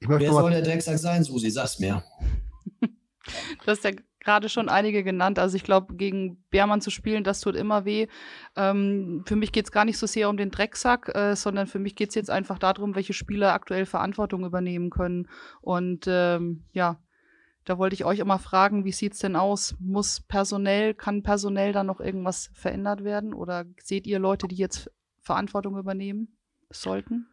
Wer 0.00 0.32
soll 0.32 0.50
der 0.52 0.62
Drecksack 0.62 0.98
sein, 0.98 1.24
Susi? 1.24 1.50
Sag's 1.50 1.78
mir. 1.78 2.04
Du 3.62 3.66
hast 3.66 3.84
ja 3.84 3.90
gerade 4.28 4.50
schon 4.50 4.68
einige 4.68 5.02
genannt. 5.02 5.38
Also 5.38 5.56
ich 5.56 5.64
glaube, 5.64 5.94
gegen 5.94 6.44
Beermann 6.50 6.82
zu 6.82 6.90
spielen, 6.90 7.24
das 7.24 7.40
tut 7.40 7.56
immer 7.56 7.86
weh. 7.86 8.08
Ähm, 8.56 9.22
für 9.24 9.36
mich 9.36 9.52
geht 9.52 9.64
es 9.64 9.72
gar 9.72 9.86
nicht 9.86 9.96
so 9.96 10.06
sehr 10.06 10.28
um 10.28 10.36
den 10.36 10.50
Drecksack, 10.50 11.08
äh, 11.14 11.34
sondern 11.34 11.66
für 11.66 11.78
mich 11.78 11.96
geht 11.96 12.10
es 12.10 12.14
jetzt 12.14 12.28
einfach 12.28 12.58
darum, 12.58 12.94
welche 12.94 13.14
Spieler 13.14 13.54
aktuell 13.54 13.86
Verantwortung 13.86 14.44
übernehmen 14.44 14.90
können. 14.90 15.28
Und 15.62 16.04
ähm, 16.08 16.64
ja, 16.72 17.00
da 17.64 17.78
wollte 17.78 17.94
ich 17.94 18.04
euch 18.04 18.18
immer 18.18 18.38
fragen, 18.38 18.84
wie 18.84 18.92
sieht 18.92 19.14
es 19.14 19.20
denn 19.20 19.34
aus? 19.34 19.74
Muss 19.80 20.20
personell, 20.20 20.92
kann 20.92 21.22
personell 21.22 21.72
da 21.72 21.82
noch 21.82 21.98
irgendwas 21.98 22.50
verändert 22.52 23.04
werden? 23.04 23.32
Oder 23.32 23.64
seht 23.82 24.06
ihr 24.06 24.18
Leute, 24.18 24.46
die 24.46 24.56
jetzt 24.56 24.90
Verantwortung 25.22 25.78
übernehmen 25.78 26.36
sollten? 26.68 27.28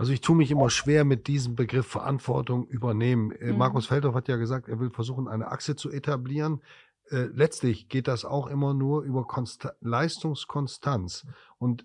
Also 0.00 0.14
ich 0.14 0.22
tue 0.22 0.34
mich 0.34 0.50
immer 0.50 0.70
schwer 0.70 1.04
mit 1.04 1.26
diesem 1.26 1.56
Begriff 1.56 1.86
Verantwortung 1.86 2.66
übernehmen. 2.68 3.32
Äh, 3.32 3.52
mhm. 3.52 3.58
Markus 3.58 3.84
Feldhoff 3.84 4.14
hat 4.14 4.28
ja 4.28 4.36
gesagt, 4.36 4.66
er 4.66 4.80
will 4.80 4.88
versuchen, 4.88 5.28
eine 5.28 5.48
Achse 5.48 5.76
zu 5.76 5.90
etablieren. 5.90 6.62
Äh, 7.10 7.24
letztlich 7.34 7.90
geht 7.90 8.08
das 8.08 8.24
auch 8.24 8.46
immer 8.46 8.72
nur 8.72 9.02
über 9.02 9.26
Konst 9.26 9.68
Leistungskonstanz. 9.82 11.26
Und 11.58 11.84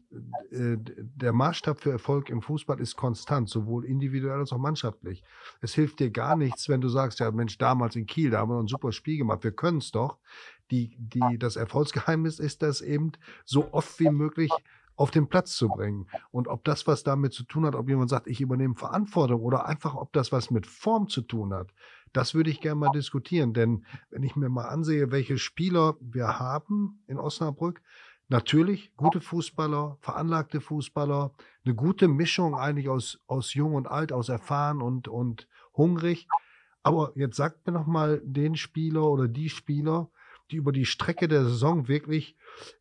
äh, 0.49 0.77
der 0.79 1.33
Maßstab 1.33 1.81
für 1.81 1.91
Erfolg 1.91 2.29
im 2.29 2.41
Fußball 2.41 2.79
ist 2.79 2.95
konstant, 2.95 3.49
sowohl 3.49 3.83
individuell 3.83 4.39
als 4.39 4.53
auch 4.53 4.59
mannschaftlich. 4.59 5.21
Es 5.59 5.73
hilft 5.73 5.99
dir 5.99 6.09
gar 6.09 6.37
nichts, 6.37 6.69
wenn 6.69 6.79
du 6.79 6.87
sagst, 6.87 7.19
ja 7.19 7.29
Mensch, 7.31 7.57
damals 7.57 7.97
in 7.97 8.05
Kiel, 8.05 8.29
da 8.29 8.39
haben 8.39 8.49
wir 8.49 8.63
ein 8.63 8.67
super 8.67 8.93
Spiel 8.93 9.17
gemacht, 9.17 9.43
wir 9.43 9.51
können 9.51 9.79
es 9.79 9.91
doch. 9.91 10.19
Die, 10.71 10.95
die, 10.97 11.37
das 11.37 11.57
Erfolgsgeheimnis 11.57 12.39
ist 12.39 12.61
das 12.61 12.79
eben, 12.79 13.11
so 13.43 13.73
oft 13.73 13.99
wie 13.99 14.09
möglich 14.09 14.51
auf 14.95 15.11
den 15.11 15.27
Platz 15.27 15.55
zu 15.55 15.67
bringen. 15.67 16.07
Und 16.31 16.47
ob 16.47 16.63
das 16.63 16.87
was 16.87 17.03
damit 17.03 17.33
zu 17.33 17.43
tun 17.43 17.65
hat, 17.65 17.75
ob 17.75 17.89
jemand 17.89 18.09
sagt, 18.09 18.27
ich 18.27 18.41
übernehme 18.41 18.75
Verantwortung 18.75 19.41
oder 19.41 19.65
einfach, 19.65 19.95
ob 19.95 20.13
das 20.13 20.31
was 20.31 20.51
mit 20.51 20.65
Form 20.67 21.07
zu 21.09 21.21
tun 21.21 21.53
hat, 21.53 21.69
das 22.13 22.33
würde 22.33 22.49
ich 22.49 22.61
gerne 22.61 22.79
mal 22.79 22.91
diskutieren. 22.91 23.53
Denn 23.53 23.85
wenn 24.09 24.23
ich 24.23 24.35
mir 24.35 24.49
mal 24.49 24.67
ansehe, 24.67 25.11
welche 25.11 25.37
Spieler 25.37 25.95
wir 25.99 26.39
haben 26.39 27.03
in 27.07 27.17
Osnabrück, 27.17 27.81
natürlich 28.29 28.95
gute 28.95 29.21
Fußballer, 29.21 29.97
veranlagte 29.99 30.61
Fußballer, 30.61 31.33
eine 31.65 31.75
gute 31.75 32.07
Mischung 32.07 32.55
eigentlich 32.55 32.89
aus, 32.89 33.19
aus 33.27 33.53
jung 33.53 33.75
und 33.75 33.87
alt, 33.87 34.13
aus 34.13 34.29
erfahren 34.29 34.81
und, 34.81 35.07
und 35.07 35.47
hungrig. 35.75 36.27
Aber 36.83 37.11
jetzt 37.15 37.35
sagt 37.35 37.65
mir 37.67 37.73
noch 37.73 37.87
mal 37.87 38.21
den 38.23 38.55
Spieler 38.55 39.03
oder 39.03 39.27
die 39.27 39.49
Spieler, 39.49 40.09
die 40.51 40.57
über 40.57 40.71
die 40.71 40.85
Strecke 40.85 41.27
der 41.27 41.43
Saison 41.43 41.87
wirklich 41.87 42.35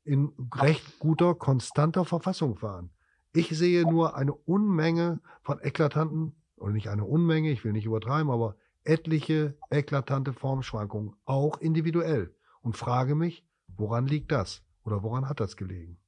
in 0.05 0.33
recht 0.55 0.99
guter, 0.99 1.35
konstanter 1.35 2.05
Verfassung 2.05 2.61
waren. 2.63 2.91
Ich 3.33 3.49
sehe 3.49 3.83
nur 3.83 4.17
eine 4.17 4.33
Unmenge 4.33 5.21
von 5.43 5.61
eklatanten, 5.61 6.35
oder 6.57 6.73
nicht 6.73 6.89
eine 6.89 7.05
Unmenge, 7.05 7.51
ich 7.51 7.65
will 7.65 7.73
nicht 7.73 7.87
übertreiben, 7.87 8.31
aber 8.31 8.57
etliche 8.85 9.57
eklatante 9.71 10.33
Formschwankungen, 10.33 11.15
auch 11.25 11.59
individuell. 11.59 12.35
Und 12.63 12.77
frage 12.77 13.15
mich, 13.15 13.45
woran 13.77 14.07
liegt 14.07 14.31
das? 14.31 14.65
Oder 14.85 15.03
woran 15.03 15.29
hat 15.29 15.41
das 15.41 15.57
gelegen? 15.57 15.99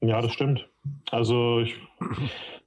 Ja, 0.00 0.20
das 0.20 0.32
stimmt. 0.32 0.68
Also 1.10 1.60
ich, 1.60 1.76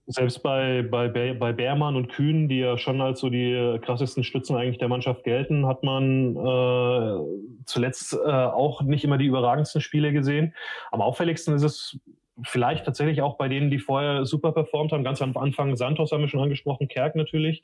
selbst 0.08 0.44
bei, 0.44 0.84
bei, 0.84 1.08
bei 1.08 1.54
Beermann 1.54 1.96
und 1.96 2.10
Kühn, 2.10 2.48
die 2.48 2.60
ja 2.60 2.78
schon 2.78 3.02
als 3.02 3.20
so 3.20 3.30
die 3.30 3.80
krassesten 3.82 4.24
Stützen 4.24 4.56
eigentlich 4.56 4.78
der 4.78 4.88
Mannschaft 4.88 5.24
gelten, 5.24 5.66
hat 5.66 5.84
man 5.84 6.36
äh, 6.36 7.64
zuletzt 7.66 8.14
äh, 8.14 8.30
auch 8.30 8.82
nicht 8.84 9.04
immer 9.04 9.18
die 9.18 9.26
überragendsten 9.26 9.82
Spiele 9.82 10.14
gesehen. 10.14 10.54
Am 10.92 11.02
auffälligsten 11.02 11.56
ist 11.56 11.64
es 11.64 12.00
vielleicht 12.44 12.86
tatsächlich 12.86 13.22
auch 13.22 13.38
bei 13.38 13.48
denen, 13.48 13.70
die 13.70 13.80
vorher 13.80 14.26
super 14.26 14.52
performt 14.52 14.92
haben. 14.92 15.04
Ganz 15.04 15.22
am 15.22 15.36
Anfang 15.38 15.76
Santos 15.78 16.12
haben 16.12 16.22
wir 16.22 16.28
schon 16.28 16.42
angesprochen, 16.42 16.88
Kerk 16.88 17.16
natürlich. 17.16 17.64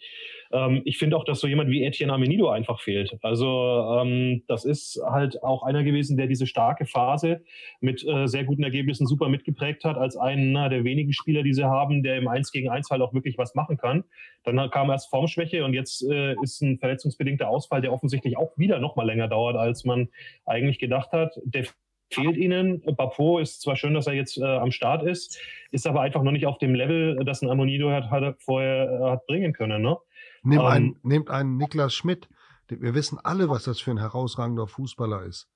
Ähm, 0.52 0.82
ich 0.86 0.98
finde 0.98 1.18
auch, 1.18 1.26
dass 1.26 1.42
so 1.42 1.48
jemand 1.48 1.70
wie 1.70 1.84
Etienne 1.84 2.14
Amenido 2.14 2.50
einfach 2.50 2.80
fehlt. 2.80 3.18
Also 3.22 4.00
ähm, 4.00 4.44
das 4.48 4.64
ist 4.64 5.02
halt 5.06 5.44
auch 5.44 5.64
einer 5.64 5.84
gewesen, 5.84 6.16
der 6.16 6.28
diese 6.28 6.48
starke 6.48 6.86
Phase 6.86 7.44
mit 7.82 8.06
äh, 8.08 8.28
sehr 8.28 8.46
guten 8.46 8.64
Ergebnissen 8.64 9.08
super 9.08 9.28
mitgeprägt 9.28 9.84
hat, 9.84 9.98
als 9.98 10.16
einer 10.16 10.70
der 10.70 10.86
wenigen 10.86 11.12
Spieler, 11.12 11.44
die 11.44 11.54
sie 11.54 11.66
haben, 11.66 12.02
der 12.02 12.18
im 12.18 12.28
1 12.28 12.52
gegen 12.52 12.70
1 12.70 12.90
halt 12.90 13.02
auch 13.02 13.14
wirklich 13.14 13.38
was 13.38 13.56
machen 13.56 13.78
kann. 13.78 14.06
Dann 14.44 14.70
kam 14.72 14.90
erst 14.90 15.10
Formschwäche 15.10 15.66
und 15.66 15.74
jetzt 15.74 16.04
äh, 16.10 16.36
ist 16.42 16.62
ein 16.62 16.80
verletzungsbedingter 16.80 17.50
Ausfall, 17.50 17.82
der 17.82 17.92
offensichtlich 17.92 18.38
auch 18.38 18.58
wieder 18.58 18.80
noch 18.80 18.96
mal 18.96 19.06
länger 19.06 19.28
dauert, 19.28 19.58
als 19.58 19.84
man 19.84 20.08
eigentlich 20.46 20.80
gedacht 20.80 21.12
hat. 21.12 21.34
Der 21.44 21.66
fehlt 22.14 22.38
ihnen. 22.38 22.82
Bapo 22.96 23.40
ist 23.40 23.62
zwar 23.62 23.76
schön, 23.76 23.94
dass 23.94 24.08
er 24.08 24.14
jetzt 24.14 24.38
äh, 24.38 24.44
am 24.44 24.72
Start 24.72 25.04
ist, 25.04 25.40
ist 25.72 25.88
aber 25.88 26.02
einfach 26.02 26.24
noch 26.24 26.32
nicht 26.32 26.46
auf 26.46 26.58
dem 26.58 26.76
Level, 26.76 27.24
das 27.26 27.42
ein 27.42 27.50
Amonido 27.50 27.90
hat, 27.92 28.10
hat 28.10 28.42
vorher 28.42 28.90
äh, 28.90 29.12
hat 29.12 29.28
bringen 29.28 29.54
können. 29.54 29.82
Ne? 29.82 29.98
Nimm 30.44 30.60
ähm, 30.60 30.66
einen, 30.66 31.00
nehmt 31.04 31.30
einen 31.30 31.58
Niklas 31.58 31.94
Schmidt. 31.94 32.30
Wir 32.68 32.94
wissen 32.94 33.20
alle, 33.22 33.50
was 33.50 33.66
das 33.66 33.82
für 33.82 33.92
ein 33.92 33.98
herausragender 33.98 34.68
Fußballer 34.68 35.24
ist. 35.24 35.50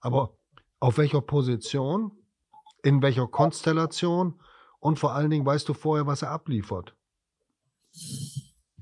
Aber 0.00 0.34
auf 0.80 0.98
welcher 0.98 1.22
Position, 1.22 2.12
in 2.82 3.02
welcher 3.02 3.26
Konstellation 3.26 4.40
und 4.80 4.98
vor 4.98 5.14
allen 5.14 5.30
Dingen 5.30 5.46
weißt 5.46 5.68
du 5.68 5.74
vorher, 5.74 6.06
was 6.06 6.22
er 6.22 6.30
abliefert. 6.30 6.94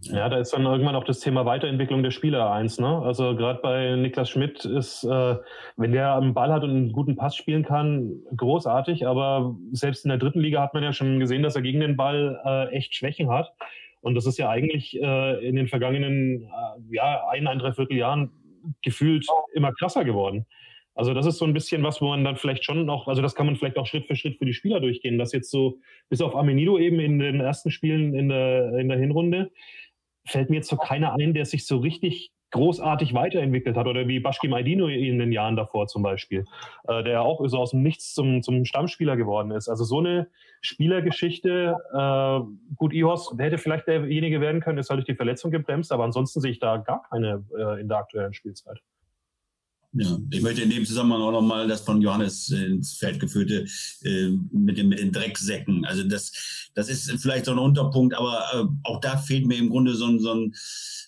Ja, 0.02 0.28
da 0.28 0.38
ist 0.38 0.52
dann 0.52 0.64
irgendwann 0.64 0.94
auch 0.94 1.04
das 1.04 1.20
Thema 1.20 1.46
Weiterentwicklung 1.46 2.02
der 2.02 2.10
Spieler 2.10 2.50
eins. 2.52 2.78
Ne? 2.78 2.86
Also 2.86 3.34
gerade 3.34 3.60
bei 3.60 3.96
Niklas 3.96 4.30
Schmidt 4.30 4.64
ist, 4.64 5.04
äh, 5.04 5.36
wenn 5.76 5.92
der 5.92 6.14
einen 6.14 6.34
Ball 6.34 6.52
hat 6.52 6.64
und 6.64 6.70
einen 6.70 6.92
guten 6.92 7.16
Pass 7.16 7.34
spielen 7.34 7.64
kann, 7.64 8.20
großartig. 8.36 9.06
Aber 9.06 9.56
selbst 9.72 10.04
in 10.04 10.10
der 10.10 10.18
dritten 10.18 10.40
Liga 10.40 10.62
hat 10.62 10.74
man 10.74 10.82
ja 10.82 10.92
schon 10.92 11.18
gesehen, 11.18 11.42
dass 11.42 11.56
er 11.56 11.62
gegen 11.62 11.80
den 11.80 11.96
Ball 11.96 12.40
äh, 12.44 12.76
echt 12.76 12.94
Schwächen 12.94 13.30
hat. 13.30 13.52
Und 14.00 14.14
das 14.14 14.26
ist 14.26 14.38
ja 14.38 14.48
eigentlich 14.48 15.00
äh, 15.00 15.48
in 15.48 15.56
den 15.56 15.66
vergangenen 15.66 16.44
äh, 16.44 16.94
ja, 16.94 17.26
ein, 17.30 17.46
ein, 17.46 17.58
dreiviertel 17.58 17.96
Jahren 17.96 18.30
gefühlt 18.82 19.26
immer 19.54 19.72
krasser 19.72 20.04
geworden. 20.04 20.46
Also 20.94 21.12
das 21.12 21.26
ist 21.26 21.38
so 21.38 21.44
ein 21.44 21.52
bisschen 21.52 21.82
was, 21.82 22.00
wo 22.00 22.08
man 22.08 22.24
dann 22.24 22.36
vielleicht 22.36 22.64
schon 22.64 22.86
noch, 22.86 23.08
also 23.08 23.20
das 23.20 23.34
kann 23.34 23.46
man 23.46 23.56
vielleicht 23.56 23.76
auch 23.76 23.86
Schritt 23.86 24.06
für 24.06 24.16
Schritt 24.16 24.38
für 24.38 24.46
die 24.46 24.54
Spieler 24.54 24.80
durchgehen, 24.80 25.18
dass 25.18 25.32
jetzt 25.32 25.50
so 25.50 25.78
bis 26.08 26.22
auf 26.22 26.34
Amenido 26.34 26.78
eben 26.78 27.00
in 27.00 27.18
den 27.18 27.40
ersten 27.40 27.70
Spielen 27.70 28.14
in 28.14 28.28
der, 28.28 28.78
in 28.78 28.88
der 28.88 28.98
Hinrunde 28.98 29.50
fällt 30.26 30.50
mir 30.50 30.56
jetzt 30.56 30.68
so 30.68 30.76
keiner 30.76 31.14
ein, 31.14 31.34
der 31.34 31.46
sich 31.46 31.66
so 31.66 31.78
richtig 31.78 32.32
großartig 32.52 33.12
weiterentwickelt 33.12 33.76
hat 33.76 33.86
oder 33.86 34.06
wie 34.08 34.20
Bashki 34.20 34.48
Maidino 34.48 34.86
in 34.86 35.18
den 35.18 35.32
Jahren 35.32 35.56
davor 35.56 35.88
zum 35.88 36.02
Beispiel, 36.02 36.44
äh, 36.88 37.02
der 37.02 37.22
auch 37.22 37.46
so 37.48 37.58
aus 37.58 37.72
dem 37.72 37.82
Nichts 37.82 38.14
zum, 38.14 38.42
zum 38.42 38.64
Stammspieler 38.64 39.16
geworden 39.16 39.50
ist. 39.50 39.68
Also 39.68 39.84
so 39.84 39.98
eine 39.98 40.28
Spielergeschichte, 40.60 41.76
äh, 41.92 42.74
gut, 42.76 42.92
Ihos 42.92 43.34
hätte 43.38 43.58
vielleicht 43.58 43.88
derjenige 43.88 44.40
werden 44.40 44.60
können, 44.60 44.78
ist 44.78 44.90
halt 44.90 44.98
durch 44.98 45.06
die 45.06 45.16
Verletzung 45.16 45.50
gebremst, 45.50 45.92
aber 45.92 46.04
ansonsten 46.04 46.40
sehe 46.40 46.52
ich 46.52 46.60
da 46.60 46.76
gar 46.76 47.02
keine 47.10 47.44
äh, 47.58 47.80
in 47.80 47.88
der 47.88 47.98
aktuellen 47.98 48.32
Spielzeit. 48.32 48.80
Ja, 49.98 50.18
ich 50.30 50.42
möchte 50.42 50.60
in 50.60 50.68
dem 50.68 50.84
Zusammenhang 50.84 51.22
auch 51.22 51.32
nochmal 51.32 51.66
das 51.66 51.80
von 51.80 52.02
Johannes 52.02 52.50
ins 52.50 52.98
Feld 52.98 53.18
geführte 53.18 53.66
äh, 54.02 54.28
mit, 54.52 54.76
den, 54.76 54.88
mit 54.88 54.98
den 54.98 55.10
Drecksäcken. 55.10 55.86
Also 55.86 56.02
das, 56.02 56.68
das 56.74 56.90
ist 56.90 57.10
vielleicht 57.22 57.46
so 57.46 57.52
ein 57.52 57.58
Unterpunkt, 57.58 58.14
aber 58.14 58.42
äh, 58.52 58.64
auch 58.82 59.00
da 59.00 59.16
fehlt 59.16 59.46
mir 59.46 59.56
im 59.56 59.70
Grunde 59.70 59.94
so 59.94 60.06
ein, 60.06 60.20
so 60.20 60.34
ein, 60.34 60.54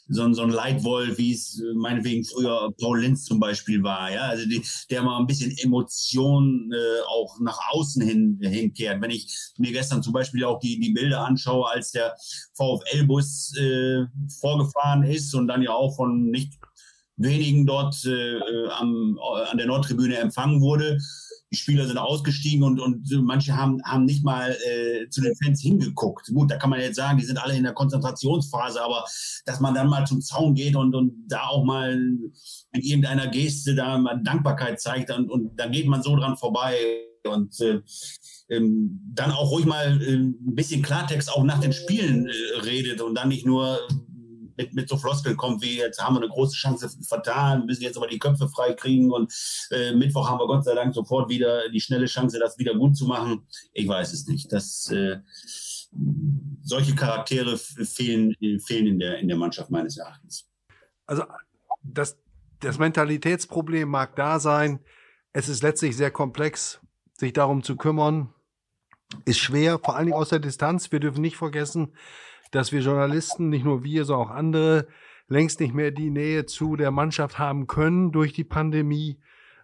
so 0.09 0.23
ein, 0.23 0.33
so 0.33 0.43
ein 0.43 0.49
Leitwolf, 0.49 1.19
wie 1.19 1.35
es 1.35 1.61
äh, 1.61 1.75
meinetwegen 1.75 2.25
früher 2.25 2.73
Paul 2.81 3.03
Linz 3.03 3.25
zum 3.25 3.39
Beispiel 3.39 3.83
war. 3.83 4.11
Ja, 4.11 4.23
also 4.23 4.47
die, 4.47 4.63
der 4.91 5.03
mal 5.03 5.19
ein 5.19 5.27
bisschen 5.27 5.55
Emotion 5.59 6.73
äh, 6.73 7.03
auch 7.09 7.39
nach 7.41 7.59
außen 7.71 8.01
hin 8.01 8.39
hinkehrt. 8.41 9.03
Wenn 9.03 9.11
ich 9.11 9.31
mir 9.59 9.73
gestern 9.73 10.03
zum 10.03 10.15
Beispiel 10.15 10.45
auch 10.45 10.61
die, 10.61 10.81
die 10.81 10.93
Bilder 10.93 11.27
anschaue, 11.27 11.69
als 11.71 11.91
der 11.91 12.15
VfL-Bus 12.55 13.55
äh, 13.59 14.05
vorgefahren 14.41 15.03
ist 15.03 15.35
und 15.35 15.47
dann 15.47 15.61
ja 15.61 15.73
auch 15.73 15.95
von 15.95 16.31
nicht 16.31 16.55
wenigen 17.19 17.67
dort 17.67 18.05
äh, 18.05 18.39
am, 18.79 19.19
an 19.51 19.59
der 19.59 19.67
Nordtribüne 19.67 20.17
empfangen 20.17 20.61
wurde. 20.61 20.99
Die 21.51 21.57
Spieler 21.57 21.87
sind 21.87 21.97
ausgestiegen 21.97 22.63
und, 22.63 22.79
und 22.79 23.11
manche 23.23 23.57
haben, 23.57 23.83
haben 23.85 24.05
nicht 24.05 24.23
mal 24.23 24.55
äh, 24.67 25.09
zu 25.09 25.23
den 25.23 25.35
Fans 25.43 25.63
hingeguckt. 25.63 26.29
Gut, 26.33 26.51
da 26.51 26.57
kann 26.57 26.71
man 26.71 26.81
jetzt 26.81 26.97
sagen, 26.97 27.19
die 27.19 27.25
sind 27.25 27.39
alle 27.39 27.57
in 27.57 27.65
der 27.65 27.73
Konzentrationsphase, 27.73 28.83
aber 28.83 29.05
dass 29.47 29.59
man 29.59 29.75
dann 29.75 29.89
mal 29.89 30.07
zum 30.07 30.21
Zaun 30.21 30.55
geht 30.55 30.77
und, 30.77 30.95
und 30.95 31.25
da 31.27 31.47
auch 31.49 31.65
mal 31.65 31.93
in 31.93 32.83
irgendeiner 32.83 33.29
Geste 33.29 33.75
da 33.75 33.97
mal 33.99 34.21
Dankbarkeit 34.23 34.81
zeigt 34.81 35.11
und, 35.11 35.31
und 35.31 35.59
dann 35.59 35.73
geht 35.73 35.87
man 35.87 36.03
so 36.03 36.17
dran 36.17 36.37
vorbei 36.37 36.77
und 37.25 37.59
äh, 37.61 37.81
ähm, 38.51 39.01
dann 39.15 39.31
auch 39.31 39.51
ruhig 39.51 39.67
mal 39.67 40.01
äh, 40.03 40.15
ein 40.15 40.55
bisschen 40.55 40.83
Klartext 40.83 41.33
auch 41.33 41.45
nach 41.45 41.61
den 41.61 41.73
Spielen 41.73 42.27
äh, 42.27 42.61
redet 42.61 43.01
und 43.01 43.15
dann 43.15 43.29
nicht 43.29 43.47
nur 43.47 43.81
mit, 44.59 44.75
mit 44.75 44.89
so 44.89 44.99
Floskeln 44.99 45.37
kommt, 45.37 45.63
wie 45.63 45.79
jetzt 45.79 46.03
haben 46.03 46.17
wir 46.17 46.21
eine 46.21 46.29
große 46.29 46.57
Chance 46.57 46.91
vertan, 47.03 47.65
müssen 47.65 47.83
jetzt 47.83 47.97
aber 47.97 48.09
die 48.09 48.19
Köpfe 48.19 48.49
frei 48.49 48.75
kriegen 48.75 49.11
und 49.13 49.33
äh, 49.71 49.95
Mittwoch 49.95 50.29
haben 50.29 50.41
wir 50.41 50.47
Gott 50.47 50.65
sei 50.65 50.75
Dank 50.75 50.95
sofort 50.95 51.31
wieder 51.31 51.71
die 51.71 51.81
schnelle 51.81 52.07
Chance, 52.07 52.39
das 52.39 52.59
wieder 52.59 52.75
gut 52.75 52.97
zu 52.97 53.07
machen. 53.07 53.47
Ich 53.73 53.89
weiß 53.89 54.13
es 54.13 54.27
nicht. 54.27 54.53
Das, 54.53 54.91
äh, 54.91 55.19
solche 56.63 56.95
Charaktere 56.95 57.57
fehlen, 57.57 58.35
fehlen 58.61 58.87
in, 58.87 58.99
der, 58.99 59.19
in 59.19 59.29
der 59.29 59.37
Mannschaft 59.37 59.71
meines 59.71 59.97
Erachtens. 59.97 60.47
Also 61.07 61.23
das, 61.83 62.19
das 62.61 62.79
Mentalitätsproblem 62.79 63.89
mag 63.89 64.17
da 64.17 64.41
sein. 64.41 64.81
Es 65.33 65.49
ist 65.49 65.63
letztlich 65.63 65.97
sehr 65.97 66.11
komplex, 66.11 66.81
sich 67.15 67.33
darum 67.33 67.63
zu 67.63 67.77
kümmern. 67.77 68.35
Ist 69.25 69.39
schwer, 69.39 69.79
vor 69.79 69.97
allen 69.97 70.07
Dingen 70.07 70.19
aus 70.19 70.29
der 70.29 70.41
Distanz. 70.41 70.93
Wir 70.93 71.01
dürfen 71.01 71.23
nicht 71.23 71.37
vergessen, 71.37 71.95
dass 72.51 72.73
wir 72.73 72.81
Journalisten, 72.81 73.49
nicht 73.49 73.65
nur 73.65 73.85
wir, 73.85 74.05
sondern 74.05 74.29
auch 74.29 74.35
andere, 74.35 74.87
längst 75.29 75.61
nicht 75.61 75.75
mehr 75.75 75.91
die 75.91 76.11
Nähe 76.11 76.47
zu 76.47 76.77
der 76.77 76.91
Mannschaft 76.91 77.39
haben 77.39 77.67
können 77.67 78.13
durch 78.13 78.33
die 78.33 78.45
Pandemie 78.45 79.19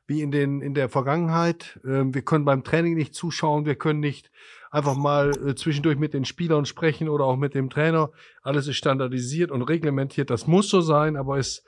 wie 0.07 0.21
in, 0.21 0.31
den, 0.31 0.61
in 0.61 0.75
der 0.75 0.89
Vergangenheit. 0.89 1.81
Ähm, 1.85 2.15
wir 2.15 2.23
können 2.23 2.45
beim 2.45 2.63
Training 2.63 2.95
nicht 2.95 3.15
zuschauen, 3.15 3.65
wir 3.65 3.75
können 3.75 4.01
nicht 4.01 4.31
einfach 4.71 4.97
mal 4.97 5.31
äh, 5.31 5.55
zwischendurch 5.55 5.99
mit 5.99 6.15
den 6.15 6.25
Spielern 6.25 6.67
sprechen 6.67 7.09
oder 7.09 7.25
auch 7.25 7.37
mit 7.37 7.55
dem 7.55 7.71
Trainer. 7.71 8.11
Alles 8.43 8.67
ist 8.67 8.77
standardisiert 8.77 9.51
und 9.51 9.63
reglementiert. 9.63 10.31
Das 10.31 10.47
muss 10.47 10.69
so 10.69 10.81
sein, 10.81 11.17
aber 11.17 11.39
es 11.39 11.65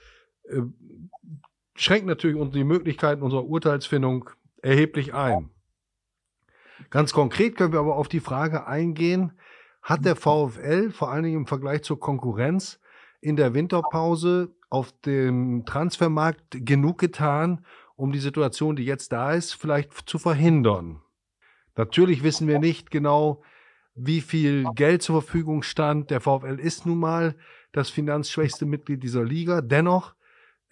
äh, 0.48 0.60
schränkt 1.74 2.06
natürlich 2.06 2.36
die 2.50 2.64
Möglichkeiten 2.64 3.22
unserer 3.22 3.44
Urteilsfindung 3.44 4.28
erheblich 4.60 5.14
ein. 5.14 5.50
Ganz 6.90 7.12
konkret 7.12 7.56
können 7.56 7.72
wir 7.72 7.80
aber 7.80 7.96
auf 7.96 8.08
die 8.08 8.20
Frage 8.20 8.66
eingehen, 8.66 9.32
hat 9.86 10.04
der 10.04 10.16
VfL 10.16 10.90
vor 10.90 11.12
allen 11.12 11.22
Dingen 11.22 11.36
im 11.42 11.46
Vergleich 11.46 11.84
zur 11.84 12.00
Konkurrenz 12.00 12.80
in 13.20 13.36
der 13.36 13.54
Winterpause 13.54 14.52
auf 14.68 14.92
dem 15.02 15.64
Transfermarkt 15.64 16.66
genug 16.66 16.98
getan, 16.98 17.64
um 17.94 18.10
die 18.10 18.18
Situation, 18.18 18.74
die 18.74 18.84
jetzt 18.84 19.12
da 19.12 19.32
ist, 19.32 19.54
vielleicht 19.54 19.92
zu 20.08 20.18
verhindern. 20.18 21.02
Natürlich 21.76 22.24
wissen 22.24 22.48
wir 22.48 22.58
nicht 22.58 22.90
genau, 22.90 23.44
wie 23.94 24.22
viel 24.22 24.66
Geld 24.74 25.02
zur 25.02 25.22
Verfügung 25.22 25.62
stand. 25.62 26.10
Der 26.10 26.20
VfL 26.20 26.58
ist 26.58 26.84
nun 26.84 26.98
mal 26.98 27.36
das 27.70 27.88
finanzschwächste 27.88 28.66
Mitglied 28.66 29.04
dieser 29.04 29.22
Liga. 29.22 29.60
Dennoch 29.60 30.16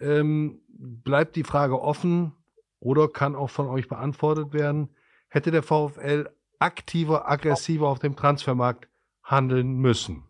ähm, 0.01 0.59
bleibt 0.67 1.37
die 1.37 1.45
Frage 1.45 1.81
offen 1.81 2.33
oder 2.81 3.07
kann 3.07 3.33
auch 3.33 3.49
von 3.49 3.67
euch 3.67 3.87
beantwortet 3.87 4.51
werden. 4.51 4.89
Hätte 5.29 5.51
der 5.51 5.63
VfL 5.63 6.29
aktiver, 6.59 7.31
aggressiver 7.31 7.87
auf 7.87 7.99
dem 7.99 8.17
Transfermarkt 8.17 8.89
handeln 9.25 9.75
müssen? 9.75 10.23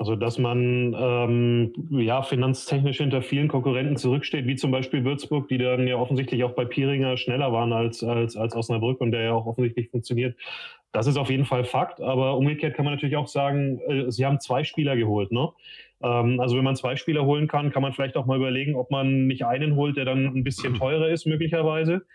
Also, 0.00 0.14
dass 0.14 0.38
man 0.38 0.94
ähm, 0.96 1.72
ja 1.90 2.22
finanztechnisch 2.22 2.98
hinter 2.98 3.20
vielen 3.20 3.48
Konkurrenten 3.48 3.96
zurücksteht, 3.96 4.46
wie 4.46 4.54
zum 4.54 4.70
Beispiel 4.70 5.04
Würzburg, 5.04 5.48
die 5.48 5.58
dann 5.58 5.88
ja 5.88 5.96
offensichtlich 5.96 6.44
auch 6.44 6.52
bei 6.52 6.64
Pieringer 6.64 7.16
schneller 7.16 7.52
waren 7.52 7.72
als, 7.72 8.04
als, 8.04 8.36
als 8.36 8.54
Osnabrück 8.54 9.00
und 9.00 9.10
der 9.10 9.22
ja 9.22 9.32
auch 9.32 9.46
offensichtlich 9.46 9.90
funktioniert. 9.90 10.36
Das 10.92 11.08
ist 11.08 11.16
auf 11.16 11.30
jeden 11.30 11.44
Fall 11.44 11.64
Fakt, 11.64 12.00
aber 12.00 12.36
umgekehrt 12.36 12.74
kann 12.74 12.84
man 12.84 12.94
natürlich 12.94 13.16
auch 13.16 13.26
sagen, 13.26 13.80
äh, 13.88 14.10
sie 14.10 14.24
haben 14.24 14.38
zwei 14.38 14.62
Spieler 14.62 14.96
geholt. 14.96 15.32
Ne? 15.32 15.48
Ähm, 16.00 16.38
also 16.38 16.56
wenn 16.56 16.64
man 16.64 16.76
zwei 16.76 16.94
Spieler 16.94 17.24
holen 17.24 17.48
kann, 17.48 17.72
kann 17.72 17.82
man 17.82 17.92
vielleicht 17.92 18.16
auch 18.16 18.24
mal 18.24 18.38
überlegen, 18.38 18.76
ob 18.76 18.92
man 18.92 19.26
nicht 19.26 19.44
einen 19.44 19.74
holt, 19.74 19.96
der 19.96 20.04
dann 20.04 20.26
ein 20.26 20.44
bisschen 20.44 20.74
teurer 20.74 21.08
ist 21.08 21.26
möglicherweise. 21.26 22.06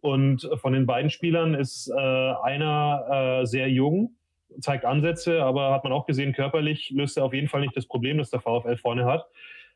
Und 0.00 0.48
von 0.56 0.72
den 0.72 0.86
beiden 0.86 1.10
Spielern 1.10 1.54
ist 1.54 1.88
äh, 1.88 1.94
einer 1.94 3.40
äh, 3.42 3.46
sehr 3.46 3.68
jung, 3.70 4.17
zeigt 4.60 4.84
Ansätze, 4.84 5.42
aber 5.42 5.72
hat 5.72 5.84
man 5.84 5.92
auch 5.92 6.06
gesehen, 6.06 6.32
körperlich 6.32 6.90
löst 6.90 7.16
er 7.16 7.24
auf 7.24 7.34
jeden 7.34 7.48
Fall 7.48 7.60
nicht 7.60 7.76
das 7.76 7.86
Problem, 7.86 8.18
das 8.18 8.30
der 8.30 8.40
VfL 8.40 8.76
vorne 8.76 9.04
hat. 9.04 9.26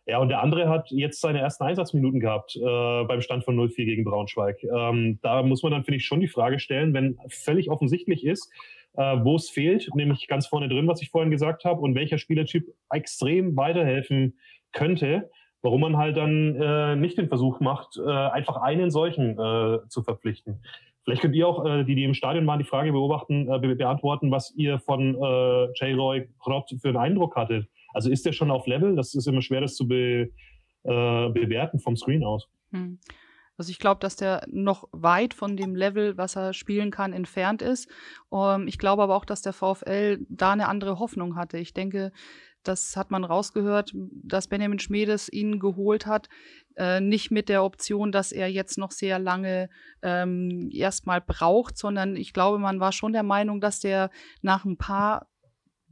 Ja, 0.06 0.18
und 0.18 0.30
der 0.30 0.42
andere 0.42 0.68
hat 0.68 0.90
jetzt 0.90 1.20
seine 1.20 1.38
ersten 1.38 1.62
Einsatzminuten 1.62 2.18
gehabt 2.18 2.56
äh, 2.56 3.04
beim 3.04 3.20
Stand 3.20 3.44
von 3.44 3.56
0-4 3.56 3.84
gegen 3.84 4.04
Braunschweig. 4.04 4.58
Ähm, 4.64 5.20
da 5.22 5.42
muss 5.42 5.62
man 5.62 5.70
dann, 5.70 5.84
finde 5.84 5.98
ich, 5.98 6.06
schon 6.06 6.20
die 6.20 6.28
Frage 6.28 6.58
stellen, 6.58 6.92
wenn 6.92 7.18
völlig 7.28 7.70
offensichtlich 7.70 8.24
ist, 8.24 8.50
äh, 8.94 9.18
wo 9.22 9.36
es 9.36 9.48
fehlt, 9.48 9.94
nämlich 9.94 10.26
ganz 10.26 10.48
vorne 10.48 10.68
drin, 10.68 10.88
was 10.88 11.02
ich 11.02 11.10
vorhin 11.10 11.30
gesagt 11.30 11.64
habe, 11.64 11.80
und 11.80 11.94
welcher 11.94 12.18
Spielertyp 12.18 12.66
extrem 12.90 13.56
weiterhelfen 13.56 14.36
könnte, 14.72 15.30
warum 15.62 15.82
man 15.82 15.96
halt 15.96 16.16
dann 16.16 16.56
äh, 16.60 16.96
nicht 16.96 17.16
den 17.16 17.28
Versuch 17.28 17.60
macht, 17.60 17.96
äh, 17.96 18.10
einfach 18.10 18.56
einen 18.56 18.90
solchen 18.90 19.38
äh, 19.38 19.86
zu 19.88 20.02
verpflichten. 20.02 20.62
Vielleicht 21.04 21.22
könnt 21.22 21.34
ihr 21.34 21.48
auch, 21.48 21.64
äh, 21.64 21.84
die, 21.84 21.94
die 21.94 22.04
im 22.04 22.14
Stadion 22.14 22.46
waren, 22.46 22.58
die 22.58 22.64
Frage 22.64 22.92
beobachten, 22.92 23.52
äh, 23.52 23.58
be 23.58 23.74
beantworten, 23.74 24.30
was 24.30 24.52
ihr 24.56 24.78
von 24.78 25.14
äh, 25.14 25.64
J. 25.72 25.98
Roy 25.98 26.28
Krott 26.38 26.72
für 26.80 26.88
einen 26.88 26.96
Eindruck 26.96 27.36
hattet. 27.36 27.66
Also 27.92 28.10
ist 28.10 28.24
der 28.24 28.32
schon 28.32 28.50
auf 28.50 28.66
Level? 28.66 28.94
Das 28.94 29.14
ist 29.14 29.26
immer 29.26 29.42
schwer, 29.42 29.60
das 29.60 29.74
zu 29.74 29.88
be, 29.88 30.30
äh, 30.84 31.28
bewerten 31.30 31.80
vom 31.80 31.96
Screen 31.96 32.24
aus. 32.24 32.48
Hm. 32.72 32.98
Also 33.58 33.70
ich 33.70 33.78
glaube, 33.78 34.00
dass 34.00 34.16
der 34.16 34.44
noch 34.48 34.88
weit 34.92 35.34
von 35.34 35.56
dem 35.56 35.74
Level, 35.74 36.16
was 36.16 36.36
er 36.36 36.52
spielen 36.52 36.90
kann, 36.90 37.12
entfernt 37.12 37.62
ist. 37.62 37.88
Ähm, 38.32 38.66
ich 38.66 38.78
glaube 38.78 39.02
aber 39.02 39.14
auch, 39.14 39.24
dass 39.24 39.42
der 39.42 39.52
VfL 39.52 40.24
da 40.28 40.52
eine 40.52 40.68
andere 40.68 40.98
Hoffnung 40.98 41.36
hatte. 41.36 41.58
Ich 41.58 41.74
denke, 41.74 42.12
das 42.62 42.96
hat 42.96 43.10
man 43.10 43.24
rausgehört, 43.24 43.92
dass 43.94 44.48
Benjamin 44.48 44.78
Schmedes 44.78 45.28
ihn 45.32 45.58
geholt 45.58 46.06
hat, 46.06 46.28
äh, 46.76 47.00
nicht 47.00 47.30
mit 47.30 47.48
der 47.48 47.64
Option, 47.64 48.12
dass 48.12 48.32
er 48.32 48.50
jetzt 48.50 48.78
noch 48.78 48.90
sehr 48.90 49.18
lange 49.18 49.68
ähm, 50.02 50.70
erstmal 50.72 51.20
braucht, 51.20 51.76
sondern 51.76 52.16
ich 52.16 52.32
glaube, 52.32 52.58
man 52.58 52.80
war 52.80 52.92
schon 52.92 53.12
der 53.12 53.22
Meinung, 53.22 53.60
dass 53.60 53.80
der 53.80 54.10
nach 54.40 54.64
ein 54.64 54.76
paar 54.76 55.28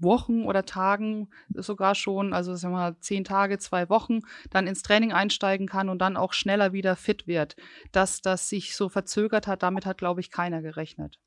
Wochen 0.01 0.45
oder 0.45 0.65
Tagen 0.65 1.29
sogar 1.51 1.95
schon, 1.95 2.33
also 2.33 2.55
sagen 2.55 2.75
wir 2.75 2.79
mal 2.79 2.97
zehn 3.01 3.25
Tage, 3.25 3.59
zwei 3.59 3.89
Wochen, 3.89 4.21
dann 4.49 4.67
ins 4.67 4.83
Training 4.83 5.13
einsteigen 5.13 5.67
kann 5.67 5.89
und 5.89 5.99
dann 5.99 6.17
auch 6.17 6.33
schneller 6.33 6.73
wieder 6.73 6.97
fit 6.97 7.27
wird. 7.27 7.57
Dass 7.93 8.23
das 8.23 8.49
sich 8.49 8.75
so 8.75 8.89
verzögert 8.89 9.47
hat, 9.47 9.63
damit 9.63 9.87
hat, 9.87 9.99
glaube 9.99 10.21
ich, 10.21 10.31
keiner 10.31 10.63
gerechnet. 10.63 11.19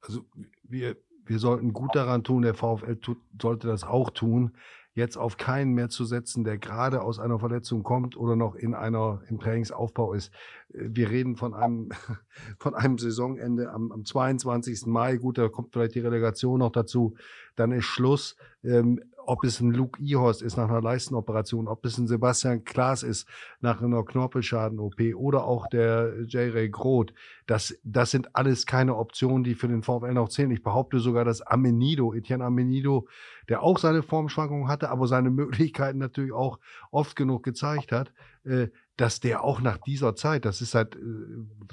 Also 0.00 0.24
wir, 0.62 0.96
wir 1.30 1.38
sollten 1.38 1.72
gut 1.72 1.94
daran 1.94 2.24
tun, 2.24 2.42
der 2.42 2.54
VfL 2.54 2.96
tut, 2.96 3.18
sollte 3.40 3.68
das 3.68 3.84
auch 3.84 4.10
tun, 4.10 4.50
jetzt 4.94 5.16
auf 5.16 5.36
keinen 5.36 5.74
mehr 5.74 5.88
zu 5.88 6.04
setzen, 6.04 6.42
der 6.42 6.58
gerade 6.58 7.02
aus 7.02 7.20
einer 7.20 7.38
Verletzung 7.38 7.84
kommt 7.84 8.16
oder 8.16 8.34
noch 8.34 8.56
in 8.56 8.74
einer 8.74 9.22
im 9.28 9.38
Trainingsaufbau 9.38 10.12
ist. 10.12 10.32
Wir 10.70 11.08
reden 11.08 11.36
von 11.36 11.54
einem 11.54 11.90
von 12.58 12.74
einem 12.74 12.98
Saisonende 12.98 13.70
am, 13.70 13.92
am 13.92 14.04
22. 14.04 14.86
Mai. 14.86 15.18
Gut, 15.18 15.38
da 15.38 15.48
kommt 15.48 15.72
vielleicht 15.72 15.94
die 15.94 16.00
Relegation 16.00 16.58
noch 16.58 16.72
dazu. 16.72 17.14
Dann 17.54 17.70
ist 17.70 17.84
Schluss. 17.84 18.34
Ähm, 18.64 19.00
ob 19.26 19.44
es 19.44 19.60
ein 19.60 19.72
Luke 19.72 20.00
Ihorst 20.00 20.42
ist 20.42 20.56
nach 20.56 20.68
einer 20.68 20.80
Leistenoperation, 20.80 21.68
ob 21.68 21.84
es 21.84 21.98
ein 21.98 22.06
Sebastian 22.06 22.64
Klaas 22.64 23.02
ist 23.02 23.28
nach 23.60 23.82
einer 23.82 24.04
Knorpelschaden-OP 24.04 25.14
oder 25.14 25.44
auch 25.44 25.66
der 25.68 26.22
J. 26.26 26.52
Ray 26.54 26.70
Groth, 26.70 27.12
das, 27.46 27.78
das 27.84 28.10
sind 28.10 28.34
alles 28.36 28.66
keine 28.66 28.96
Optionen, 28.96 29.44
die 29.44 29.54
für 29.54 29.68
den 29.68 29.82
VfL 29.82 30.12
noch 30.12 30.28
zählen. 30.28 30.50
Ich 30.50 30.62
behaupte 30.62 30.98
sogar, 31.00 31.24
dass 31.24 31.42
Amenido, 31.42 32.14
Etienne 32.14 32.44
Amenido, 32.44 33.08
der 33.48 33.62
auch 33.62 33.78
seine 33.78 34.02
Formschwankungen 34.02 34.68
hatte, 34.68 34.90
aber 34.90 35.06
seine 35.06 35.30
Möglichkeiten 35.30 35.98
natürlich 35.98 36.32
auch 36.32 36.58
oft 36.90 37.16
genug 37.16 37.42
gezeigt 37.42 37.92
hat, 37.92 38.12
äh, 38.44 38.68
dass 38.96 39.20
der 39.20 39.44
auch 39.44 39.60
nach 39.60 39.78
dieser 39.78 40.14
Zeit, 40.14 40.44
das 40.44 40.60
ist 40.60 40.72
seit, 40.72 40.94
äh, 40.94 40.98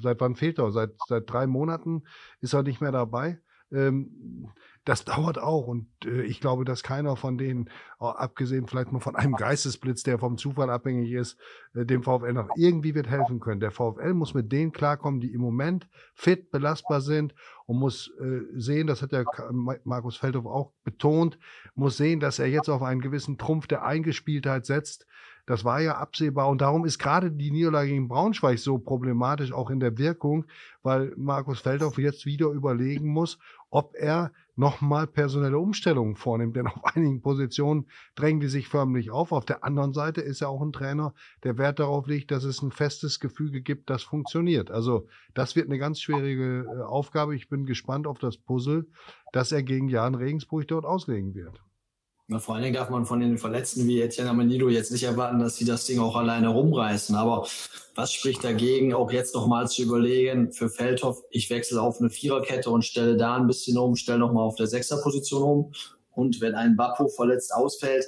seit 0.00 0.20
wann 0.20 0.34
fehlt 0.34 0.58
er? 0.58 0.70
Seit, 0.72 0.92
seit 1.06 1.30
drei 1.30 1.46
Monaten 1.46 2.02
ist 2.40 2.54
er 2.54 2.62
nicht 2.62 2.80
mehr 2.80 2.92
dabei. 2.92 3.38
Ähm, 3.72 4.50
das 4.88 5.04
dauert 5.04 5.38
auch 5.38 5.66
und 5.66 5.86
äh, 6.06 6.22
ich 6.22 6.40
glaube, 6.40 6.64
dass 6.64 6.82
keiner 6.82 7.14
von 7.16 7.36
denen, 7.36 7.66
äh, 8.00 8.04
abgesehen 8.04 8.66
vielleicht 8.66 8.90
mal 8.90 9.00
von 9.00 9.16
einem 9.16 9.34
Geistesblitz, 9.34 10.02
der 10.02 10.18
vom 10.18 10.38
Zufall 10.38 10.70
abhängig 10.70 11.12
ist, 11.12 11.36
äh, 11.74 11.84
dem 11.84 12.02
VfL 12.02 12.32
noch 12.32 12.48
irgendwie 12.56 12.94
wird 12.94 13.06
helfen 13.06 13.38
können. 13.38 13.60
Der 13.60 13.70
VfL 13.70 14.14
muss 14.14 14.32
mit 14.32 14.50
denen 14.50 14.72
klarkommen, 14.72 15.20
die 15.20 15.34
im 15.34 15.42
Moment 15.42 15.88
fit, 16.14 16.50
belastbar 16.50 17.02
sind 17.02 17.34
und 17.66 17.78
muss 17.78 18.10
äh, 18.18 18.40
sehen, 18.54 18.86
das 18.86 19.02
hat 19.02 19.12
ja 19.12 19.24
Markus 19.84 20.16
Feldhoff 20.16 20.46
auch 20.46 20.72
betont, 20.84 21.38
muss 21.74 21.98
sehen, 21.98 22.18
dass 22.18 22.38
er 22.38 22.46
jetzt 22.46 22.70
auf 22.70 22.82
einen 22.82 23.02
gewissen 23.02 23.36
Trumpf 23.36 23.66
der 23.66 23.84
Eingespieltheit 23.84 24.64
setzt, 24.64 25.06
das 25.48 25.64
war 25.64 25.80
ja 25.80 25.96
absehbar 25.96 26.46
und 26.50 26.60
darum 26.60 26.84
ist 26.84 26.98
gerade 26.98 27.32
die 27.32 27.50
Niederlage 27.50 27.88
gegen 27.88 28.06
Braunschweig 28.06 28.58
so 28.58 28.76
problematisch, 28.76 29.50
auch 29.50 29.70
in 29.70 29.80
der 29.80 29.96
Wirkung, 29.96 30.44
weil 30.82 31.14
Markus 31.16 31.60
Feldhoff 31.60 31.96
jetzt 31.96 32.26
wieder 32.26 32.48
überlegen 32.48 33.08
muss, 33.08 33.38
ob 33.70 33.94
er 33.94 34.32
nochmal 34.56 35.06
personelle 35.06 35.58
Umstellungen 35.58 36.16
vornimmt. 36.16 36.56
Denn 36.56 36.66
auf 36.66 36.84
einigen 36.96 37.20
Positionen 37.22 37.86
drängen 38.16 38.40
die 38.40 38.48
sich 38.48 38.68
förmlich 38.68 39.10
auf. 39.10 39.32
Auf 39.32 39.44
der 39.44 39.64
anderen 39.64 39.92
Seite 39.92 40.20
ist 40.20 40.40
er 40.40 40.48
auch 40.48 40.62
ein 40.62 40.72
Trainer, 40.72 41.14
der 41.44 41.58
Wert 41.58 41.78
darauf 41.78 42.06
legt, 42.06 42.30
dass 42.30 42.44
es 42.44 42.60
ein 42.62 42.72
festes 42.72 43.20
Gefüge 43.20 43.62
gibt, 43.62 43.88
das 43.88 44.02
funktioniert. 44.02 44.70
Also 44.70 45.06
das 45.34 45.54
wird 45.54 45.68
eine 45.68 45.78
ganz 45.78 46.00
schwierige 46.00 46.66
äh, 46.68 46.82
Aufgabe. 46.82 47.36
Ich 47.36 47.48
bin 47.48 47.66
gespannt 47.66 48.06
auf 48.06 48.18
das 48.18 48.36
Puzzle, 48.36 48.86
das 49.32 49.52
er 49.52 49.62
gegen 49.62 49.88
Jan 49.88 50.14
Regensburg 50.14 50.66
dort 50.66 50.84
auslegen 50.84 51.34
wird. 51.34 51.62
Na, 52.30 52.38
vor 52.38 52.54
allen 52.54 52.64
Dingen 52.64 52.74
darf 52.74 52.90
man 52.90 53.06
von 53.06 53.20
den 53.20 53.38
Verletzten 53.38 53.86
wie 53.86 54.02
Etienne 54.02 54.28
Amanido 54.28 54.68
jetzt 54.68 54.92
nicht 54.92 55.04
erwarten, 55.04 55.38
dass 55.38 55.56
sie 55.56 55.64
das 55.64 55.86
Ding 55.86 55.98
auch 55.98 56.14
alleine 56.14 56.48
rumreißen. 56.48 57.16
Aber 57.16 57.46
was 57.94 58.12
spricht 58.12 58.44
dagegen, 58.44 58.92
auch 58.92 59.10
jetzt 59.10 59.34
nochmal 59.34 59.66
zu 59.66 59.82
überlegen, 59.82 60.52
für 60.52 60.68
Feldhoff, 60.68 61.22
ich 61.30 61.48
wechsle 61.48 61.80
auf 61.80 62.00
eine 62.00 62.10
Viererkette 62.10 62.68
und 62.68 62.84
stelle 62.84 63.16
da 63.16 63.36
ein 63.36 63.46
bisschen 63.46 63.78
um, 63.78 63.96
stelle 63.96 64.18
nochmal 64.18 64.44
auf 64.44 64.56
der 64.56 64.66
Sechserposition 64.66 65.42
um. 65.42 65.72
Und 66.10 66.42
wenn 66.42 66.54
ein 66.54 66.76
Bappo 66.76 67.08
verletzt 67.08 67.54
ausfällt, 67.54 68.04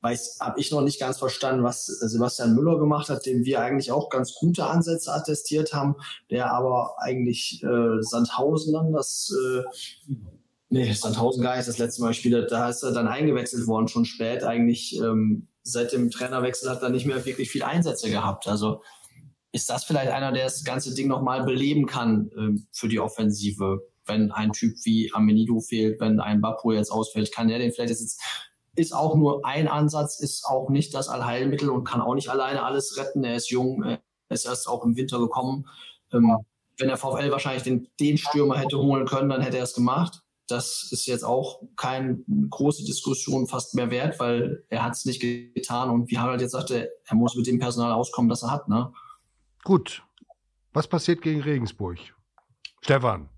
weiß, 0.00 0.38
habe 0.40 0.58
ich 0.58 0.70
noch 0.70 0.80
nicht 0.80 0.98
ganz 0.98 1.18
verstanden, 1.18 1.62
was 1.62 1.84
Sebastian 1.84 2.54
Müller 2.54 2.78
gemacht 2.78 3.10
hat, 3.10 3.26
dem 3.26 3.44
wir 3.44 3.60
eigentlich 3.60 3.92
auch 3.92 4.08
ganz 4.08 4.34
gute 4.34 4.64
Ansätze 4.64 5.12
attestiert 5.12 5.74
haben, 5.74 5.96
der 6.30 6.54
aber 6.54 6.94
eigentlich 7.00 7.62
äh, 7.62 8.00
Sandhausen 8.00 8.72
dann 8.72 8.94
das 8.94 9.30
äh, 9.30 10.14
Nee, 10.72 10.90
Sandhausen 10.94 11.42
gar 11.42 11.56
nicht 11.56 11.68
das 11.68 11.76
letzte 11.76 12.00
Mal 12.00 12.08
gespielt 12.08 12.50
Da 12.50 12.70
ist 12.70 12.82
er 12.82 12.92
dann 12.92 13.06
eingewechselt 13.06 13.66
worden, 13.66 13.88
schon 13.88 14.06
spät. 14.06 14.42
Eigentlich 14.42 14.98
ähm, 14.98 15.48
seit 15.62 15.92
dem 15.92 16.10
Trainerwechsel 16.10 16.70
hat 16.70 16.82
er 16.82 16.88
nicht 16.88 17.04
mehr 17.04 17.26
wirklich 17.26 17.50
viel 17.50 17.62
Einsätze 17.62 18.08
gehabt. 18.08 18.48
Also 18.48 18.82
ist 19.52 19.68
das 19.68 19.84
vielleicht 19.84 20.10
einer, 20.10 20.32
der 20.32 20.44
das 20.44 20.64
ganze 20.64 20.94
Ding 20.94 21.08
nochmal 21.08 21.44
beleben 21.44 21.84
kann 21.84 22.30
äh, 22.30 22.58
für 22.72 22.88
die 22.88 23.00
Offensive? 23.00 23.82
Wenn 24.06 24.32
ein 24.32 24.52
Typ 24.52 24.74
wie 24.84 25.12
Amenido 25.12 25.60
fehlt, 25.60 26.00
wenn 26.00 26.20
ein 26.20 26.40
Bapu 26.40 26.72
jetzt 26.72 26.90
ausfällt, 26.90 27.34
kann 27.34 27.48
der 27.48 27.58
den 27.58 27.70
vielleicht 27.72 27.90
jetzt 27.90 28.18
ist 28.74 28.94
auch 28.94 29.14
nur 29.14 29.44
ein 29.44 29.68
Ansatz, 29.68 30.20
ist 30.20 30.46
auch 30.46 30.70
nicht 30.70 30.94
das 30.94 31.10
Allheilmittel 31.10 31.68
und 31.68 31.84
kann 31.84 32.00
auch 32.00 32.14
nicht 32.14 32.30
alleine 32.30 32.62
alles 32.62 32.96
retten. 32.96 33.24
Er 33.24 33.36
ist 33.36 33.50
jung, 33.50 33.82
er 33.82 34.00
ist 34.30 34.46
erst 34.46 34.66
auch 34.66 34.86
im 34.86 34.96
Winter 34.96 35.18
gekommen. 35.18 35.66
Ähm, 36.14 36.38
wenn 36.78 36.88
der 36.88 36.96
VfL 36.96 37.30
wahrscheinlich 37.30 37.62
den, 37.62 37.88
den 38.00 38.16
Stürmer 38.16 38.56
hätte 38.56 38.78
holen 38.78 39.04
können, 39.04 39.28
dann 39.28 39.42
hätte 39.42 39.58
er 39.58 39.64
es 39.64 39.74
gemacht 39.74 40.21
das 40.52 40.88
ist 40.90 41.06
jetzt 41.06 41.24
auch 41.24 41.62
keine 41.76 42.18
große 42.50 42.84
Diskussion 42.84 43.46
fast 43.46 43.74
mehr 43.74 43.90
wert, 43.90 44.20
weil 44.20 44.64
er 44.68 44.84
hat 44.84 44.92
es 44.92 45.04
nicht 45.04 45.20
getan 45.20 45.90
und 45.90 46.10
wie 46.10 46.18
Harald 46.18 46.40
jetzt 46.40 46.52
sagte, 46.52 46.90
er 47.04 47.16
muss 47.16 47.34
mit 47.34 47.46
dem 47.46 47.58
Personal 47.58 47.92
auskommen, 47.92 48.28
das 48.28 48.42
er 48.42 48.50
hat. 48.50 48.68
Ne? 48.68 48.92
Gut. 49.64 50.02
Was 50.72 50.86
passiert 50.86 51.22
gegen 51.22 51.42
Regensburg? 51.42 51.98
Stefan. 52.80 53.28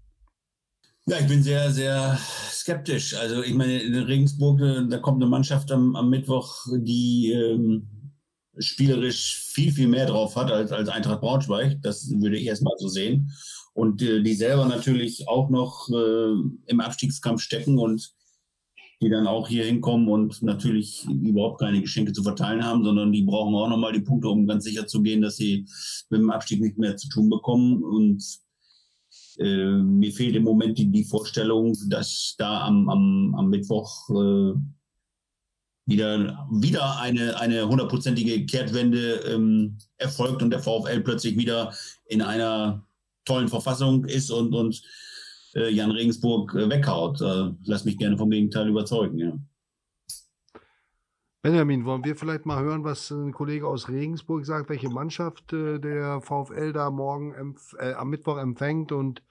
Ja, 1.07 1.19
ich 1.19 1.27
bin 1.27 1.43
sehr, 1.43 1.71
sehr 1.71 2.19
skeptisch. 2.51 3.15
Also 3.15 3.43
ich 3.43 3.55
meine, 3.55 3.79
in 3.81 3.95
Regensburg, 3.95 4.61
äh, 4.61 4.87
da 4.89 4.99
kommt 4.99 5.23
eine 5.23 5.31
Mannschaft 5.31 5.71
am, 5.71 5.97
am 5.97 6.09
Mittwoch, 6.09 6.65
die 6.73 7.33
ähm, 7.33 7.89
spielerisch 8.59 9.37
viel, 9.37 9.73
viel 9.73 9.89
mehr 9.89 10.07
drauf 10.07 10.37
hat 10.37 10.51
als, 10.51 10.73
als 10.73 10.89
Eintracht 10.89 11.21
Braunschweig. 11.21 11.83
Das 11.83 12.09
würde 12.09 12.39
ich 12.39 12.47
erstmal 12.47 12.75
so 12.79 12.89
sehen 12.89 13.31
und 13.75 14.01
äh, 14.03 14.23
die 14.23 14.35
selber 14.35 14.67
natürlich 14.67 15.29
auch 15.29 15.51
noch 15.51 15.89
äh, 15.91 16.33
im 16.67 16.81
Abstiegskampf 16.81 17.43
stecken 17.43 17.79
und 17.79 18.15
die 19.03 19.11
dann 19.11 19.27
auch 19.27 19.49
hier 19.49 19.65
hinkommen 19.65 20.09
und 20.09 20.43
natürlich 20.43 21.07
überhaupt 21.07 21.61
keine 21.61 21.81
Geschenke 21.81 22.13
zu 22.13 22.23
verteilen 22.23 22.65
haben, 22.65 22.85
sondern 22.85 23.13
die 23.13 23.23
brauchen 23.23 23.55
auch 23.55 23.69
nochmal 23.69 23.93
die 23.93 24.01
Punkte, 24.01 24.29
um 24.29 24.47
ganz 24.47 24.65
sicher 24.65 24.87
zu 24.87 25.03
gehen, 25.03 25.21
dass 25.21 25.37
sie 25.37 25.67
mit 26.09 26.21
dem 26.21 26.31
Abstieg 26.31 26.61
nicht 26.61 26.79
mehr 26.79 26.97
zu 26.97 27.09
tun 27.09 27.29
bekommen. 27.29 27.83
Und 27.83 28.25
äh, 29.39 29.67
mir 29.67 30.13
fehlt 30.13 30.37
im 30.37 30.45
Moment 30.45 30.79
die, 30.79 30.91
die 30.91 31.05
Vorstellung, 31.05 31.77
dass 31.89 32.35
da 32.39 32.63
am, 32.63 32.89
am, 32.89 33.35
am 33.37 33.51
Mittwoch 33.51 34.09
äh, 34.11 34.55
wieder, 35.87 36.49
wieder 36.51 36.99
eine, 37.01 37.39
eine 37.39 37.69
hundertprozentige 37.69 38.47
Kehrtwende 38.47 39.17
ähm, 39.27 39.77
erfolgt 39.99 40.43
und 40.43 40.51
der 40.51 40.61
VfL 40.61 41.01
plötzlich 41.01 41.37
wieder 41.37 41.75
in 42.07 42.23
einer 42.23 42.87
tollen 43.25 43.49
Verfassung 43.49 44.05
ist 44.05 44.31
und, 44.31 44.55
und 44.55 44.83
äh, 45.55 45.71
Jan 45.71 45.91
Regensburg 45.91 46.55
äh, 46.55 46.69
weghaut. 46.69 47.21
Äh, 47.21 47.53
lass 47.65 47.85
mich 47.85 47.99
gerne 47.99 48.19
vom 48.19 48.31
Gegenteil 48.31 48.69
überzeugen. 48.69 49.19
Ja. 49.19 49.33
Benjamin, 51.43 51.85
wollen 51.85 52.05
wir 52.05 52.17
vielleicht 52.17 52.47
mal 52.47 52.63
hören, 52.63 52.85
was 52.85 53.11
ein 53.11 53.33
Kollege 53.33 53.69
aus 53.69 53.91
Regensburg 53.91 54.47
sagt, 54.47 54.71
welche 54.71 54.89
Mannschaft 54.89 55.53
äh, 55.53 55.79
der 55.79 56.23
VfL 56.23 56.73
da 56.73 56.91
morgen 56.91 57.55
äh, 57.79 57.93
am 57.93 58.09
Mittwoch 58.09 58.39
empfängt 58.39 58.93
und 58.93 59.23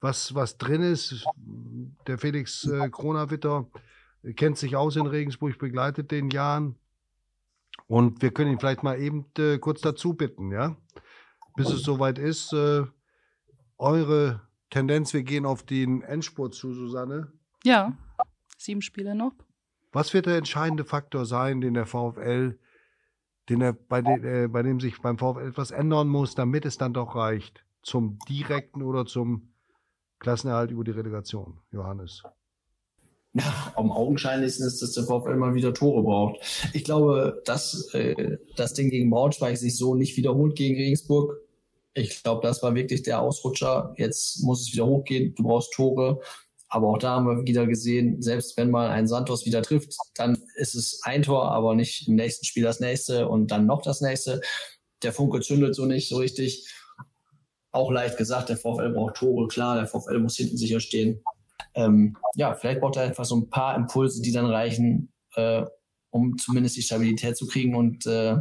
was, 0.00 0.34
was 0.34 0.56
drin 0.56 0.82
ist. 0.82 1.26
Der 2.06 2.16
Felix 2.16 2.64
äh, 2.66 2.88
Kronawitter 2.88 3.66
kennt 4.36 4.56
sich 4.56 4.76
aus 4.76 4.96
in 4.96 5.06
Regensburg, 5.06 5.58
begleitet 5.58 6.10
den 6.10 6.30
Jahren. 6.30 6.76
Und 7.86 8.22
wir 8.22 8.30
können 8.30 8.52
ihn 8.52 8.58
vielleicht 8.58 8.82
mal 8.82 8.98
eben 8.98 9.26
äh, 9.36 9.58
kurz 9.58 9.80
dazu 9.82 10.14
bitten, 10.14 10.52
ja? 10.52 10.76
Bis 11.56 11.68
es 11.68 11.82
soweit 11.82 12.18
ist. 12.18 12.52
Äh, 12.52 12.84
eure 13.80 14.42
Tendenz, 14.70 15.12
wir 15.12 15.22
gehen 15.22 15.46
auf 15.46 15.64
den 15.64 16.02
Endspurt 16.02 16.54
zu, 16.54 16.72
Susanne. 16.72 17.32
Ja, 17.64 17.96
sieben 18.56 18.82
Spiele 18.82 19.14
noch. 19.14 19.32
Was 19.92 20.14
wird 20.14 20.26
der 20.26 20.36
entscheidende 20.36 20.84
Faktor 20.84 21.24
sein, 21.24 21.60
den 21.60 21.74
der 21.74 21.86
VfL, 21.86 22.58
den 23.48 23.60
er, 23.60 23.72
bei, 23.72 24.02
de, 24.02 24.44
äh, 24.44 24.48
bei 24.48 24.62
dem 24.62 24.78
sich 24.78 25.00
beim 25.00 25.18
VfL 25.18 25.48
etwas 25.48 25.72
ändern 25.72 26.08
muss, 26.08 26.34
damit 26.34 26.64
es 26.64 26.78
dann 26.78 26.94
doch 26.94 27.16
reicht 27.16 27.64
zum 27.82 28.18
direkten 28.28 28.82
oder 28.82 29.06
zum 29.06 29.52
Klassenerhalt 30.20 30.70
über 30.70 30.84
die 30.84 30.90
Relegation, 30.92 31.58
Johannes? 31.72 32.22
Ja, 33.32 33.72
am 33.76 33.90
augenscheinlichsten 33.90 34.66
ist, 34.66 34.82
dass 34.82 34.92
der 34.92 35.04
VfL 35.04 35.36
mal 35.36 35.54
wieder 35.54 35.72
Tore 35.72 36.02
braucht. 36.02 36.40
Ich 36.74 36.84
glaube, 36.84 37.42
dass 37.44 37.92
äh, 37.94 38.38
das 38.56 38.74
Ding 38.74 38.90
gegen 38.90 39.10
Braunschweig 39.10 39.56
sich 39.56 39.76
so 39.76 39.94
nicht 39.94 40.16
wiederholt 40.16 40.56
gegen 40.56 40.76
Regensburg. 40.76 41.40
Ich 41.94 42.22
glaube, 42.22 42.46
das 42.46 42.62
war 42.62 42.74
wirklich 42.74 43.02
der 43.02 43.20
Ausrutscher. 43.20 43.94
Jetzt 43.96 44.42
muss 44.42 44.62
es 44.62 44.72
wieder 44.72 44.86
hochgehen. 44.86 45.34
Du 45.34 45.42
brauchst 45.42 45.72
Tore. 45.72 46.20
Aber 46.72 46.86
auch 46.86 46.98
da 46.98 47.16
haben 47.16 47.26
wir 47.26 47.46
wieder 47.46 47.66
gesehen, 47.66 48.22
selbst 48.22 48.56
wenn 48.56 48.70
mal 48.70 48.90
ein 48.90 49.08
Santos 49.08 49.44
wieder 49.44 49.60
trifft, 49.60 49.96
dann 50.14 50.40
ist 50.54 50.76
es 50.76 51.00
ein 51.02 51.22
Tor, 51.22 51.50
aber 51.50 51.74
nicht 51.74 52.06
im 52.06 52.14
nächsten 52.14 52.46
Spiel 52.46 52.62
das 52.62 52.78
nächste 52.78 53.28
und 53.28 53.50
dann 53.50 53.66
noch 53.66 53.82
das 53.82 54.00
nächste. 54.00 54.40
Der 55.02 55.12
Funke 55.12 55.40
zündet 55.40 55.74
so 55.74 55.84
nicht 55.84 56.08
so 56.08 56.18
richtig. 56.18 56.72
Auch 57.72 57.90
leicht 57.90 58.16
gesagt, 58.16 58.50
der 58.50 58.56
VfL 58.56 58.90
braucht 58.90 59.16
Tore, 59.16 59.48
klar, 59.48 59.76
der 59.76 59.88
VfL 59.88 60.20
muss 60.20 60.36
hinten 60.36 60.56
sicher 60.56 60.78
stehen. 60.78 61.20
Ähm, 61.74 62.16
ja, 62.36 62.54
vielleicht 62.54 62.80
braucht 62.80 62.96
er 62.96 63.02
einfach 63.02 63.24
so 63.24 63.36
ein 63.36 63.50
paar 63.50 63.76
Impulse, 63.76 64.22
die 64.22 64.32
dann 64.32 64.46
reichen, 64.46 65.12
äh, 65.34 65.64
um 66.10 66.38
zumindest 66.38 66.76
die 66.76 66.82
Stabilität 66.82 67.36
zu 67.36 67.48
kriegen 67.48 67.74
und 67.74 68.06
äh, 68.06 68.32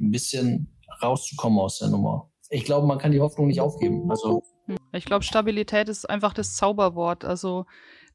ein 0.00 0.10
bisschen 0.10 0.76
rauszukommen 1.00 1.60
aus 1.60 1.78
der 1.78 1.88
Nummer. 1.88 2.28
Ich 2.50 2.64
glaube, 2.64 2.86
man 2.86 2.98
kann 2.98 3.12
die 3.12 3.20
Hoffnung 3.20 3.46
nicht 3.46 3.60
aufgeben. 3.60 4.10
Also. 4.10 4.42
Ich 4.92 5.04
glaube, 5.04 5.24
Stabilität 5.24 5.88
ist 5.88 6.08
einfach 6.08 6.32
das 6.32 6.54
Zauberwort. 6.54 7.24
Also 7.24 7.66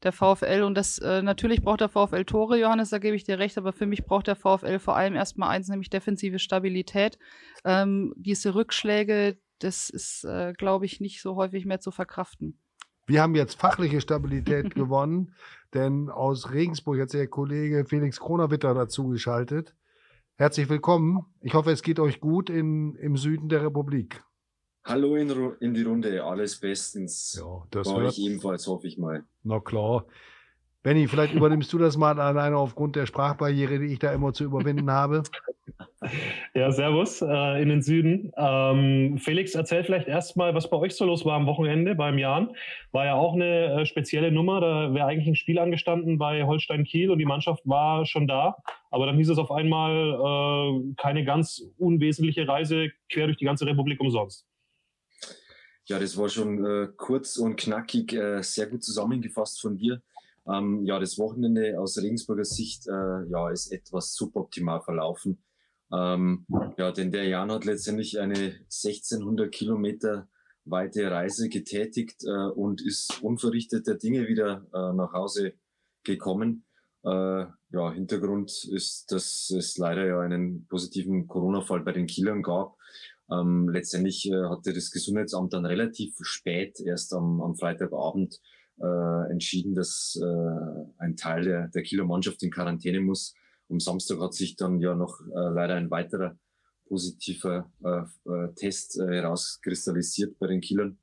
der 0.04 0.12
VfL 0.12 0.64
und 0.64 0.76
das 0.76 0.98
äh, 1.00 1.22
natürlich 1.22 1.62
braucht 1.62 1.82
der 1.82 1.90
VfL 1.90 2.26
Tore, 2.26 2.60
Johannes, 2.60 2.90
da 2.90 3.00
gebe 3.00 3.16
ich 3.16 3.24
dir 3.24 3.40
recht, 3.40 3.58
aber 3.58 3.74
für 3.74 3.86
mich 3.86 4.06
braucht 4.06 4.28
der 4.28 4.36
VfL 4.36 4.80
vor 4.80 4.96
allem 4.96 5.16
erstmal 5.16 5.50
eins, 5.50 5.70
nämlich 5.70 5.90
defensive 5.90 6.40
Stabilität. 6.40 7.18
Ähm, 7.64 8.14
diese 8.18 8.54
Rückschläge, 8.56 9.38
das 9.60 9.90
ist, 9.90 10.26
äh, 10.26 10.54
glaube 10.54 10.86
ich, 10.86 11.00
nicht 11.00 11.22
so 11.22 11.36
häufig 11.36 11.66
mehr 11.66 11.80
zu 11.80 11.92
verkraften. 11.92 12.60
Wir 13.06 13.22
haben 13.22 13.36
jetzt 13.36 13.60
fachliche 13.60 14.02
Stabilität 14.02 14.76
gewonnen, 14.76 15.34
denn 15.74 16.10
aus 16.10 16.52
Regensburg 16.52 17.00
hat 17.00 17.10
sich 17.10 17.20
der 17.20 17.28
Kollege 17.28 17.86
Felix 17.86 18.20
Kronawitter 18.20 18.74
dazugeschaltet. 18.74 19.76
Herzlich 20.36 20.68
willkommen. 20.68 21.28
Ich 21.42 21.54
hoffe, 21.54 21.70
es 21.70 21.84
geht 21.84 22.00
euch 22.00 22.20
gut 22.20 22.50
in, 22.50 22.96
im 22.96 23.18
Süden 23.18 23.50
der 23.50 23.64
Republik. 23.64 24.24
Hallo 24.84 25.16
in, 25.16 25.30
in, 25.60 25.76
die 25.76 25.84
Runde, 25.84 26.24
alles 26.24 26.60
bestens. 26.60 27.40
Ja, 27.40 27.64
das 27.70 27.88
Bei 27.88 28.06
euch 28.06 28.18
ebenfalls, 28.18 28.66
hoffe 28.66 28.88
ich 28.88 28.98
mal. 28.98 29.26
Na 29.44 29.60
klar. 29.60 30.08
Benny, 30.82 31.08
vielleicht 31.08 31.36
übernimmst 31.36 31.72
du 31.72 31.78
das 31.78 31.98
mal 31.98 32.20
alleine 32.20 32.58
aufgrund 32.58 32.96
der 32.96 33.06
Sprachbarriere, 33.06 33.78
die 33.78 33.94
ich 33.94 34.00
da 34.00 34.12
immer 34.12 34.34
zu 34.34 34.44
überwinden 34.44 34.92
habe. 34.92 35.24
Ja, 36.54 36.70
servus 36.70 37.22
äh, 37.22 37.62
in 37.62 37.70
den 37.70 37.82
Süden. 37.82 38.34
Ähm, 38.36 39.18
Felix, 39.18 39.56
erzähl 39.56 39.86
vielleicht 39.86 40.10
erstmal, 40.10 40.54
was 40.54 40.70
bei 40.70 40.76
euch 40.76 40.96
so 40.96 41.06
los 41.06 41.24
war 41.24 41.36
am 41.36 41.46
Wochenende 41.48 41.96
beim 41.96 42.18
Jan. 42.18 42.50
War 42.92 43.06
ja 43.06 43.16
auch 43.16 43.34
eine 43.34 43.82
äh, 43.82 43.86
spezielle 43.86 44.30
Nummer. 44.30 44.60
Da 44.60 44.94
wäre 44.94 45.08
eigentlich 45.08 45.30
ein 45.30 45.38
Spiel 45.38 45.60
angestanden 45.60 46.18
bei 46.18 46.44
Holstein 46.44 46.84
Kiel 46.84 47.10
und 47.10 47.20
die 47.20 47.26
Mannschaft 47.26 47.66
war 47.66 48.06
schon 48.06 48.28
da. 48.28 48.58
Aber 48.94 49.08
dann 49.08 49.18
hieß 49.18 49.30
es 49.30 49.39
auf 49.39 49.50
einmal 49.50 49.91
äh, 49.91 50.94
keine 51.02 51.26
ganz 51.26 51.64
unwesentliche 51.80 52.48
Reise 52.48 52.91
quer 53.12 53.26
durch 53.26 53.38
die 53.38 53.46
ganze 53.46 53.66
Republik 53.66 54.00
umsonst. 54.00 54.46
Ja, 55.86 55.98
das 55.98 56.16
war 56.16 56.30
schon 56.30 56.64
äh, 56.64 56.89
kurz 56.96 57.38
und 57.38 57.56
knackig, 57.56 58.14
äh, 58.14 58.44
sehr 58.44 58.68
gut 58.68 58.84
zusammengefasst 58.84 59.60
von 59.60 59.78
dir. 59.78 60.04
Ähm, 60.48 60.86
ja, 60.86 61.00
das 61.00 61.18
Wochenende 61.18 61.80
aus 61.80 61.98
Regensburger 61.98 62.46
Sicht 62.46 62.86
äh, 62.88 63.26
ja, 63.32 63.50
ist 63.50 63.72
etwas 63.72 64.14
suboptimal 64.14 64.82
verlaufen. 64.82 65.44
Ähm, 65.91 66.46
ja, 66.78 66.91
denn 66.91 67.12
der 67.12 67.28
Jan 67.28 67.52
hat 67.52 67.66
letztendlich 67.66 68.20
eine 68.20 68.60
1600 68.66 69.52
Kilometer 69.52 70.28
weite 70.66 71.10
Reise 71.10 71.50
getätigt 71.50 72.24
äh, 72.26 72.30
und 72.30 72.80
ist 72.80 73.24
unverrichteter 73.24 73.96
Dinge 73.96 74.28
wieder 74.28 74.68
äh, 74.72 74.94
nach 74.94 75.14
Hause 75.14 75.54
gekommen. 76.04 76.66
Äh, 77.04 77.46
ja, 77.74 77.91
Hintergrund 77.91 78.65
ist, 78.65 79.11
dass 79.11 79.49
es 79.49 79.78
leider 79.78 80.05
ja 80.05 80.19
einen 80.19 80.67
positiven 80.67 81.28
Corona-Fall 81.28 81.82
bei 81.82 81.91
den 81.91 82.05
Kielern 82.05 82.43
gab. 82.43 82.78
Ähm, 83.32 83.67
letztendlich 83.67 84.30
äh, 84.30 84.43
hatte 84.45 84.74
das 84.74 84.91
Gesundheitsamt 84.91 85.53
dann 85.53 85.65
relativ 85.65 86.15
spät, 86.21 86.80
erst 86.80 87.13
am, 87.13 87.41
am 87.41 87.55
Freitagabend, 87.55 88.39
äh, 88.80 89.32
entschieden, 89.32 89.74
dass 89.74 90.19
äh, 90.21 90.86
ein 90.99 91.15
Teil 91.15 91.43
der, 91.43 91.67
der 91.69 91.82
Kieler 91.82 92.05
Mannschaft 92.05 92.43
in 92.43 92.51
Quarantäne 92.51 93.01
muss. 93.01 93.34
Am 93.69 93.80
Samstag 93.80 94.19
hat 94.19 94.36
sich 94.36 94.55
dann 94.55 94.80
ja 94.80 94.93
noch 94.93 95.19
äh, 95.21 95.49
leider 95.49 95.74
ein 95.76 95.89
weiterer 95.89 96.38
positiver 96.88 97.71
äh, 97.84 98.03
äh, 98.30 98.53
Test 98.53 98.99
äh, 98.99 99.07
herauskristallisiert 99.07 100.38
bei 100.38 100.45
den 100.45 100.61
Kielern. 100.61 100.99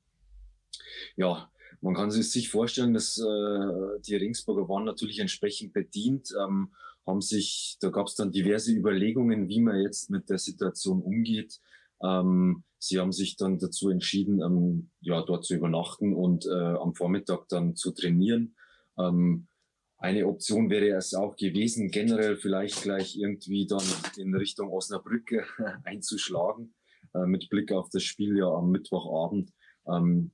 Ja, 1.17 1.50
man 1.81 1.95
kann 1.95 2.11
sich 2.11 2.49
vorstellen, 2.49 2.93
dass 2.93 3.17
äh, 3.17 3.99
die 4.05 4.15
Ringsburger 4.15 4.69
waren 4.69 4.85
natürlich 4.85 5.19
entsprechend 5.19 5.73
bedient, 5.73 6.31
ähm, 6.39 6.73
haben 7.07 7.21
sich, 7.21 7.77
da 7.81 7.89
gab 7.89 8.07
es 8.07 8.15
dann 8.15 8.31
diverse 8.31 8.71
Überlegungen, 8.71 9.49
wie 9.49 9.59
man 9.59 9.81
jetzt 9.81 10.11
mit 10.11 10.29
der 10.29 10.37
Situation 10.37 11.01
umgeht. 11.01 11.59
Ähm, 12.03 12.63
sie 12.77 12.99
haben 12.99 13.11
sich 13.11 13.35
dann 13.35 13.57
dazu 13.57 13.89
entschieden, 13.89 14.41
ähm, 14.41 14.91
ja, 15.01 15.23
dort 15.23 15.43
zu 15.43 15.55
übernachten 15.55 16.15
und 16.15 16.45
äh, 16.45 16.49
am 16.51 16.93
Vormittag 16.93 17.47
dann 17.49 17.75
zu 17.75 17.91
trainieren. 17.91 18.55
Ähm, 18.99 19.47
eine 19.97 20.27
Option 20.27 20.69
wäre 20.69 20.95
es 20.97 21.13
auch 21.13 21.35
gewesen, 21.35 21.91
generell 21.91 22.35
vielleicht 22.35 22.81
gleich 22.83 23.17
irgendwie 23.17 23.67
dann 23.67 23.83
in 24.17 24.35
Richtung 24.35 24.69
Osnabrück 24.69 25.31
einzuschlagen, 25.83 26.73
äh, 27.15 27.25
mit 27.25 27.49
Blick 27.49 27.71
auf 27.71 27.89
das 27.89 28.03
Spiel 28.03 28.37
ja 28.37 28.47
am 28.47 28.69
Mittwochabend. 28.69 29.51
Ähm, 29.87 30.31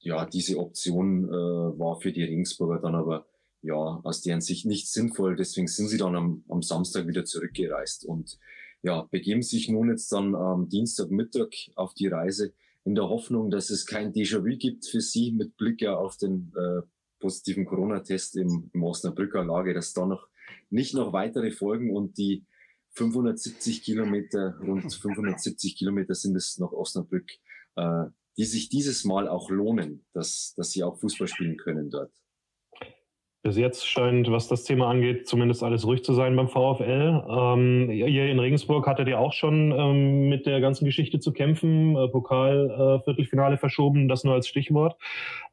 ja, 0.00 0.26
diese 0.26 0.58
Option 0.58 1.24
äh, 1.24 1.78
war 1.78 2.00
für 2.00 2.12
die 2.12 2.24
Ringsburger 2.24 2.80
dann 2.80 2.94
aber 2.94 3.26
ja 3.62 3.74
aus 3.74 4.20
deren 4.22 4.40
Sicht 4.40 4.66
nicht 4.66 4.88
sinnvoll. 4.88 5.36
Deswegen 5.36 5.66
sind 5.66 5.88
sie 5.88 5.98
dann 5.98 6.16
am, 6.16 6.44
am 6.48 6.62
Samstag 6.62 7.06
wieder 7.06 7.24
zurückgereist 7.24 8.04
und 8.04 8.38
ja, 8.82 9.02
begeben 9.10 9.42
sich 9.42 9.68
nun 9.68 9.90
jetzt 9.90 10.10
dann 10.12 10.34
am 10.34 10.68
Dienstagmittag 10.68 11.48
auf 11.74 11.94
die 11.94 12.06
Reise 12.06 12.52
in 12.84 12.94
der 12.94 13.08
Hoffnung, 13.08 13.50
dass 13.50 13.70
es 13.70 13.86
kein 13.86 14.12
Déjà-vu 14.12 14.56
gibt 14.56 14.86
für 14.86 15.00
sie 15.00 15.32
mit 15.32 15.56
Blick 15.56 15.82
ja 15.82 15.96
auf 15.96 16.16
den 16.16 16.52
äh, 16.56 16.82
positiven 17.18 17.64
Corona-Test 17.66 18.36
im, 18.36 18.70
im 18.72 18.82
Osnabrücker 18.82 19.44
Lage, 19.44 19.74
dass 19.74 19.92
da 19.92 20.06
noch 20.06 20.28
nicht 20.70 20.94
noch 20.94 21.12
weitere 21.12 21.50
folgen 21.50 21.94
und 21.94 22.16
die 22.18 22.44
570 22.92 23.82
Kilometer, 23.82 24.58
rund 24.60 24.92
570 24.92 25.76
Kilometer 25.76 26.14
sind 26.14 26.36
es 26.36 26.58
nach 26.58 26.72
Osnabrück, 26.72 27.30
äh, 27.76 28.04
die 28.38 28.44
sich 28.44 28.68
dieses 28.68 29.04
Mal 29.04 29.28
auch 29.28 29.50
lohnen, 29.50 30.06
dass, 30.14 30.54
dass 30.56 30.70
sie 30.70 30.84
auch 30.84 30.96
Fußball 30.96 31.26
spielen 31.26 31.56
können 31.56 31.90
dort. 31.90 32.12
Bis 33.42 33.56
jetzt 33.56 33.86
scheint, 33.86 34.30
was 34.30 34.48
das 34.48 34.64
Thema 34.64 34.88
angeht, 34.88 35.28
zumindest 35.28 35.62
alles 35.62 35.86
ruhig 35.86 36.04
zu 36.04 36.12
sein 36.12 36.34
beim 36.34 36.48
VfL. 36.48 37.24
Ähm, 37.28 37.90
ihr 37.90 38.30
in 38.30 38.38
Regensburg 38.38 38.86
hattet 38.86 39.08
ihr 39.08 39.18
auch 39.18 39.32
schon 39.32 39.72
ähm, 39.72 40.28
mit 40.28 40.44
der 40.44 40.60
ganzen 40.60 40.84
Geschichte 40.84 41.20
zu 41.20 41.32
kämpfen. 41.32 41.96
Äh, 41.96 42.08
Pokal, 42.08 43.02
äh, 43.06 43.56
verschoben, 43.56 44.08
das 44.08 44.24
nur 44.24 44.34
als 44.34 44.48
Stichwort. 44.48 44.96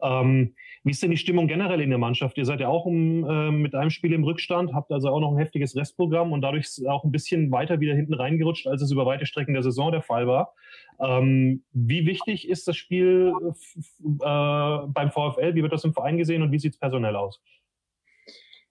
Ähm, 0.01 0.55
wie 0.86 0.91
ist 0.91 1.01
denn 1.01 1.09
die 1.09 1.17
Stimmung 1.17 1.47
generell 1.47 1.81
in 1.81 1.89
der 1.89 1.97
Mannschaft? 1.97 2.38
Ihr 2.38 2.45
seid 2.45 2.59
ja 2.59 2.67
auch 2.67 2.86
um, 2.86 3.27
äh, 3.27 3.49
mit 3.49 3.73
einem 3.73 3.89
Spiel 3.89 4.13
im 4.13 4.23
Rückstand, 4.23 4.71
habt 4.71 4.91
also 4.91 5.09
auch 5.09 5.19
noch 5.19 5.31
ein 5.31 5.39
heftiges 5.39 5.75
Restprogramm 5.75 6.31
und 6.31 6.41
dadurch 6.41 6.79
auch 6.88 7.03
ein 7.03 7.11
bisschen 7.11 7.49
weiter 7.51 7.79
wieder 7.79 7.95
hinten 7.95 8.13
reingerutscht, 8.13 8.67
als 8.67 8.83
es 8.83 8.91
über 8.91 9.07
weite 9.07 9.25
Strecken 9.25 9.55
der 9.55 9.63
Saison 9.63 9.91
der 9.91 10.03
Fall 10.03 10.27
war. 10.27 10.53
Ähm, 10.99 11.63
wie 11.73 12.05
wichtig 12.05 12.47
ist 12.47 12.67
das 12.67 12.77
Spiel 12.77 13.33
äh, 13.41 14.88
beim 14.88 15.09
VfL? 15.09 15.55
Wie 15.55 15.63
wird 15.63 15.73
das 15.73 15.83
im 15.86 15.93
Verein 15.93 16.19
gesehen 16.19 16.43
und 16.43 16.51
wie 16.51 16.59
sieht 16.59 16.73
es 16.73 16.79
personell 16.79 17.15
aus? 17.15 17.41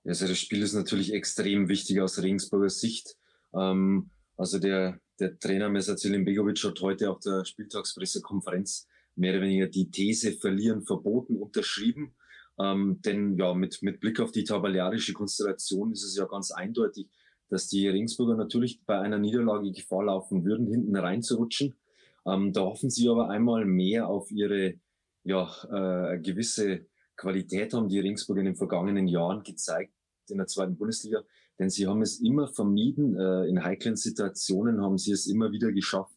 Also 0.04 0.28
das 0.28 0.38
Spiel 0.38 0.62
ist 0.62 0.74
natürlich 0.74 1.12
extrem 1.12 1.68
wichtig 1.68 2.00
aus 2.00 2.22
Regensburger 2.22 2.70
Sicht. 2.70 3.16
Ähm, 3.52 4.10
also 4.36 4.60
der, 4.60 5.00
der 5.18 5.36
Trainer 5.40 5.68
Mesacilin 5.68 6.24
Begovic 6.24 6.62
hat 6.62 6.80
heute 6.80 7.10
auf 7.10 7.18
der 7.18 7.44
Spieltagspressekonferenz 7.44 8.86
mehr 9.16 9.32
oder 9.32 9.42
weniger 9.42 9.66
die 9.66 9.90
These 9.90 10.32
verlieren 10.32 10.82
verboten 10.82 11.36
unterschrieben. 11.36 12.14
Ähm, 12.58 13.00
denn 13.04 13.36
ja, 13.36 13.54
mit, 13.54 13.82
mit 13.82 14.00
Blick 14.00 14.20
auf 14.20 14.32
die 14.32 14.44
tabelliarische 14.44 15.12
Konstellation 15.12 15.92
ist 15.92 16.04
es 16.04 16.16
ja 16.16 16.24
ganz 16.26 16.50
eindeutig, 16.50 17.08
dass 17.48 17.68
die 17.68 17.88
Regensburger 17.88 18.36
natürlich 18.36 18.84
bei 18.84 18.98
einer 18.98 19.18
Niederlage 19.18 19.72
Gefahr 19.72 20.04
laufen 20.04 20.44
würden, 20.44 20.66
hinten 20.66 20.96
reinzurutschen. 20.96 21.74
Ähm, 22.26 22.52
da 22.52 22.62
hoffen 22.62 22.90
sie 22.90 23.08
aber 23.08 23.28
einmal 23.30 23.64
mehr 23.64 24.08
auf 24.08 24.30
ihre 24.30 24.74
ja, 25.24 25.50
äh, 25.70 26.18
gewisse 26.18 26.86
Qualität 27.16 27.72
haben 27.74 27.88
die 27.88 28.00
Regensburger 28.00 28.40
in 28.40 28.46
den 28.46 28.56
vergangenen 28.56 29.08
Jahren 29.08 29.42
gezeigt 29.42 29.92
in 30.28 30.38
der 30.38 30.46
zweiten 30.46 30.76
Bundesliga, 30.76 31.22
denn 31.58 31.70
sie 31.70 31.86
haben 31.86 32.02
es 32.02 32.20
immer 32.20 32.48
vermieden, 32.48 33.16
äh, 33.16 33.46
in 33.46 33.62
heiklen 33.62 33.96
Situationen 33.96 34.80
haben 34.82 34.98
sie 34.98 35.12
es 35.12 35.26
immer 35.26 35.52
wieder 35.52 35.70
geschafft, 35.70 36.16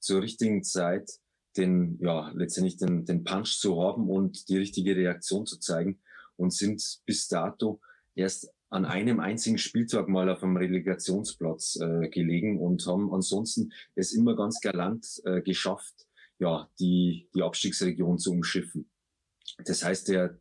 zur 0.00 0.22
richtigen 0.22 0.62
Zeit 0.64 1.10
den, 1.56 1.98
ja, 2.00 2.30
letztendlich 2.34 2.76
den, 2.76 3.04
den 3.04 3.24
Punch 3.24 3.58
zu 3.58 3.80
haben 3.82 4.08
und 4.08 4.48
die 4.48 4.58
richtige 4.58 4.96
Reaktion 4.96 5.46
zu 5.46 5.58
zeigen 5.58 6.00
und 6.36 6.52
sind 6.52 7.00
bis 7.06 7.28
dato 7.28 7.80
erst 8.14 8.50
an 8.70 8.84
einem 8.84 9.20
einzigen 9.20 9.58
Spieltag 9.58 10.08
mal 10.08 10.28
auf 10.28 10.42
einem 10.42 10.56
Relegationsplatz 10.56 11.78
äh, 11.80 12.08
gelegen 12.08 12.58
und 12.58 12.84
haben 12.86 13.14
ansonsten 13.14 13.72
es 13.94 14.12
immer 14.12 14.34
ganz 14.34 14.60
galant 14.60 15.06
äh, 15.24 15.42
geschafft, 15.42 15.94
ja, 16.40 16.68
die, 16.80 17.28
die 17.34 17.42
Abstiegsregion 17.42 18.18
zu 18.18 18.32
umschiffen. 18.32 18.90
Das 19.64 19.84
heißt, 19.84 20.08
der, 20.08 20.40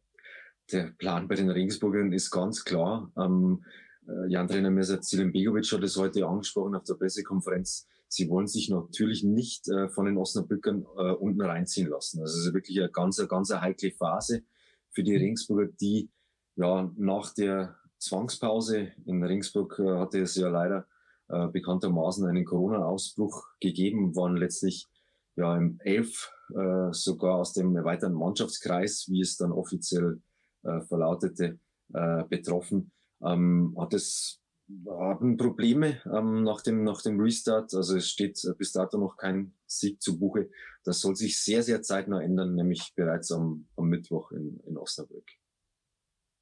der 0.71 0.93
Plan 0.97 1.27
bei 1.27 1.35
den 1.35 1.51
Regensburgern 1.51 2.11
ist 2.11 2.31
ganz 2.31 2.65
klar. 2.65 3.11
Ähm, 3.17 3.63
äh, 4.07 4.31
Jan-Trainer 4.31 4.71
Mirza 4.71 4.99
Zilimbegovic 4.99 5.71
hat 5.71 5.83
es 5.83 5.95
heute 5.95 6.25
angesprochen 6.25 6.73
auf 6.73 6.83
der 6.85 6.95
Pressekonferenz. 6.95 7.87
Sie 8.13 8.29
wollen 8.29 8.45
sich 8.45 8.69
natürlich 8.69 9.23
nicht 9.23 9.67
äh, 9.69 9.89
von 9.89 10.05
den 10.05 10.17
Osnabrückern 10.17 10.85
äh, 10.97 11.13
unten 11.13 11.41
reinziehen 11.41 11.89
lassen. 11.89 12.21
Also 12.21 12.37
es 12.37 12.45
ist 12.45 12.53
wirklich 12.53 12.79
eine 12.79 12.91
ganz, 12.91 13.17
eine 13.17 13.27
ganz 13.27 13.51
heikle 13.51 13.89
Phase 13.89 14.43
für 14.91 15.01
die 15.01 15.15
Regensburger, 15.15 15.71
die 15.81 16.11
ja 16.55 16.91
nach 16.95 17.33
der 17.33 17.75
Zwangspause 17.97 18.91
in 19.05 19.23
Regensburg 19.23 19.79
äh, 19.79 19.97
hatte 19.97 20.19
es 20.19 20.35
ja 20.35 20.49
leider 20.49 20.85
äh, 21.27 21.47
bekanntermaßen 21.47 22.27
einen 22.27 22.45
Corona-Ausbruch 22.45 23.47
gegeben, 23.59 24.15
waren 24.15 24.37
letztlich 24.37 24.87
ja 25.35 25.57
im 25.57 25.79
Elf 25.79 26.31
äh, 26.55 26.91
sogar 26.91 27.37
aus 27.37 27.53
dem 27.53 27.75
erweiterten 27.75 28.13
Mannschaftskreis, 28.13 29.07
wie 29.09 29.21
es 29.21 29.37
dann 29.37 29.51
offiziell 29.51 30.21
äh, 30.61 30.81
verlautete, 30.81 31.59
äh, 31.95 32.23
betroffen. 32.29 32.91
Ähm, 33.23 33.75
hat 33.79 33.95
es 33.95 34.42
haben 34.87 35.37
Probleme 35.37 36.01
ähm, 36.05 36.43
nach, 36.43 36.61
dem, 36.61 36.83
nach 36.83 37.01
dem 37.01 37.19
Restart. 37.19 37.73
Also 37.73 37.97
es 37.97 38.09
steht 38.09 38.41
bis 38.57 38.71
dato 38.71 38.97
noch 38.97 39.17
kein 39.17 39.53
Sieg 39.65 40.01
zu 40.01 40.19
Buche. 40.19 40.49
Das 40.83 40.99
soll 41.01 41.15
sich 41.15 41.39
sehr, 41.41 41.63
sehr 41.63 41.81
zeitnah 41.81 42.21
ändern, 42.21 42.55
nämlich 42.55 42.93
bereits 42.95 43.31
am, 43.31 43.67
am 43.77 43.87
Mittwoch 43.87 44.31
in, 44.31 44.59
in 44.67 44.77
Osnabrück. 44.77 45.25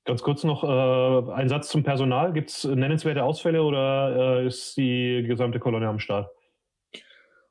Ganz 0.06 0.24
kurz 0.24 0.44
noch 0.44 0.64
äh, 0.64 1.32
ein 1.34 1.48
Satz 1.48 1.70
zum 1.70 1.84
Personal. 1.84 2.34
Gibt 2.34 2.50
es 2.50 2.64
nennenswerte 2.64 3.24
Ausfälle 3.24 3.62
oder 3.62 4.42
äh, 4.42 4.48
ist 4.48 4.76
die 4.76 5.24
gesamte 5.28 5.60
Kolonne 5.60 5.88
am 5.88 6.00
Start? 6.00 6.28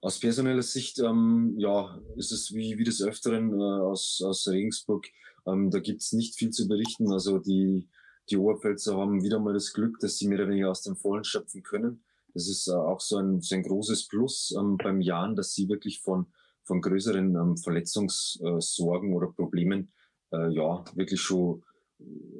Aus 0.01 0.19
personeller 0.19 0.63
Sicht, 0.63 0.99
ähm, 0.99 1.55
ja, 1.59 2.01
ist 2.17 2.33
es 2.33 2.53
wie, 2.53 2.77
wie 2.79 2.85
des 2.85 3.03
Öfteren 3.03 3.53
äh, 3.53 3.63
aus, 3.63 4.21
aus 4.27 4.49
Regensburg. 4.49 5.07
Ähm, 5.47 5.71
da 5.71 5.79
gibt 5.79 6.01
es 6.01 6.13
nicht 6.13 6.37
viel 6.37 6.51
zu 6.51 6.67
berichten. 6.67 7.13
Also 7.13 7.39
die, 7.39 7.89
die 8.31 8.37
Oberpfälzer 8.37 8.97
haben 8.97 9.23
wieder 9.23 9.39
mal 9.39 9.55
das 9.55 9.73
Glück, 9.73 9.99
dass 10.01 10.19
sie 10.19 10.29
mehr 10.29 10.39
oder 10.39 10.49
weniger 10.49 10.71
aus 10.71 10.83
dem 10.83 10.97
Vollen 10.97 11.25
schöpfen 11.25 11.63
können. 11.63 12.03
Das 12.35 12.49
ist 12.49 12.69
äh, 12.69 12.73
auch 12.73 13.01
so 13.01 13.17
ein, 13.17 13.41
so 13.41 13.55
ein 13.55 13.63
großes 13.63 14.09
Plus 14.09 14.55
ähm, 14.59 14.77
beim 14.77 15.01
Jahren, 15.01 15.35
dass 15.35 15.53
sie 15.53 15.69
wirklich 15.69 16.01
von, 16.01 16.27
von 16.63 16.81
größeren 16.81 17.35
ähm, 17.35 17.57
Verletzungssorgen 17.57 19.15
oder 19.15 19.29
Problemen 19.33 19.93
äh, 20.33 20.49
ja 20.53 20.85
wirklich 20.95 21.21
schon 21.21 21.63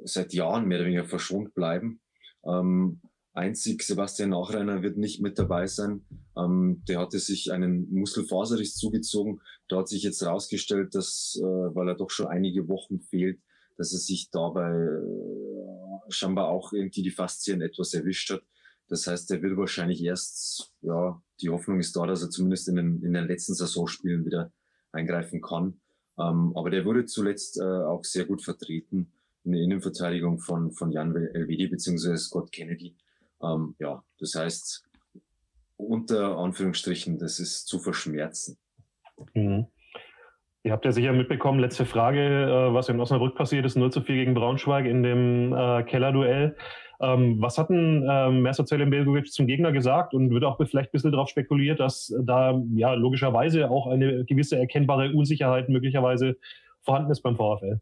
seit 0.05 0.33
Jahren 0.33 0.67
mehr 0.67 0.79
oder 0.79 0.87
weniger 0.87 1.05
verschont 1.05 1.53
bleiben. 1.53 2.01
Ähm, 2.45 3.01
einzig 3.33 3.83
Sebastian 3.83 4.31
Nachreiner 4.31 4.81
wird 4.81 4.97
nicht 4.97 5.21
mit 5.21 5.37
dabei 5.37 5.67
sein. 5.67 6.05
Ähm, 6.37 6.83
der 6.87 6.99
hatte 6.99 7.19
sich 7.19 7.51
einen 7.51 7.93
Muskelfaserriss 7.93 8.75
zugezogen. 8.75 9.41
Da 9.67 9.79
hat 9.79 9.89
sich 9.89 10.03
jetzt 10.03 10.21
herausgestellt, 10.21 10.95
dass, 10.95 11.39
äh, 11.39 11.45
weil 11.45 11.89
er 11.89 11.95
doch 11.95 12.09
schon 12.09 12.27
einige 12.27 12.67
Wochen 12.67 13.01
fehlt, 13.01 13.39
dass 13.77 13.93
er 13.93 13.99
sich 13.99 14.29
dabei 14.31 14.71
äh, 14.71 15.50
scheinbar 16.11 16.49
auch 16.49 16.73
irgendwie 16.73 17.03
die 17.03 17.11
Faszien 17.11 17.61
etwas 17.61 17.93
erwischt 17.93 18.29
hat. 18.31 18.43
Das 18.87 19.07
heißt, 19.07 19.31
er 19.31 19.41
wird 19.41 19.57
wahrscheinlich 19.57 20.03
erst, 20.03 20.73
ja, 20.81 21.21
die 21.39 21.49
Hoffnung 21.49 21.79
ist 21.79 21.95
da, 21.95 22.05
dass 22.05 22.21
er 22.21 22.29
zumindest 22.29 22.67
in 22.67 22.75
den, 22.75 23.03
in 23.03 23.13
den 23.13 23.27
letzten 23.27 23.53
Saisonspielen 23.53 24.25
wieder 24.25 24.51
eingreifen 24.91 25.41
kann. 25.41 25.79
Ähm, 26.19 26.51
aber 26.55 26.69
der 26.69 26.85
wurde 26.85 27.05
zuletzt 27.05 27.57
äh, 27.57 27.63
auch 27.63 28.03
sehr 28.03 28.25
gut 28.25 28.43
vertreten 28.43 29.11
in 29.43 29.53
der 29.53 29.61
Innenverteidigung 29.61 30.39
von, 30.39 30.71
von 30.71 30.91
Jan 30.91 31.15
Elvedi 31.15 31.67
bzw. 31.67 32.17
Scott 32.17 32.51
Kennedy. 32.51 32.95
Ähm, 33.41 33.75
ja, 33.79 34.03
das 34.19 34.35
heißt, 34.35 34.83
unter 35.77 36.37
Anführungsstrichen, 36.37 37.17
das 37.17 37.39
ist 37.39 37.67
zu 37.67 37.79
verschmerzen. 37.79 38.57
Mhm. 39.33 39.67
Ihr 40.63 40.71
habt 40.71 40.85
ja 40.85 40.91
sicher 40.91 41.11
mitbekommen, 41.11 41.59
letzte 41.59 41.85
Frage, 41.85 42.19
äh, 42.19 42.73
was 42.73 42.87
in 42.87 42.99
Osnabrück 42.99 43.35
passiert 43.35 43.65
ist, 43.65 43.75
0 43.75 43.91
zu 43.91 44.01
4 44.01 44.15
gegen 44.15 44.33
Braunschweig 44.35 44.85
in 44.85 45.01
dem 45.01 45.53
äh, 45.53 45.83
Kellerduell. 45.83 46.55
Ähm, 46.99 47.41
was 47.41 47.57
hat 47.57 47.69
denn 47.69 48.07
ähm, 48.07 48.43
Mercer 48.43 48.65
Zellenbergovic 48.65 49.31
zum 49.31 49.47
Gegner 49.47 49.71
gesagt 49.71 50.13
und 50.13 50.29
wird 50.29 50.43
auch 50.43 50.57
vielleicht 50.57 50.89
ein 50.89 50.91
bisschen 50.91 51.11
darauf 51.11 51.29
spekuliert, 51.29 51.79
dass 51.79 52.13
da 52.21 52.61
ja 52.75 52.93
logischerweise 52.93 53.71
auch 53.71 53.87
eine 53.87 54.23
gewisse 54.25 54.59
erkennbare 54.59 55.11
Unsicherheit 55.11 55.67
möglicherweise 55.67 56.37
vorhanden 56.83 57.11
ist 57.11 57.21
beim 57.21 57.37
VfL? 57.37 57.79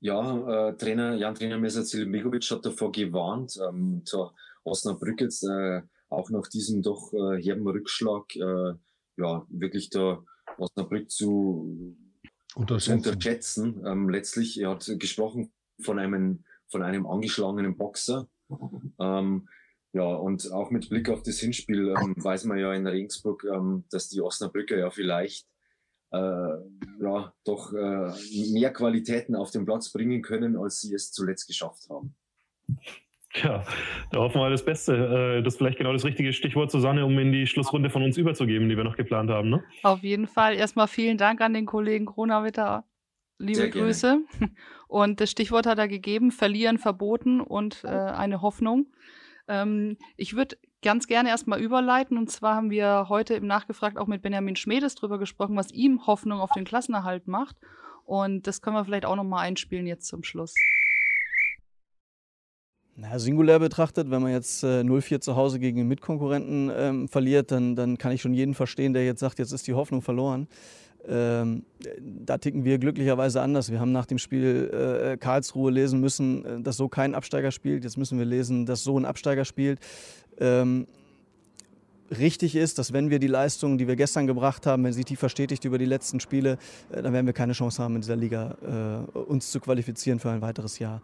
Ja, 0.00 0.68
äh, 0.68 0.76
Trainer, 0.76 1.14
Jan 1.14 1.34
Trainer 1.34 1.56
Messer 1.56 1.84
Zelimigovic 1.84 2.44
hat 2.50 2.66
davor 2.66 2.92
gewarnt, 2.92 3.58
ähm, 3.66 4.02
zur 4.04 4.34
Osnabrück 4.62 5.22
jetzt 5.22 5.42
äh, 5.44 5.80
auch 6.10 6.28
nach 6.28 6.48
diesem 6.48 6.82
doch 6.82 7.14
äh, 7.14 7.42
herben 7.42 7.66
Rückschlag, 7.66 8.36
äh, 8.36 8.74
ja, 9.16 9.46
wirklich 9.48 9.88
da 9.88 10.18
Osnabrück 10.58 11.10
zu 11.10 11.96
unterschätzen. 12.54 13.82
Ähm, 13.86 14.08
letztlich, 14.08 14.60
er 14.60 14.70
hat 14.70 14.90
gesprochen 14.98 15.52
von 15.80 15.98
einem, 15.98 16.44
von 16.68 16.82
einem 16.82 17.06
angeschlagenen 17.06 17.76
Boxer. 17.76 18.28
Ähm, 18.98 19.48
ja, 19.92 20.04
und 20.04 20.52
auch 20.52 20.70
mit 20.70 20.88
Blick 20.88 21.08
auf 21.08 21.22
das 21.22 21.38
Hinspiel 21.38 21.94
ähm, 21.98 22.14
weiß 22.16 22.44
man 22.44 22.58
ja 22.58 22.72
in 22.74 22.86
Regensburg, 22.86 23.44
ähm, 23.44 23.84
dass 23.90 24.08
die 24.08 24.20
Osnabrücker 24.20 24.76
ja 24.76 24.90
vielleicht 24.90 25.46
äh, 26.12 26.18
ja, 27.00 27.34
doch 27.44 27.72
äh, 27.72 28.12
mehr 28.52 28.72
Qualitäten 28.72 29.34
auf 29.34 29.50
den 29.50 29.64
Platz 29.64 29.90
bringen 29.90 30.22
können, 30.22 30.56
als 30.56 30.80
sie 30.80 30.94
es 30.94 31.12
zuletzt 31.12 31.46
geschafft 31.46 31.88
haben. 31.90 32.14
Ja, 33.42 33.64
da 34.10 34.18
hoffen 34.18 34.40
wir 34.40 34.50
das 34.50 34.64
Beste. 34.64 34.94
Äh, 35.38 35.42
das 35.42 35.54
ist 35.54 35.58
vielleicht 35.58 35.78
genau 35.78 35.92
das 35.92 36.04
richtige 36.04 36.32
Stichwort, 36.32 36.70
Susanne, 36.70 37.04
um 37.04 37.18
in 37.18 37.32
die 37.32 37.46
Schlussrunde 37.46 37.90
von 37.90 38.02
uns 38.02 38.16
überzugeben, 38.16 38.68
die 38.68 38.76
wir 38.76 38.84
noch 38.84 38.96
geplant 38.96 39.30
haben. 39.30 39.50
Ne? 39.50 39.64
Auf 39.82 40.02
jeden 40.02 40.26
Fall. 40.26 40.54
Erstmal 40.54 40.88
vielen 40.88 41.18
Dank 41.18 41.40
an 41.40 41.54
den 41.54 41.66
Kollegen 41.66 42.06
Kronawitter. 42.06 42.84
Liebe 43.38 43.58
Sehr 43.58 43.70
Grüße. 43.70 44.20
Gerne. 44.38 44.52
Und 44.88 45.20
das 45.20 45.30
Stichwort 45.30 45.66
hat 45.66 45.78
er 45.78 45.88
gegeben: 45.88 46.30
Verlieren 46.30 46.78
verboten 46.78 47.40
und 47.40 47.84
äh, 47.84 47.88
eine 47.88 48.40
Hoffnung. 48.40 48.86
Ähm, 49.48 49.98
ich 50.16 50.34
würde 50.34 50.56
ganz 50.82 51.06
gerne 51.06 51.28
erstmal 51.28 51.60
überleiten. 51.60 52.16
Und 52.16 52.30
zwar 52.30 52.56
haben 52.56 52.70
wir 52.70 53.06
heute 53.08 53.34
im 53.34 53.46
Nachgefragt 53.46 53.98
auch 53.98 54.06
mit 54.06 54.22
Benjamin 54.22 54.56
Schmedes 54.56 54.94
drüber 54.94 55.18
gesprochen, 55.18 55.56
was 55.56 55.72
ihm 55.72 56.06
Hoffnung 56.06 56.40
auf 56.40 56.52
den 56.52 56.64
Klassenerhalt 56.64 57.26
macht. 57.26 57.56
Und 58.04 58.46
das 58.46 58.62
können 58.62 58.76
wir 58.76 58.84
vielleicht 58.84 59.04
auch 59.04 59.16
nochmal 59.16 59.46
einspielen 59.46 59.86
jetzt 59.86 60.06
zum 60.06 60.22
Schluss. 60.22 60.54
Na, 62.98 63.18
singulär 63.18 63.58
betrachtet, 63.58 64.10
wenn 64.10 64.22
man 64.22 64.32
jetzt 64.32 64.62
äh, 64.64 64.80
0-4 64.80 65.20
zu 65.20 65.36
Hause 65.36 65.58
gegen 65.58 65.76
den 65.76 65.86
Mitkonkurrenten 65.86 66.72
ähm, 66.74 67.08
verliert, 67.08 67.50
dann, 67.50 67.76
dann 67.76 67.98
kann 67.98 68.12
ich 68.12 68.22
schon 68.22 68.32
jeden 68.32 68.54
verstehen, 68.54 68.94
der 68.94 69.04
jetzt 69.04 69.20
sagt, 69.20 69.38
jetzt 69.38 69.52
ist 69.52 69.66
die 69.66 69.74
Hoffnung 69.74 70.00
verloren. 70.00 70.48
Ähm, 71.06 71.64
da 72.00 72.38
ticken 72.38 72.64
wir 72.64 72.78
glücklicherweise 72.78 73.42
anders. 73.42 73.70
Wir 73.70 73.80
haben 73.80 73.92
nach 73.92 74.06
dem 74.06 74.16
Spiel 74.16 74.70
äh, 75.12 75.18
Karlsruhe 75.18 75.70
lesen 75.70 76.00
müssen, 76.00 76.44
äh, 76.46 76.60
dass 76.62 76.78
so 76.78 76.88
kein 76.88 77.14
Absteiger 77.14 77.50
spielt. 77.50 77.84
Jetzt 77.84 77.98
müssen 77.98 78.18
wir 78.18 78.24
lesen, 78.24 78.64
dass 78.64 78.82
so 78.82 78.98
ein 78.98 79.04
Absteiger 79.04 79.44
spielt. 79.44 79.78
Ähm, 80.38 80.86
richtig 82.18 82.56
ist, 82.56 82.78
dass 82.78 82.94
wenn 82.94 83.10
wir 83.10 83.18
die 83.18 83.26
Leistungen, 83.26 83.76
die 83.76 83.88
wir 83.88 83.96
gestern 83.96 84.26
gebracht 84.26 84.64
haben, 84.64 84.84
wenn 84.84 84.94
sich 84.94 85.04
die 85.04 85.16
verstetigt 85.16 85.66
über 85.66 85.76
die 85.76 85.84
letzten 85.84 86.18
Spiele, 86.18 86.56
äh, 86.90 87.02
dann 87.02 87.12
werden 87.12 87.26
wir 87.26 87.34
keine 87.34 87.52
Chance 87.52 87.82
haben, 87.82 87.96
in 87.96 88.00
dieser 88.00 88.16
Liga 88.16 89.04
äh, 89.14 89.18
uns 89.18 89.50
zu 89.50 89.60
qualifizieren 89.60 90.18
für 90.18 90.30
ein 90.30 90.40
weiteres 90.40 90.78
Jahr. 90.78 91.02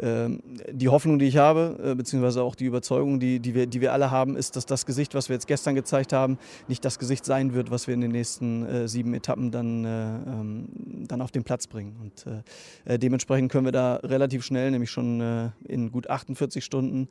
Ähm, 0.00 0.40
die 0.70 0.88
Hoffnung, 0.88 1.18
die 1.18 1.26
ich 1.26 1.36
habe, 1.36 1.78
äh, 1.82 1.94
beziehungsweise 1.94 2.42
auch 2.42 2.54
die 2.54 2.64
Überzeugung, 2.64 3.20
die, 3.20 3.40
die, 3.40 3.54
wir, 3.54 3.66
die 3.66 3.80
wir 3.80 3.92
alle 3.92 4.10
haben, 4.10 4.36
ist, 4.36 4.56
dass 4.56 4.64
das 4.64 4.86
Gesicht, 4.86 5.14
was 5.14 5.28
wir 5.28 5.34
jetzt 5.34 5.46
gestern 5.46 5.74
gezeigt 5.74 6.12
haben, 6.12 6.38
nicht 6.68 6.84
das 6.84 6.98
Gesicht 6.98 7.24
sein 7.24 7.52
wird, 7.52 7.70
was 7.70 7.86
wir 7.86 7.94
in 7.94 8.00
den 8.00 8.12
nächsten 8.12 8.64
äh, 8.64 8.88
sieben 8.88 9.12
Etappen 9.12 9.50
dann, 9.50 9.84
äh, 9.84 9.88
ähm, 9.88 10.68
dann 11.08 11.20
auf 11.20 11.30
den 11.30 11.44
Platz 11.44 11.66
bringen. 11.66 11.96
Und 12.00 12.26
äh, 12.86 12.94
äh 12.94 12.98
dementsprechend 12.98 13.52
können 13.52 13.66
wir 13.66 13.72
da 13.72 13.96
relativ 13.96 14.44
schnell, 14.44 14.70
nämlich 14.70 14.90
schon 14.90 15.20
äh, 15.20 15.50
in 15.64 15.92
gut 15.92 16.08
48 16.08 16.64
Stunden, 16.64 17.08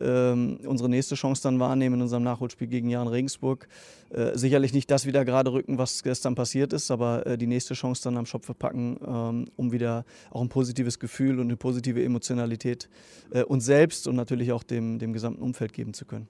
ähm, 0.00 0.58
unsere 0.66 0.88
nächste 0.88 1.14
Chance 1.14 1.42
dann 1.42 1.58
wahrnehmen 1.58 1.96
in 1.96 2.02
unserem 2.02 2.22
Nachholspiel 2.22 2.68
gegen 2.68 2.90
Jan 2.90 3.08
Regensburg. 3.08 3.68
Äh, 4.10 4.36
sicherlich 4.36 4.72
nicht 4.72 4.90
das 4.90 5.06
wieder 5.06 5.24
gerade 5.24 5.52
rücken, 5.52 5.78
was 5.78 6.02
gestern 6.02 6.34
passiert 6.34 6.72
ist, 6.72 6.90
aber 6.90 7.26
äh, 7.26 7.38
die 7.38 7.46
nächste 7.46 7.74
Chance 7.74 8.02
dann 8.04 8.16
am 8.16 8.26
Schopfe 8.26 8.54
packen, 8.54 8.98
ähm, 9.04 9.50
um 9.56 9.72
wieder 9.72 10.04
auch 10.30 10.42
ein 10.42 10.48
positives 10.48 10.98
Gefühl 10.98 11.40
und 11.40 11.46
eine 11.46 11.56
positive 11.56 12.02
Emotion 12.02 12.26
Emotionalität 12.26 12.88
äh, 13.30 13.42
uns 13.44 13.64
selbst 13.64 14.06
und 14.08 14.16
natürlich 14.16 14.52
auch 14.52 14.62
dem, 14.62 14.98
dem 14.98 15.12
gesamten 15.12 15.42
Umfeld 15.42 15.72
geben 15.72 15.94
zu 15.94 16.06
können. 16.06 16.28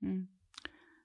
Hm. 0.00 0.28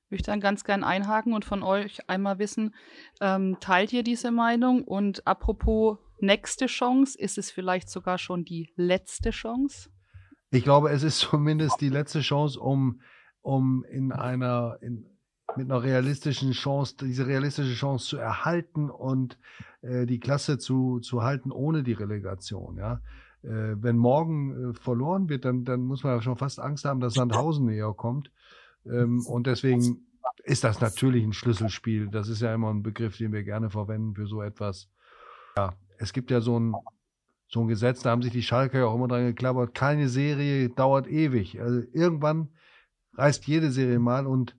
Ich 0.05 0.11
möchte 0.11 0.31
dann 0.31 0.39
ganz 0.39 0.63
gern 0.63 0.83
einhaken 0.83 1.33
und 1.33 1.45
von 1.45 1.61
euch 1.61 2.09
einmal 2.09 2.39
wissen, 2.39 2.73
ähm, 3.21 3.57
teilt 3.59 3.93
ihr 3.93 4.03
diese 4.03 4.31
Meinung? 4.31 4.83
Und 4.83 5.27
apropos 5.27 5.99
nächste 6.19 6.65
Chance, 6.65 7.17
ist 7.19 7.37
es 7.37 7.51
vielleicht 7.51 7.89
sogar 7.89 8.17
schon 8.17 8.43
die 8.43 8.71
letzte 8.75 9.29
Chance? 9.29 9.89
Ich 10.51 10.63
glaube, 10.63 10.89
es 10.89 11.03
ist 11.03 11.19
zumindest 11.29 11.81
die 11.81 11.89
letzte 11.89 12.21
Chance, 12.21 12.59
um, 12.59 13.01
um 13.41 13.83
in 13.89 14.11
einer, 14.11 14.77
in, 14.81 15.05
mit 15.55 15.69
einer 15.69 15.83
realistischen 15.83 16.51
Chance, 16.51 16.95
diese 17.01 17.27
realistische 17.27 17.73
Chance 17.73 18.07
zu 18.07 18.17
erhalten 18.17 18.89
und 18.89 19.37
äh, 19.81 20.05
die 20.05 20.19
Klasse 20.19 20.57
zu, 20.57 20.99
zu 20.99 21.23
halten 21.23 21.51
ohne 21.51 21.83
die 21.83 21.93
Relegation. 21.93 22.77
Ja? 22.77 23.01
Äh, 23.41 23.75
wenn 23.81 23.97
morgen 23.97 24.71
äh, 24.71 24.73
verloren 24.73 25.29
wird, 25.29 25.45
dann, 25.45 25.65
dann 25.65 25.81
muss 25.81 26.03
man 26.03 26.15
ja 26.15 26.21
schon 26.21 26.37
fast 26.37 26.59
Angst 26.59 26.85
haben, 26.85 26.99
dass 26.99 27.13
Sandhausen 27.13 27.65
näher 27.65 27.93
kommt. 27.93 28.31
Ähm, 28.85 29.25
und 29.25 29.47
deswegen 29.47 30.05
ist 30.43 30.63
das 30.63 30.81
natürlich 30.81 31.23
ein 31.23 31.33
Schlüsselspiel. 31.33 32.09
Das 32.09 32.27
ist 32.27 32.41
ja 32.41 32.53
immer 32.53 32.69
ein 32.69 32.83
Begriff, 32.83 33.17
den 33.17 33.31
wir 33.31 33.43
gerne 33.43 33.69
verwenden 33.69 34.15
für 34.15 34.27
so 34.27 34.41
etwas. 34.41 34.89
Ja, 35.57 35.73
es 35.97 36.13
gibt 36.13 36.31
ja 36.31 36.41
so 36.41 36.59
ein, 36.59 36.73
so 37.49 37.61
ein 37.61 37.67
Gesetz, 37.67 38.01
da 38.01 38.11
haben 38.11 38.21
sich 38.21 38.31
die 38.31 38.43
Schalker 38.43 38.79
ja 38.79 38.85
auch 38.85 38.95
immer 38.95 39.07
dran 39.07 39.25
geklappert. 39.25 39.73
Keine 39.73 40.07
Serie 40.07 40.69
dauert 40.69 41.07
ewig. 41.07 41.59
Also 41.59 41.81
irgendwann 41.93 42.49
reißt 43.15 43.47
jede 43.47 43.71
Serie 43.71 43.99
mal 43.99 44.27
und 44.27 44.55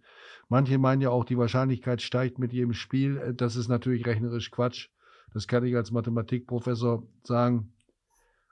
manche 0.48 0.76
meinen 0.76 1.00
ja 1.00 1.10
auch, 1.10 1.24
die 1.24 1.38
Wahrscheinlichkeit 1.38 2.02
steigt 2.02 2.40
mit 2.40 2.52
jedem 2.52 2.74
Spiel. 2.74 3.32
Das 3.36 3.54
ist 3.54 3.68
natürlich 3.68 4.06
rechnerisch 4.06 4.50
Quatsch. 4.50 4.88
Das 5.32 5.46
kann 5.46 5.64
ich 5.64 5.76
als 5.76 5.92
Mathematikprofessor 5.92 7.06
sagen. 7.22 7.72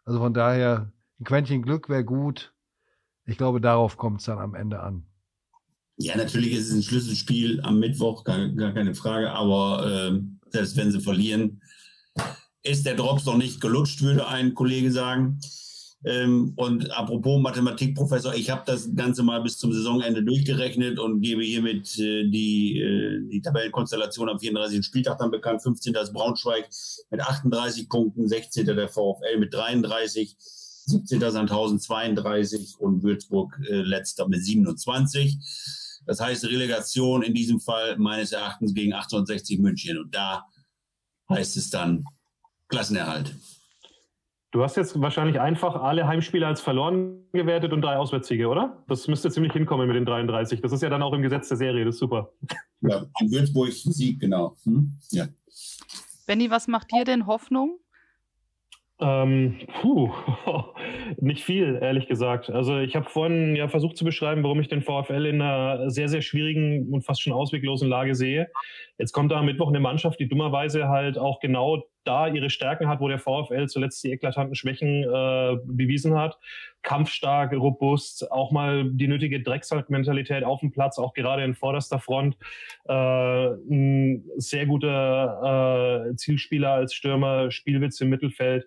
Also 0.05 0.21
von 0.21 0.33
daher, 0.33 0.93
ein 1.19 1.25
Quäntchen 1.25 1.63
Glück 1.63 1.89
wäre 1.89 2.05
gut. 2.05 2.55
Ich 3.25 3.37
glaube, 3.37 3.61
darauf 3.61 3.97
kommt 3.97 4.21
es 4.21 4.27
dann 4.27 4.39
am 4.39 4.55
Ende 4.55 4.81
an. 4.81 5.05
Ja, 5.97 6.17
natürlich 6.17 6.53
ist 6.53 6.69
es 6.69 6.75
ein 6.75 6.83
Schlüsselspiel 6.85 7.61
am 7.63 7.81
Mittwoch, 7.81 8.23
gar, 8.23 8.49
gar 8.51 8.73
keine 8.73 8.95
Frage, 8.95 9.33
aber 9.33 10.13
äh, 10.13 10.21
selbst 10.51 10.77
wenn 10.77 10.93
sie 10.93 11.01
verlieren, 11.01 11.58
ist 12.63 12.87
der 12.87 12.95
Drops 12.95 13.25
noch 13.25 13.37
nicht 13.37 13.61
gelutscht, 13.61 14.03
würde 14.03 14.27
ein 14.29 14.55
Kollege 14.55 14.91
sagen. 14.91 15.41
Ähm, 16.05 16.53
und 16.55 16.93
apropos 16.93 17.41
Mathematikprofessor, 17.43 18.35
ich 18.35 18.51
habe 18.51 18.63
das 18.67 18.95
Ganze 18.95 19.25
mal 19.25 19.43
bis 19.43 19.59
zum 19.59 19.73
Saisonende 19.73 20.23
durchgerechnet 20.23 20.99
und 20.99 21.21
gebe 21.21 21.43
hiermit 21.43 21.99
äh, 21.99 22.29
die, 22.29 22.79
äh, 22.79 23.29
die 23.29 23.41
Tabellenkonstellation 23.41 24.29
am 24.29 24.39
34. 24.39 24.85
Spieltag 24.85 25.19
dann 25.19 25.33
bekannt. 25.33 25.63
15. 25.63 25.95
ist 25.95 26.13
Braunschweig 26.13 26.69
mit 27.11 27.21
38 27.21 27.89
Punkten, 27.89 28.29
16. 28.29 28.67
der 28.67 28.89
VfL 28.89 29.39
mit 29.39 29.53
33, 29.53 30.37
17. 30.39 31.21
Sandhausen 31.21 31.81
32 31.81 32.77
und 32.79 33.03
Würzburg 33.03 33.59
äh, 33.69 33.83
letzter 33.83 34.29
mit 34.29 34.45
27. 34.45 35.37
Das 36.07 36.21
heißt 36.21 36.45
Relegation 36.45 37.23
in 37.23 37.35
diesem 37.35 37.59
Fall 37.59 37.99
meines 37.99 38.31
Erachtens 38.31 38.73
gegen 38.73 38.93
1860 38.93 39.59
München. 39.59 39.99
Und 39.99 40.15
da 40.15 40.47
heißt 41.29 41.57
es 41.57 41.71
dann 41.71 42.05
Klassenerhalt. 42.69 43.35
Du 44.51 44.63
hast 44.63 44.77
jetzt 44.77 44.99
wahrscheinlich 44.99 45.41
einfach 45.41 45.77
alle 45.77 46.07
Heimspiele 46.07 46.47
als 46.47 46.63
verloren 46.63 47.23
gewertet 47.33 47.73
und 47.75 47.83
drei 47.83 47.97
Auswärtssiege, 47.97 48.49
oder? 48.49 48.83
Das 48.89 49.07
müsste 49.07 49.31
ziemlich 49.31 49.53
hinkommen 49.53 49.87
mit 49.87 49.97
den 49.97 50.07
33. 50.07 50.63
Das 50.63 50.73
ist 50.73 50.83
ja 50.83 50.89
dann 50.89 51.03
auch 51.03 51.13
im 51.13 51.21
Gesetz 51.21 51.49
der 51.49 51.59
Serie, 51.59 51.85
das 51.85 51.97
ist 51.97 52.01
super. 52.01 52.33
Ja, 52.81 53.05
in 53.21 53.31
Würzburg 53.31 53.71
Sieg, 53.73 54.21
genau. 54.21 54.57
Hm? 54.65 54.97
Ja. 55.11 55.27
Benny, 56.27 56.51
was 56.51 56.67
macht 56.67 56.93
dir 56.93 57.05
denn 57.05 57.27
Hoffnung? 57.27 57.79
Ähm, 59.01 59.59
puh, 59.81 60.13
nicht 61.19 61.45
viel, 61.45 61.79
ehrlich 61.81 62.09
gesagt. 62.09 62.51
Also 62.51 62.79
ich 62.79 62.97
habe 62.97 63.09
vorhin 63.09 63.55
ja 63.55 63.69
versucht 63.69 63.97
zu 63.97 64.05
beschreiben, 64.05 64.43
warum 64.43 64.61
ich 64.61 64.69
den 64.69 64.83
VfL 64.83 65.27
in 65.27 65.41
einer 65.41 65.89
sehr, 65.91 66.09
sehr 66.09 66.23
schwierigen 66.23 66.93
und 66.93 67.03
fast 67.03 67.23
schon 67.23 67.33
ausweglosen 67.33 67.89
Lage 67.89 68.15
sehe. 68.15 68.49
Jetzt 68.99 69.13
kommt 69.13 69.31
da 69.31 69.37
am 69.37 69.47
Mittwoch 69.47 69.69
eine 69.69 69.79
Mannschaft, 69.79 70.19
die 70.19 70.29
dummerweise 70.29 70.89
halt 70.89 71.17
auch 71.17 71.39
genau 71.39 71.85
da 72.09 72.27
ihre 72.27 72.51
Stärken 72.51 72.89
hat, 72.89 73.01
wo 73.01 73.09
der 73.09 73.19
VfL 73.19 73.67
zuletzt 73.67 74.03
die 74.03 74.13
eklatanten 74.13 74.55
Schwächen 74.55 75.03
äh, 75.03 75.57
bewiesen 75.65 76.17
hat. 76.17 76.39
Kampfstark, 76.83 77.53
robust, 77.53 78.31
auch 78.33 78.51
mal 78.51 78.91
die 78.91 79.09
nötige 79.09 79.43
Drecksackmentalität 79.43 80.43
auf 80.45 80.61
dem 80.61 80.73
Platz, 80.73 80.99
auch 80.99 81.13
gerade 81.13 81.45
in 81.45 81.55
vorderster 81.55 81.99
Front. 81.99 82.37
Äh, 82.89 82.93
ein 82.93 84.25
sehr 84.37 84.67
guter 84.67 86.07
äh, 86.09 86.17
Zielspieler 86.17 86.71
als 86.71 86.95
Stürmer, 86.95 87.51
Spielwitz 87.51 88.01
im 88.01 88.09
Mittelfeld. 88.09 88.67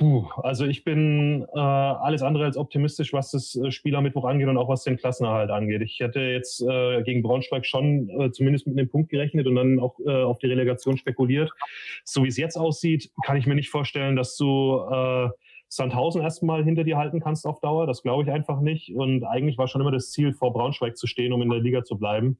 Puh, 0.00 0.26
also 0.42 0.64
ich 0.64 0.82
bin 0.82 1.46
äh, 1.54 1.58
alles 1.58 2.22
andere 2.22 2.46
als 2.46 2.56
optimistisch, 2.56 3.12
was 3.12 3.32
das 3.32 3.54
äh, 3.54 3.70
Spiel 3.70 3.94
am 3.94 4.04
Mittwoch 4.04 4.24
angeht 4.24 4.48
und 4.48 4.56
auch 4.56 4.70
was 4.70 4.82
den 4.82 4.96
Klassenerhalt 4.96 5.50
angeht. 5.50 5.82
Ich 5.82 6.00
hätte 6.00 6.20
jetzt 6.20 6.62
äh, 6.62 7.02
gegen 7.02 7.22
Braunschweig 7.22 7.66
schon 7.66 8.08
äh, 8.08 8.32
zumindest 8.32 8.66
mit 8.66 8.78
einem 8.78 8.88
Punkt 8.88 9.10
gerechnet 9.10 9.46
und 9.46 9.56
dann 9.56 9.78
auch 9.78 10.00
äh, 10.00 10.22
auf 10.22 10.38
die 10.38 10.46
Relegation 10.46 10.96
spekuliert. 10.96 11.50
So 12.02 12.24
wie 12.24 12.28
es 12.28 12.38
jetzt 12.38 12.56
aussieht, 12.56 13.10
kann 13.26 13.36
ich 13.36 13.46
mir 13.46 13.54
nicht 13.54 13.68
vorstellen, 13.68 14.16
dass 14.16 14.38
du 14.38 14.80
äh, 14.90 15.28
Sandhausen 15.68 16.22
erstmal 16.22 16.64
hinter 16.64 16.84
dir 16.84 16.96
halten 16.96 17.20
kannst 17.20 17.46
auf 17.46 17.60
Dauer. 17.60 17.86
Das 17.86 18.02
glaube 18.02 18.22
ich 18.22 18.30
einfach 18.30 18.62
nicht. 18.62 18.94
Und 18.94 19.24
eigentlich 19.24 19.58
war 19.58 19.68
schon 19.68 19.82
immer 19.82 19.92
das 19.92 20.12
Ziel, 20.12 20.32
vor 20.32 20.54
Braunschweig 20.54 20.96
zu 20.96 21.08
stehen, 21.08 21.34
um 21.34 21.42
in 21.42 21.50
der 21.50 21.60
Liga 21.60 21.84
zu 21.84 21.98
bleiben. 21.98 22.38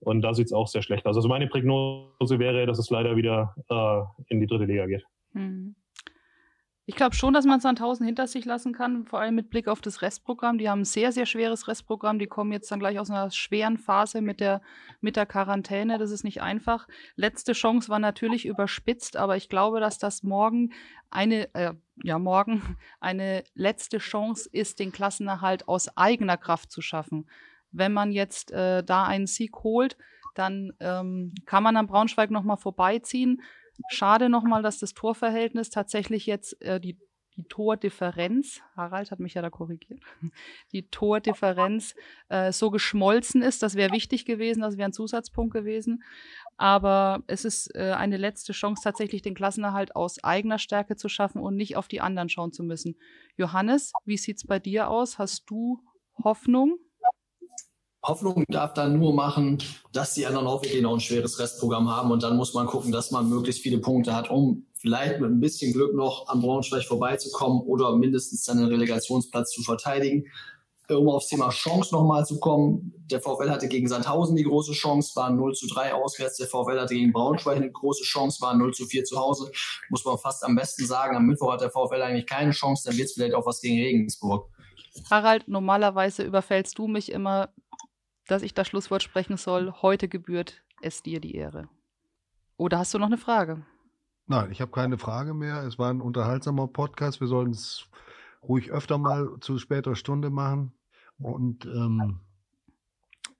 Und 0.00 0.20
da 0.20 0.34
sieht 0.34 0.48
es 0.48 0.52
auch 0.52 0.68
sehr 0.68 0.82
schlecht 0.82 1.06
aus. 1.06 1.16
Also 1.16 1.28
meine 1.30 1.46
Prognose 1.46 2.38
wäre, 2.38 2.66
dass 2.66 2.78
es 2.78 2.90
leider 2.90 3.16
wieder 3.16 3.54
äh, 3.70 4.24
in 4.28 4.40
die 4.40 4.46
dritte 4.46 4.66
Liga 4.66 4.84
geht. 4.84 5.06
Hm. 5.32 5.74
Ich 6.88 6.96
glaube 6.96 7.14
schon, 7.14 7.34
dass 7.34 7.44
man 7.44 7.60
Sandhausen 7.60 8.06
hinter 8.06 8.26
sich 8.26 8.46
lassen 8.46 8.72
kann, 8.72 9.04
vor 9.04 9.20
allem 9.20 9.34
mit 9.34 9.50
Blick 9.50 9.68
auf 9.68 9.82
das 9.82 10.00
Restprogramm. 10.00 10.56
Die 10.56 10.70
haben 10.70 10.80
ein 10.80 10.84
sehr, 10.86 11.12
sehr 11.12 11.26
schweres 11.26 11.68
Restprogramm. 11.68 12.18
Die 12.18 12.28
kommen 12.28 12.50
jetzt 12.50 12.72
dann 12.72 12.80
gleich 12.80 12.98
aus 12.98 13.10
einer 13.10 13.30
schweren 13.30 13.76
Phase 13.76 14.22
mit 14.22 14.40
der, 14.40 14.62
mit 15.02 15.16
der 15.16 15.26
Quarantäne. 15.26 15.98
Das 15.98 16.10
ist 16.10 16.24
nicht 16.24 16.40
einfach. 16.40 16.88
Letzte 17.14 17.52
Chance 17.52 17.90
war 17.90 17.98
natürlich 17.98 18.46
überspitzt, 18.46 19.18
aber 19.18 19.36
ich 19.36 19.50
glaube, 19.50 19.80
dass 19.80 19.98
das 19.98 20.22
morgen 20.22 20.72
eine, 21.10 21.54
äh, 21.54 21.74
ja, 22.04 22.18
morgen 22.18 22.62
eine 23.00 23.44
letzte 23.52 23.98
Chance 23.98 24.48
ist, 24.50 24.78
den 24.78 24.90
Klassenerhalt 24.90 25.68
aus 25.68 25.94
eigener 25.94 26.38
Kraft 26.38 26.72
zu 26.72 26.80
schaffen. 26.80 27.28
Wenn 27.70 27.92
man 27.92 28.12
jetzt 28.12 28.50
äh, 28.50 28.82
da 28.82 29.04
einen 29.04 29.26
Sieg 29.26 29.62
holt, 29.62 29.98
dann 30.34 30.72
ähm, 30.80 31.34
kann 31.44 31.62
man 31.62 31.76
am 31.76 31.86
Braunschweig 31.86 32.30
nochmal 32.30 32.56
vorbeiziehen. 32.56 33.42
Schade 33.88 34.28
nochmal, 34.28 34.62
dass 34.62 34.78
das 34.78 34.94
Torverhältnis 34.94 35.70
tatsächlich 35.70 36.26
jetzt 36.26 36.60
äh, 36.62 36.80
die, 36.80 36.98
die 37.36 37.44
Tordifferenz, 37.44 38.60
Harald 38.76 39.10
hat 39.10 39.20
mich 39.20 39.34
ja 39.34 39.42
da 39.42 39.50
korrigiert, 39.50 40.00
die 40.72 40.88
Tordifferenz 40.88 41.94
äh, 42.28 42.52
so 42.52 42.70
geschmolzen 42.70 43.42
ist. 43.42 43.62
Das 43.62 43.76
wäre 43.76 43.92
wichtig 43.92 44.24
gewesen, 44.24 44.60
das 44.60 44.76
wäre 44.76 44.88
ein 44.88 44.92
Zusatzpunkt 44.92 45.52
gewesen. 45.52 46.02
Aber 46.56 47.22
es 47.28 47.44
ist 47.44 47.74
äh, 47.76 47.92
eine 47.96 48.16
letzte 48.16 48.52
Chance, 48.52 48.82
tatsächlich 48.82 49.22
den 49.22 49.34
Klassenerhalt 49.34 49.94
aus 49.94 50.22
eigener 50.24 50.58
Stärke 50.58 50.96
zu 50.96 51.08
schaffen 51.08 51.40
und 51.40 51.56
nicht 51.56 51.76
auf 51.76 51.86
die 51.86 52.00
anderen 52.00 52.28
schauen 52.28 52.52
zu 52.52 52.64
müssen. 52.64 52.96
Johannes, 53.36 53.92
wie 54.04 54.16
sieht 54.16 54.38
es 54.38 54.46
bei 54.46 54.58
dir 54.58 54.90
aus? 54.90 55.18
Hast 55.18 55.48
du 55.48 55.80
Hoffnung? 56.24 56.78
Hoffnung 58.02 58.44
darf 58.48 58.74
dann 58.74 58.98
nur 58.98 59.12
machen, 59.12 59.58
dass 59.92 60.14
die 60.14 60.26
anderen 60.26 60.46
auch 60.46 60.62
wirklich 60.62 60.82
noch 60.82 60.94
ein 60.94 61.00
schweres 61.00 61.38
Restprogramm 61.38 61.90
haben 61.90 62.10
und 62.10 62.22
dann 62.22 62.36
muss 62.36 62.54
man 62.54 62.66
gucken, 62.66 62.92
dass 62.92 63.10
man 63.10 63.28
möglichst 63.28 63.60
viele 63.60 63.78
Punkte 63.78 64.14
hat, 64.14 64.30
um 64.30 64.66
vielleicht 64.78 65.20
mit 65.20 65.30
ein 65.30 65.40
bisschen 65.40 65.72
Glück 65.72 65.94
noch 65.94 66.28
am 66.28 66.40
Braunschweig 66.40 66.84
vorbeizukommen 66.84 67.60
oder 67.62 67.96
mindestens 67.96 68.44
seinen 68.44 68.66
Relegationsplatz 68.66 69.50
zu 69.52 69.62
verteidigen. 69.62 70.24
Um 70.90 71.10
aufs 71.10 71.26
Thema 71.26 71.50
Chance 71.50 71.94
nochmal 71.94 72.24
zu 72.24 72.40
kommen, 72.40 72.94
der 73.10 73.20
VfL 73.20 73.50
hatte 73.50 73.68
gegen 73.68 73.88
Sandhausen 73.88 74.36
die 74.36 74.44
große 74.44 74.72
Chance, 74.72 75.14
war 75.16 75.28
0 75.28 75.52
zu 75.52 75.66
3 75.66 75.92
auswärts. 75.92 76.38
Der 76.38 76.46
VfL 76.46 76.80
hatte 76.80 76.94
gegen 76.94 77.12
Braunschweig 77.12 77.56
eine 77.56 77.70
große 77.70 78.04
Chance, 78.04 78.40
war 78.40 78.56
0 78.56 78.72
zu 78.72 78.86
4 78.86 79.04
zu 79.04 79.18
Hause. 79.18 79.50
Muss 79.90 80.06
man 80.06 80.16
fast 80.16 80.42
am 80.44 80.54
besten 80.54 80.86
sagen, 80.86 81.14
am 81.14 81.26
Mittwoch 81.26 81.52
hat 81.52 81.60
der 81.60 81.70
VfL 81.70 82.00
eigentlich 82.00 82.26
keine 82.26 82.52
Chance, 82.52 82.88
dann 82.88 82.96
wird 82.96 83.08
es 83.08 83.12
vielleicht 83.14 83.34
auch 83.34 83.44
was 83.44 83.60
gegen 83.60 83.76
Regensburg. 83.76 84.48
Harald, 85.10 85.46
normalerweise 85.46 86.22
überfällst 86.22 86.78
du 86.78 86.88
mich 86.88 87.12
immer 87.12 87.50
dass 88.28 88.42
ich 88.42 88.54
das 88.54 88.68
Schlusswort 88.68 89.02
sprechen 89.02 89.36
soll. 89.36 89.72
Heute 89.82 90.08
gebührt 90.08 90.62
es 90.80 91.02
dir 91.02 91.20
die 91.20 91.34
Ehre. 91.34 91.68
Oder 92.56 92.78
hast 92.78 92.94
du 92.94 92.98
noch 92.98 93.06
eine 93.06 93.18
Frage? 93.18 93.64
Nein, 94.26 94.50
ich 94.52 94.60
habe 94.60 94.70
keine 94.70 94.98
Frage 94.98 95.34
mehr. 95.34 95.64
Es 95.64 95.78
war 95.78 95.90
ein 95.90 96.00
unterhaltsamer 96.00 96.68
Podcast. 96.68 97.20
Wir 97.20 97.28
sollten 97.28 97.52
es 97.52 97.88
ruhig 98.42 98.70
öfter 98.70 98.98
mal 98.98 99.38
zu 99.40 99.58
später 99.58 99.96
Stunde 99.96 100.30
machen. 100.30 100.72
Und 101.18 101.64
ähm, 101.64 102.20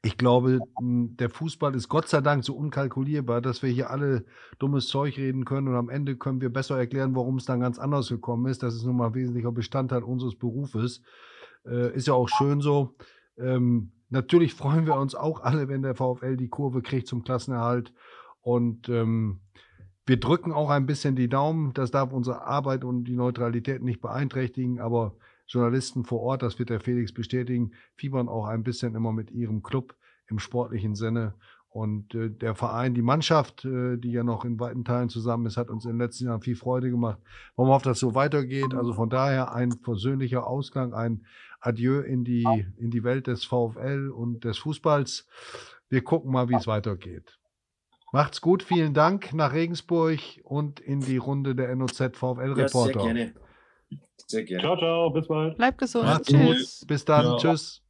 ich 0.03 0.17
glaube, 0.17 0.61
der 0.81 1.29
Fußball 1.29 1.75
ist 1.75 1.89
Gott 1.89 2.09
sei 2.09 2.21
Dank 2.21 2.45
so 2.45 2.55
unkalkulierbar, 2.55 3.41
dass 3.41 3.63
wir 3.63 3.71
hier 3.71 3.91
alle 3.91 4.25
dummes 4.59 4.89
Zeug 4.89 5.19
reden 5.19 5.45
können 5.45 5.69
und 5.69 5.75
am 5.75 5.91
Ende 5.91 6.17
können 6.17 6.41
wir 6.41 6.53
besser 6.53 6.79
erklären, 6.79 7.15
warum 7.15 7.37
es 7.37 7.45
dann 7.45 7.61
ganz 7.61 7.79
anders 7.79 8.09
gekommen 8.09 8.47
ist. 8.47 8.63
Das 8.63 8.75
ist 8.75 8.85
nun 8.85 8.97
mal 8.97 9.09
ein 9.09 9.15
wesentlicher 9.15 9.53
Bestandteil 9.53 10.03
unseres 10.03 10.37
Berufes. 10.37 11.03
Äh, 11.67 11.95
ist 11.95 12.07
ja 12.07 12.15
auch 12.15 12.29
schön 12.29 12.61
so. 12.61 12.97
Ähm, 13.37 13.93
Natürlich 14.11 14.55
freuen 14.55 14.87
wir 14.87 14.97
uns 14.97 15.15
auch 15.15 15.43
alle, 15.43 15.69
wenn 15.69 15.83
der 15.83 15.95
VfL 15.95 16.37
die 16.37 16.49
Kurve 16.49 16.83
kriegt 16.83 17.07
zum 17.07 17.25
Klassenerhalt. 17.25 17.93
Und 18.41 18.89
ähm, 18.89 19.41
wir 20.07 20.19
drücken 20.19 20.53
auch 20.53 20.71
ein 20.71 20.87
bisschen 20.87 21.17
die 21.17 21.29
Daumen. 21.29 21.75
Das 21.75 21.91
darf 21.91 22.13
unsere 22.13 22.47
Arbeit 22.47 22.85
und 22.85 23.05
die 23.05 23.17
Neutralität 23.17 23.83
nicht 23.83 24.01
beeinträchtigen, 24.01 24.81
aber 24.81 25.15
Journalisten 25.47 26.05
vor 26.05 26.21
Ort, 26.21 26.43
das 26.43 26.59
wird 26.59 26.71
der 26.71 26.81
Felix 26.81 27.13
bestätigen, 27.13 27.73
fiebern 27.97 28.29
auch 28.29 28.47
ein 28.47 28.63
bisschen 28.63 28.95
immer 28.95 29.13
mit 29.13 29.31
ihrem 29.31 29.63
Club 29.63 29.95
im 30.29 30.39
sportlichen 30.39 30.95
Sinne. 30.95 31.35
Und 31.71 32.15
äh, 32.15 32.31
der 32.31 32.55
Verein, 32.55 32.95
die 32.95 33.03
Mannschaft, 33.03 33.65
äh, 33.65 33.99
die 33.99 34.13
ja 34.13 34.25
noch 34.25 34.45
in 34.45 34.59
weiten 34.59 34.85
Teilen 34.85 35.11
zusammen 35.11 35.47
ist, 35.47 35.59
hat 35.59 35.69
uns 35.69 35.85
in 35.85 35.93
den 35.93 35.99
letzten 35.99 36.25
Jahren 36.25 36.41
viel 36.41 36.57
Freude 36.57 36.91
gemacht. 36.91 37.19
Wollen 37.57 37.69
wir 37.69 37.75
hoffen, 37.75 37.89
dass 37.89 37.99
es 37.99 38.01
so 38.01 38.15
weitergeht. 38.15 38.75
Also 38.75 38.95
von 38.95 39.11
daher 39.11 39.53
ein 39.53 39.73
versöhnlicher 39.73 40.47
Ausgang, 40.47 40.95
ein 40.95 41.27
Adieu 41.61 42.01
in 42.01 42.25
die, 42.25 42.67
in 42.77 42.91
die 42.91 43.05
Welt 43.05 43.27
des 43.27 43.45
VfL 43.45 44.11
und 44.11 44.45
des 44.45 44.59
Fußballs. 44.59 45.27
Wir 45.89 46.03
gucken 46.03 46.33
mal, 46.33 46.49
wie 46.49 46.55
es 46.55 46.67
weitergeht. 46.67 47.39
Macht's 48.13 48.41
gut, 48.41 48.63
vielen 48.63 48.95
Dank 48.95 49.35
nach 49.35 49.53
Regensburg 49.53 50.21
und 50.43 50.81
in 50.81 51.01
die 51.01 51.19
Runde 51.19 51.55
der 51.55 51.75
NOZ 51.77 52.17
VfL 52.17 52.53
Reporter. 52.53 53.01
Ja, 53.01 53.05
sehr 53.05 53.15
gerne. 53.15 53.35
Sehr 54.27 54.45
gerne. 54.45 54.63
Ciao, 54.63 54.77
ciao, 54.77 55.11
bis 55.11 55.29
bald. 55.29 55.57
Bleibt 55.57 55.79
gesund. 55.79 56.05
Macht's 56.05 56.29
Tschüss. 56.29 56.81
gut. 56.81 56.89
Bis 56.89 57.05
dann. 57.05 57.25
Ja. 57.25 57.37
Tschüss. 57.37 57.83